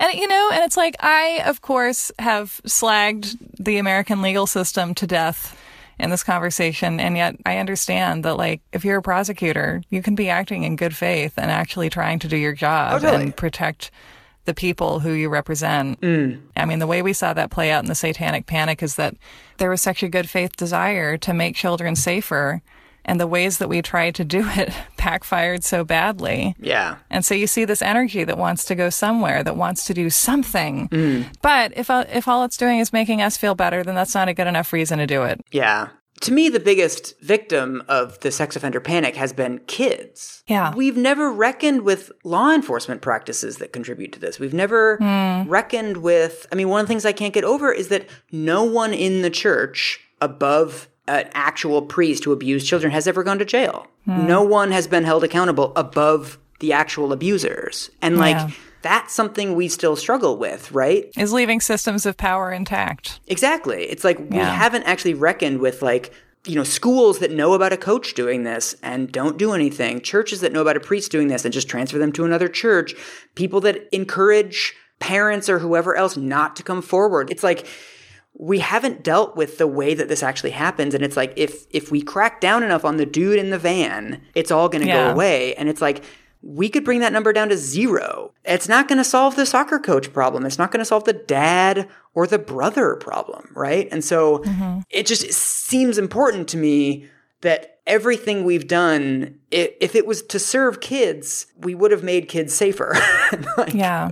And, 0.00 0.14
you 0.18 0.26
know, 0.26 0.50
and 0.52 0.64
it's 0.64 0.76
like, 0.76 0.96
I, 1.00 1.42
of 1.46 1.60
course, 1.60 2.10
have 2.18 2.60
slagged 2.66 3.36
the 3.58 3.76
American 3.76 4.22
legal 4.22 4.46
system 4.46 4.94
to 4.96 5.06
death 5.06 5.56
in 5.98 6.08
this 6.08 6.24
conversation. 6.24 6.98
And 6.98 7.16
yet 7.16 7.36
I 7.44 7.58
understand 7.58 8.24
that, 8.24 8.36
like, 8.38 8.62
if 8.72 8.84
you're 8.84 8.96
a 8.98 9.02
prosecutor, 9.02 9.82
you 9.90 10.02
can 10.02 10.14
be 10.14 10.30
acting 10.30 10.64
in 10.64 10.76
good 10.76 10.96
faith 10.96 11.34
and 11.36 11.50
actually 11.50 11.90
trying 11.90 12.18
to 12.20 12.28
do 12.28 12.36
your 12.38 12.54
job 12.54 12.94
Oh, 12.94 12.98
totally. 12.98 13.24
and 13.24 13.36
protect 13.36 13.90
the 14.46 14.54
people 14.54 15.00
who 15.00 15.12
you 15.12 15.28
represent. 15.28 16.00
Mm. 16.00 16.40
I 16.56 16.64
mean, 16.64 16.78
the 16.78 16.86
way 16.86 17.02
we 17.02 17.12
saw 17.12 17.34
that 17.34 17.50
play 17.50 17.70
out 17.70 17.84
in 17.84 17.88
the 17.88 17.94
satanic 17.94 18.46
panic 18.46 18.82
is 18.82 18.96
that 18.96 19.14
there 19.58 19.68
was 19.68 19.82
such 19.82 20.02
a 20.02 20.08
good 20.08 20.30
faith 20.30 20.56
desire 20.56 21.18
to 21.18 21.34
make 21.34 21.54
children 21.54 21.94
safer. 21.94 22.62
And 23.10 23.18
the 23.18 23.26
ways 23.26 23.58
that 23.58 23.68
we 23.68 23.82
tried 23.82 24.14
to 24.14 24.24
do 24.24 24.48
it 24.50 24.72
backfired 24.96 25.64
so 25.64 25.82
badly. 25.82 26.54
Yeah. 26.60 26.98
And 27.10 27.24
so 27.24 27.34
you 27.34 27.48
see 27.48 27.64
this 27.64 27.82
energy 27.82 28.22
that 28.22 28.38
wants 28.38 28.64
to 28.66 28.76
go 28.76 28.88
somewhere, 28.88 29.42
that 29.42 29.56
wants 29.56 29.84
to 29.86 29.94
do 29.94 30.10
something. 30.10 30.88
Mm. 30.90 31.26
But 31.42 31.72
if 31.76 31.90
if 31.90 32.28
all 32.28 32.44
it's 32.44 32.56
doing 32.56 32.78
is 32.78 32.92
making 32.92 33.20
us 33.20 33.36
feel 33.36 33.56
better, 33.56 33.82
then 33.82 33.96
that's 33.96 34.14
not 34.14 34.28
a 34.28 34.32
good 34.32 34.46
enough 34.46 34.72
reason 34.72 35.00
to 35.00 35.08
do 35.08 35.24
it. 35.24 35.40
Yeah. 35.50 35.88
To 36.20 36.32
me, 36.32 36.50
the 36.50 36.60
biggest 36.60 37.18
victim 37.20 37.82
of 37.88 38.20
the 38.20 38.30
sex 38.30 38.54
offender 38.54 38.78
panic 38.78 39.16
has 39.16 39.32
been 39.32 39.58
kids. 39.66 40.44
Yeah. 40.46 40.72
We've 40.72 40.96
never 40.96 41.32
reckoned 41.32 41.82
with 41.82 42.12
law 42.22 42.52
enforcement 42.52 43.02
practices 43.02 43.56
that 43.56 43.72
contribute 43.72 44.12
to 44.12 44.20
this. 44.20 44.38
We've 44.38 44.54
never 44.54 44.98
reckoned 45.48 45.96
with, 45.96 46.46
I 46.52 46.54
mean, 46.54 46.68
one 46.68 46.80
of 46.80 46.86
the 46.86 46.92
things 46.92 47.04
I 47.04 47.12
can't 47.12 47.34
get 47.34 47.42
over 47.42 47.72
is 47.72 47.88
that 47.88 48.08
no 48.30 48.62
one 48.62 48.94
in 48.94 49.22
the 49.22 49.30
church 49.30 49.98
above 50.20 50.88
an 51.10 51.28
actual 51.34 51.82
priest 51.82 52.24
who 52.24 52.32
abused 52.32 52.66
children 52.66 52.92
has 52.92 53.06
ever 53.06 53.22
gone 53.22 53.38
to 53.38 53.44
jail. 53.44 53.86
No 54.06 54.42
one 54.42 54.72
has 54.72 54.86
been 54.86 55.04
held 55.04 55.22
accountable 55.24 55.72
above 55.76 56.38
the 56.60 56.72
actual 56.72 57.12
abusers. 57.12 57.90
And 58.02 58.18
like, 58.18 58.36
Yeah. 58.36 58.50
that's 58.82 59.12
something 59.14 59.54
we 59.54 59.68
still 59.68 59.94
struggle 59.96 60.36
with, 60.36 60.72
right? 60.72 61.10
Is 61.16 61.32
leaving 61.32 61.60
systems 61.60 62.06
of 62.06 62.16
power 62.16 62.50
intact. 62.52 63.20
Exactly. 63.28 63.84
It's 63.84 64.04
like 64.04 64.18
we 64.30 64.38
haven't 64.38 64.84
actually 64.84 65.14
reckoned 65.14 65.60
with 65.60 65.82
like 65.82 66.12
you 66.46 66.56
know 66.56 66.64
schools 66.64 67.18
that 67.18 67.30
know 67.30 67.52
about 67.52 67.72
a 67.72 67.76
coach 67.76 68.14
doing 68.14 68.44
this 68.44 68.74
and 68.82 69.12
don't 69.12 69.36
do 69.36 69.52
anything, 69.52 70.00
churches 70.00 70.40
that 70.40 70.52
know 70.52 70.62
about 70.62 70.76
a 70.76 70.80
priest 70.80 71.10
doing 71.12 71.28
this 71.28 71.44
and 71.44 71.52
just 71.52 71.68
transfer 71.68 71.98
them 71.98 72.12
to 72.12 72.24
another 72.24 72.48
church, 72.48 72.94
people 73.34 73.60
that 73.60 73.86
encourage 73.94 74.74
parents 75.00 75.48
or 75.48 75.58
whoever 75.58 75.94
else 75.96 76.16
not 76.16 76.56
to 76.56 76.62
come 76.62 76.80
forward. 76.82 77.30
It's 77.30 77.42
like 77.42 77.66
we 78.42 78.58
haven't 78.58 79.02
dealt 79.02 79.36
with 79.36 79.58
the 79.58 79.66
way 79.66 79.92
that 79.92 80.08
this 80.08 80.22
actually 80.22 80.50
happens 80.50 80.94
and 80.94 81.04
it's 81.04 81.16
like 81.16 81.30
if 81.36 81.66
if 81.70 81.90
we 81.90 82.00
crack 82.00 82.40
down 82.40 82.62
enough 82.62 82.86
on 82.86 82.96
the 82.96 83.04
dude 83.04 83.38
in 83.38 83.50
the 83.50 83.58
van, 83.58 84.22
it's 84.34 84.50
all 84.50 84.70
going 84.70 84.80
to 84.80 84.88
Yeah. 84.88 85.08
go 85.08 85.12
away 85.12 85.54
and 85.56 85.68
it's 85.68 85.82
like 85.82 86.02
we 86.42 86.70
could 86.70 86.82
bring 86.82 87.00
that 87.00 87.12
number 87.12 87.34
down 87.34 87.50
to 87.50 87.56
zero. 87.58 88.32
It's 88.46 88.66
not 88.66 88.88
going 88.88 88.96
to 88.96 89.04
solve 89.04 89.36
the 89.36 89.44
soccer 89.44 89.78
coach 89.78 90.10
problem. 90.10 90.46
It's 90.46 90.56
not 90.56 90.72
going 90.72 90.78
to 90.78 90.86
solve 90.86 91.04
the 91.04 91.12
dad 91.12 91.86
or 92.14 92.26
the 92.26 92.38
brother 92.38 92.96
problem, 92.96 93.50
right? 93.54 93.86
And 93.92 94.02
so 94.02 94.38
mm-hmm. 94.38 94.80
it 94.88 95.04
just 95.06 95.30
seems 95.32 95.98
important 95.98 96.48
to 96.48 96.56
me 96.56 97.10
that 97.42 97.79
everything 97.86 98.44
we've 98.44 98.66
done, 98.68 99.38
if 99.50 99.94
it 99.94 100.06
was 100.06 100.22
to 100.22 100.38
serve 100.38 100.80
kids, 100.80 101.46
we 101.58 101.74
would 101.74 101.90
have 101.90 102.02
made 102.04 102.28
kids 102.28 102.54
safer. 102.54 102.96
Like, 103.56 103.74
Yeah. 103.74 104.10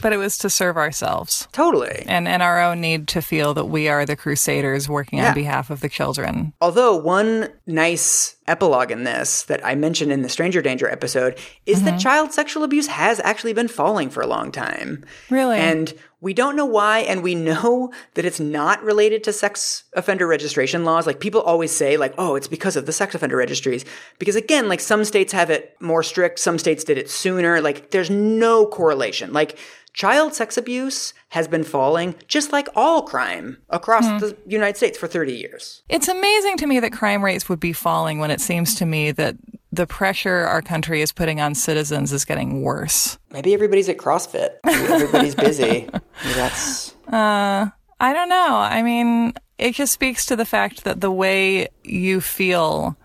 but 0.00 0.12
it 0.12 0.18
was 0.18 0.38
to 0.38 0.50
serve 0.50 0.76
ourselves 0.76 1.48
Totally. 1.52 2.04
and, 2.06 2.28
and 2.28 2.42
our 2.42 2.60
own 2.62 2.80
need 2.80 3.08
to 3.08 3.20
feel 3.20 3.54
that 3.54 3.66
we 3.66 3.88
are 3.88 4.06
the 4.06 4.14
crusaders 4.16 4.88
working 4.88 5.18
Yeah. 5.18 5.28
on 5.28 5.34
behalf 5.34 5.70
of 5.70 5.80
the 5.80 5.88
children. 5.88 6.52
Although 6.60 6.96
one 6.96 7.48
nice 7.66 8.36
epilogue 8.46 8.90
in 8.90 9.04
this 9.04 9.44
that 9.44 9.64
I 9.66 9.74
mentioned 9.74 10.12
in 10.12 10.22
the 10.22 10.28
Stranger 10.28 10.62
Danger 10.62 10.88
episode 10.88 11.38
is 11.66 11.82
that 11.82 11.90
mm-hmm. 11.90 11.98
child 11.98 12.32
sexual 12.32 12.62
abuse 12.64 12.86
has 12.88 13.20
actually 13.20 13.52
been 13.52 13.68
falling 13.68 14.10
for 14.10 14.20
a 14.20 14.26
long 14.26 14.52
time. 14.52 15.04
Really? 15.30 15.58
And 15.58 15.92
we 16.20 16.32
don't 16.34 16.54
know 16.54 16.66
why, 16.66 17.00
and 17.00 17.20
we 17.22 17.34
know 17.34 17.92
that 18.14 18.24
it's 18.24 18.38
not 18.38 18.80
related 18.84 19.24
to 19.24 19.32
sex 19.32 19.82
offender 19.94 20.26
registration 20.26 20.84
laws. 20.84 21.04
Like 21.04 21.18
people 21.18 21.40
always 21.40 21.72
say, 21.72 21.96
like, 21.96 22.14
oh, 22.16 22.36
it's 22.36 22.46
because 22.46 22.76
of 22.76 22.86
the 22.86 22.92
sex 23.02 23.16
offender 23.16 23.36
registries. 23.36 23.84
Because 24.20 24.36
again, 24.36 24.68
like 24.68 24.78
some 24.78 25.04
states 25.04 25.32
have 25.32 25.50
it 25.50 25.76
more 25.80 26.04
strict, 26.04 26.38
some 26.38 26.56
states 26.56 26.84
did 26.84 26.98
it 26.98 27.10
sooner. 27.10 27.60
Like 27.60 27.90
there's 27.90 28.10
no 28.10 28.64
correlation. 28.66 29.32
Like 29.32 29.58
child 29.92 30.34
sex 30.34 30.56
abuse 30.56 31.12
has 31.30 31.48
been 31.48 31.64
falling 31.64 32.14
just 32.28 32.52
like 32.52 32.68
all 32.76 33.02
crime 33.02 33.58
across 33.70 34.04
the 34.20 34.36
United 34.46 34.76
States 34.76 34.96
for 34.96 35.08
30 35.08 35.32
years. 35.32 35.82
It's 35.88 36.06
amazing 36.06 36.58
to 36.58 36.66
me 36.68 36.78
that 36.78 36.92
crime 36.92 37.24
rates 37.24 37.48
would 37.48 37.58
be 37.58 37.72
falling 37.72 38.20
when 38.20 38.30
it 38.30 38.40
seems 38.40 38.76
to 38.76 38.86
me 38.86 39.10
that 39.10 39.34
the 39.72 39.86
pressure 39.86 40.46
our 40.46 40.62
country 40.62 41.02
is 41.02 41.10
putting 41.10 41.40
on 41.40 41.56
citizens 41.56 42.12
is 42.12 42.24
getting 42.24 42.62
worse. 42.62 43.18
Maybe 43.32 43.52
everybody's 43.52 43.88
at 43.88 43.96
CrossFit. 43.96 44.50
Maybe 44.64 44.92
everybody's 44.92 45.34
busy. 45.34 45.64
Maybe 46.24 46.34
that's 46.34 46.94
uh, 47.08 47.66
I 48.00 48.12
don't 48.12 48.28
know. 48.28 48.56
I 48.56 48.82
mean, 48.82 49.34
it 49.62 49.74
just 49.76 49.92
speaks 49.92 50.26
to 50.26 50.34
the 50.34 50.44
fact 50.44 50.82
that 50.82 51.00
the 51.00 51.10
way 51.10 51.68
you 51.84 52.20
feel 52.20 52.96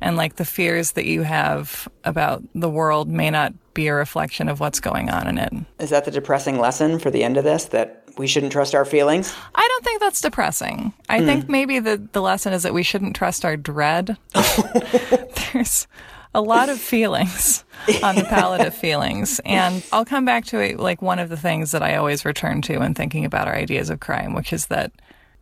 and 0.00 0.16
like 0.16 0.36
the 0.36 0.44
fears 0.44 0.92
that 0.92 1.04
you 1.04 1.22
have 1.22 1.86
about 2.04 2.42
the 2.54 2.68
world 2.68 3.08
may 3.08 3.30
not 3.30 3.52
be 3.74 3.86
a 3.86 3.94
reflection 3.94 4.48
of 4.48 4.58
what's 4.58 4.80
going 4.80 5.08
on 5.08 5.28
in 5.28 5.38
it. 5.38 5.52
is 5.78 5.90
that 5.90 6.04
the 6.04 6.10
depressing 6.10 6.58
lesson 6.58 6.98
for 6.98 7.10
the 7.10 7.22
end 7.22 7.36
of 7.36 7.44
this 7.44 7.66
that 7.66 8.02
we 8.18 8.26
shouldn't 8.26 8.50
trust 8.50 8.74
our 8.74 8.84
feelings. 8.84 9.32
I 9.54 9.66
don't 9.68 9.84
think 9.84 10.00
that's 10.00 10.20
depressing. 10.20 10.92
I 11.08 11.20
hmm. 11.20 11.26
think 11.26 11.48
maybe 11.48 11.78
the, 11.78 11.96
the 12.12 12.20
lesson 12.20 12.52
is 12.52 12.64
that 12.64 12.74
we 12.74 12.82
shouldn't 12.82 13.14
trust 13.14 13.44
our 13.44 13.56
dread. 13.56 14.16
There's 15.52 15.86
a 16.34 16.40
lot 16.40 16.68
of 16.68 16.80
feelings 16.80 17.64
on 18.02 18.16
the 18.16 18.24
palette 18.24 18.66
of 18.66 18.74
feelings. 18.74 19.40
And 19.44 19.84
I'll 19.92 20.04
come 20.04 20.24
back 20.24 20.44
to 20.46 20.58
it 20.58 20.80
like 20.80 21.02
one 21.02 21.20
of 21.20 21.28
the 21.28 21.36
things 21.36 21.70
that 21.70 21.84
I 21.84 21.94
always 21.94 22.24
return 22.24 22.62
to 22.62 22.78
when 22.78 22.94
thinking 22.94 23.24
about 23.24 23.46
our 23.46 23.54
ideas 23.54 23.90
of 23.90 24.00
crime, 24.00 24.34
which 24.34 24.52
is 24.52 24.66
that 24.66 24.92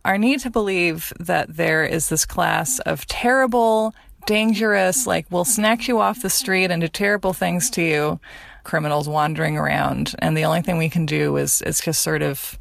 our 0.05 0.17
need 0.17 0.39
to 0.41 0.49
believe 0.49 1.13
that 1.19 1.55
there 1.55 1.85
is 1.85 2.09
this 2.09 2.25
class 2.25 2.79
of 2.79 3.05
terrible, 3.07 3.93
dangerous, 4.25 5.05
like 5.05 5.29
will 5.31 5.45
snatch 5.45 5.87
you 5.87 5.99
off 5.99 6.21
the 6.21 6.29
street 6.29 6.71
and 6.71 6.81
do 6.81 6.87
terrible 6.87 7.33
things 7.33 7.69
to 7.71 7.81
you, 7.81 8.19
criminals 8.63 9.09
wandering 9.09 9.57
around. 9.57 10.15
And 10.19 10.37
the 10.37 10.45
only 10.45 10.61
thing 10.61 10.77
we 10.77 10.89
can 10.89 11.05
do 11.05 11.37
is 11.37 11.61
is 11.63 11.79
just 11.79 12.01
sort 12.01 12.21
of 12.21 12.57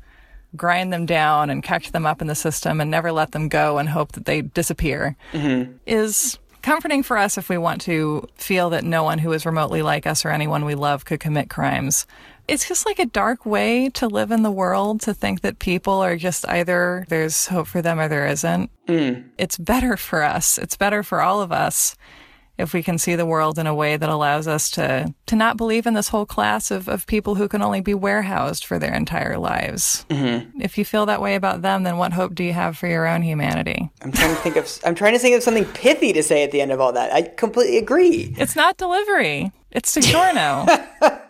grind 0.57 0.93
them 0.93 1.07
down 1.07 1.51
and 1.51 1.63
catch 1.63 1.93
them 1.93 2.07
up 2.07 2.21
in 2.21 2.27
the 2.27 2.35
system 2.35 2.81
and 2.81 2.91
never 2.91 3.13
let 3.13 3.33
them 3.33 3.49
go 3.49 3.79
and 3.79 3.89
hope 3.89 4.13
that 4.13 4.25
they 4.25 4.41
disappear 4.41 5.15
mm-hmm. 5.33 5.73
is 5.87 6.39
comforting 6.63 7.03
for 7.03 7.19
us 7.19 7.39
if 7.39 7.49
we 7.49 7.59
want 7.59 7.81
to 7.83 8.27
feel 8.37 8.71
that 8.71 8.85
no 8.85 9.05
one 9.05 9.19
who 9.19 9.33
is 9.33 9.47
remotely 9.47 9.83
like 9.83 10.07
us 10.07 10.25
or 10.25 10.31
anyone 10.31 10.65
we 10.65 10.75
love 10.75 11.05
could 11.05 11.21
commit 11.21 11.51
crimes. 11.51 12.07
It's 12.49 12.67
just 12.67 12.87
like 12.87 12.99
a 12.99 13.07
dark 13.07 13.45
way 13.45 13.91
to 13.91 14.09
live 14.09 14.31
in 14.31 14.43
the 14.43 14.51
world 14.51 15.03
to 15.03 15.15
think 15.15 15.43
that 15.43 15.59
people 15.59 15.95
are 15.95 16.17
just 16.17 16.49
either 16.49 17.05
there's 17.09 17.47
hope 17.47 17.67
for 17.67 17.83
them 17.83 18.01
or 18.01 18.09
there 18.09 18.27
isn't. 18.27 18.71
It's 19.37 19.59
better 19.59 19.97
for 19.97 20.23
us. 20.23 20.59
It's 20.59 20.77
better 20.77 21.03
for 21.03 21.21
all 21.21 21.43
of 21.43 21.53
us 21.53 21.95
if 22.59 22.75
we 22.75 22.83
can 22.83 22.99
see 22.99 23.15
the 23.15 23.25
world 23.25 23.59
in 23.59 23.67
a 23.67 23.75
way 23.75 23.97
that 23.97 24.09
allows 24.09 24.49
us 24.49 24.71
to 24.71 25.15
to 25.27 25.37
not 25.37 25.57
believe 25.57 25.87
in 25.87 25.95
this 25.95 26.09
whole 26.09 26.27
class 26.27 26.71
of, 26.71 26.89
of 26.89 27.07
people 27.07 27.37
who 27.37 27.49
can 27.49 27.63
only 27.63 27.81
be 27.81 27.95
warehoused 27.95 28.65
for 28.65 28.79
their 28.79 28.93
entire 28.93 29.39
lives. 29.39 30.05
Mm-hmm. 30.11 30.61
If 30.61 30.77
you 30.77 30.85
feel 30.85 31.07
that 31.07 31.23
way 31.23 31.37
about 31.37 31.63
them, 31.63 31.85
then 31.85 31.99
what 31.99 32.13
hope 32.13 32.35
do 32.35 32.43
you 32.43 32.53
have 32.53 32.77
for 32.77 32.89
your 32.89 33.07
own 33.07 33.23
humanity? 33.23 33.91
I'm 34.03 34.11
trying 34.11 34.35
to 34.35 34.41
think 34.43 34.57
of 34.57 34.79
I'm 34.85 34.95
trying 34.95 35.13
to 35.13 35.19
think 35.19 35.37
of 35.37 35.43
something 35.43 35.65
pithy 35.67 36.13
to 36.13 36.23
say 36.23 36.43
at 36.43 36.51
the 36.51 36.61
end 36.61 36.73
of 36.73 36.81
all 36.81 36.93
that. 36.93 37.13
I 37.13 37.23
completely 37.23 37.79
agree. 37.79 38.35
It's 38.37 38.57
not 38.57 38.77
delivery. 38.77 39.53
It's 39.71 39.95
DiGiorno. 39.95 41.23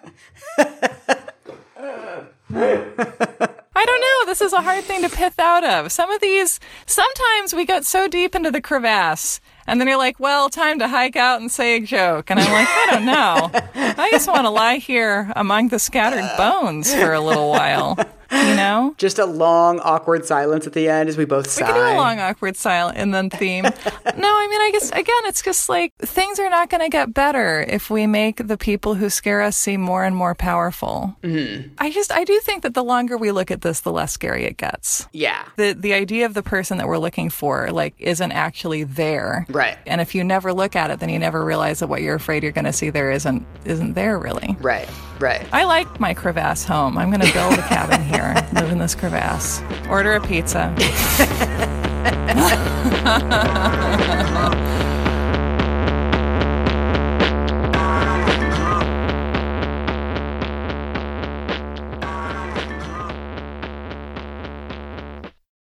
I 3.78 3.84
don't 3.86 4.00
know. 4.00 4.26
This 4.26 4.40
is 4.40 4.52
a 4.52 4.60
hard 4.60 4.82
thing 4.84 5.02
to 5.02 5.08
pith 5.08 5.38
out 5.38 5.62
of. 5.62 5.92
Some 5.92 6.10
of 6.10 6.20
these, 6.20 6.58
sometimes 6.84 7.54
we 7.54 7.64
get 7.64 7.84
so 7.84 8.08
deep 8.08 8.34
into 8.34 8.50
the 8.50 8.60
crevasse, 8.60 9.40
and 9.66 9.80
then 9.80 9.86
you're 9.86 9.96
like, 9.96 10.18
well, 10.18 10.48
time 10.50 10.80
to 10.80 10.88
hike 10.88 11.14
out 11.14 11.40
and 11.40 11.50
say 11.50 11.76
a 11.76 11.80
joke. 11.80 12.30
And 12.30 12.40
I'm 12.40 12.52
like, 12.52 12.68
I 12.68 12.86
don't 12.90 13.04
know. 13.06 13.50
I 13.74 14.10
just 14.10 14.26
want 14.26 14.42
to 14.42 14.50
lie 14.50 14.78
here 14.78 15.32
among 15.36 15.68
the 15.68 15.78
scattered 15.78 16.28
bones 16.36 16.92
for 16.92 17.12
a 17.12 17.20
little 17.20 17.50
while. 17.50 17.96
You 18.30 18.54
know? 18.56 18.94
Just 18.98 19.18
a 19.18 19.24
long, 19.26 19.80
awkward 19.80 20.24
silence 20.26 20.66
at 20.66 20.72
the 20.72 20.88
end 20.88 21.08
as 21.08 21.16
we 21.16 21.24
both 21.24 21.46
We 21.46 21.50
sigh. 21.50 21.66
can 21.66 21.74
do 21.74 21.80
a 21.80 21.96
long, 21.96 22.18
awkward 22.20 22.56
silent 22.56 22.98
and 22.98 23.14
then 23.14 23.30
theme. 23.30 23.64
no, 23.64 23.70
I 23.70 24.48
mean, 24.50 24.60
I 24.60 24.70
guess, 24.72 24.90
again, 24.90 25.22
it's 25.24 25.42
just 25.42 25.68
like 25.68 25.94
things 25.98 26.38
are 26.38 26.50
not 26.50 26.68
going 26.70 26.82
to 26.82 26.88
get 26.88 27.14
better 27.14 27.64
if 27.68 27.90
we 27.90 28.06
make 28.06 28.46
the 28.46 28.56
people 28.56 28.94
who 28.94 29.08
scare 29.10 29.40
us 29.42 29.56
seem 29.56 29.80
more 29.80 30.04
and 30.04 30.14
more 30.14 30.34
powerful. 30.34 31.16
Mm-hmm. 31.22 31.74
I 31.78 31.90
just, 31.90 32.12
I 32.12 32.24
do 32.24 32.38
think 32.40 32.62
that 32.62 32.74
the 32.74 32.84
longer 32.84 33.16
we 33.16 33.30
look 33.30 33.50
at 33.50 33.62
this, 33.62 33.80
the 33.80 33.92
less 33.92 34.12
scary 34.12 34.44
it 34.44 34.56
gets. 34.56 35.06
yeah. 35.12 35.44
The, 35.56 35.72
the 35.72 35.92
idea 35.94 36.26
of 36.26 36.34
the 36.34 36.42
person 36.42 36.78
that 36.78 36.86
we're 36.86 36.98
looking 36.98 37.30
for, 37.30 37.70
like, 37.70 37.94
isn't 37.98 38.32
actually 38.32 38.84
there. 38.84 39.46
Right. 39.48 39.76
And 39.86 40.00
if 40.00 40.14
you 40.14 40.22
never 40.24 40.52
look 40.52 40.76
at 40.76 40.90
it, 40.90 41.00
then 41.00 41.08
you 41.08 41.18
never 41.18 41.44
realize 41.44 41.80
that 41.80 41.88
what 41.88 42.02
you're 42.02 42.14
afraid 42.14 42.42
you're 42.42 42.52
going 42.52 42.64
to 42.64 42.72
see 42.72 42.90
there 42.90 43.10
isn't, 43.10 43.46
isn't 43.64 43.94
there 43.94 44.18
really. 44.18 44.56
Right. 44.60 44.88
Right. 45.20 45.48
I 45.52 45.64
like 45.64 45.98
my 45.98 46.14
crevasse 46.14 46.64
home. 46.64 46.96
I'm 46.96 47.10
going 47.10 47.26
to 47.26 47.32
build 47.32 47.54
a 47.54 47.62
cabin 47.62 48.02
here, 48.02 48.34
live 48.60 48.70
in 48.70 48.78
this 48.78 48.94
crevasse, 48.94 49.60
order 49.88 50.12
a 50.12 50.20
pizza. 50.20 50.72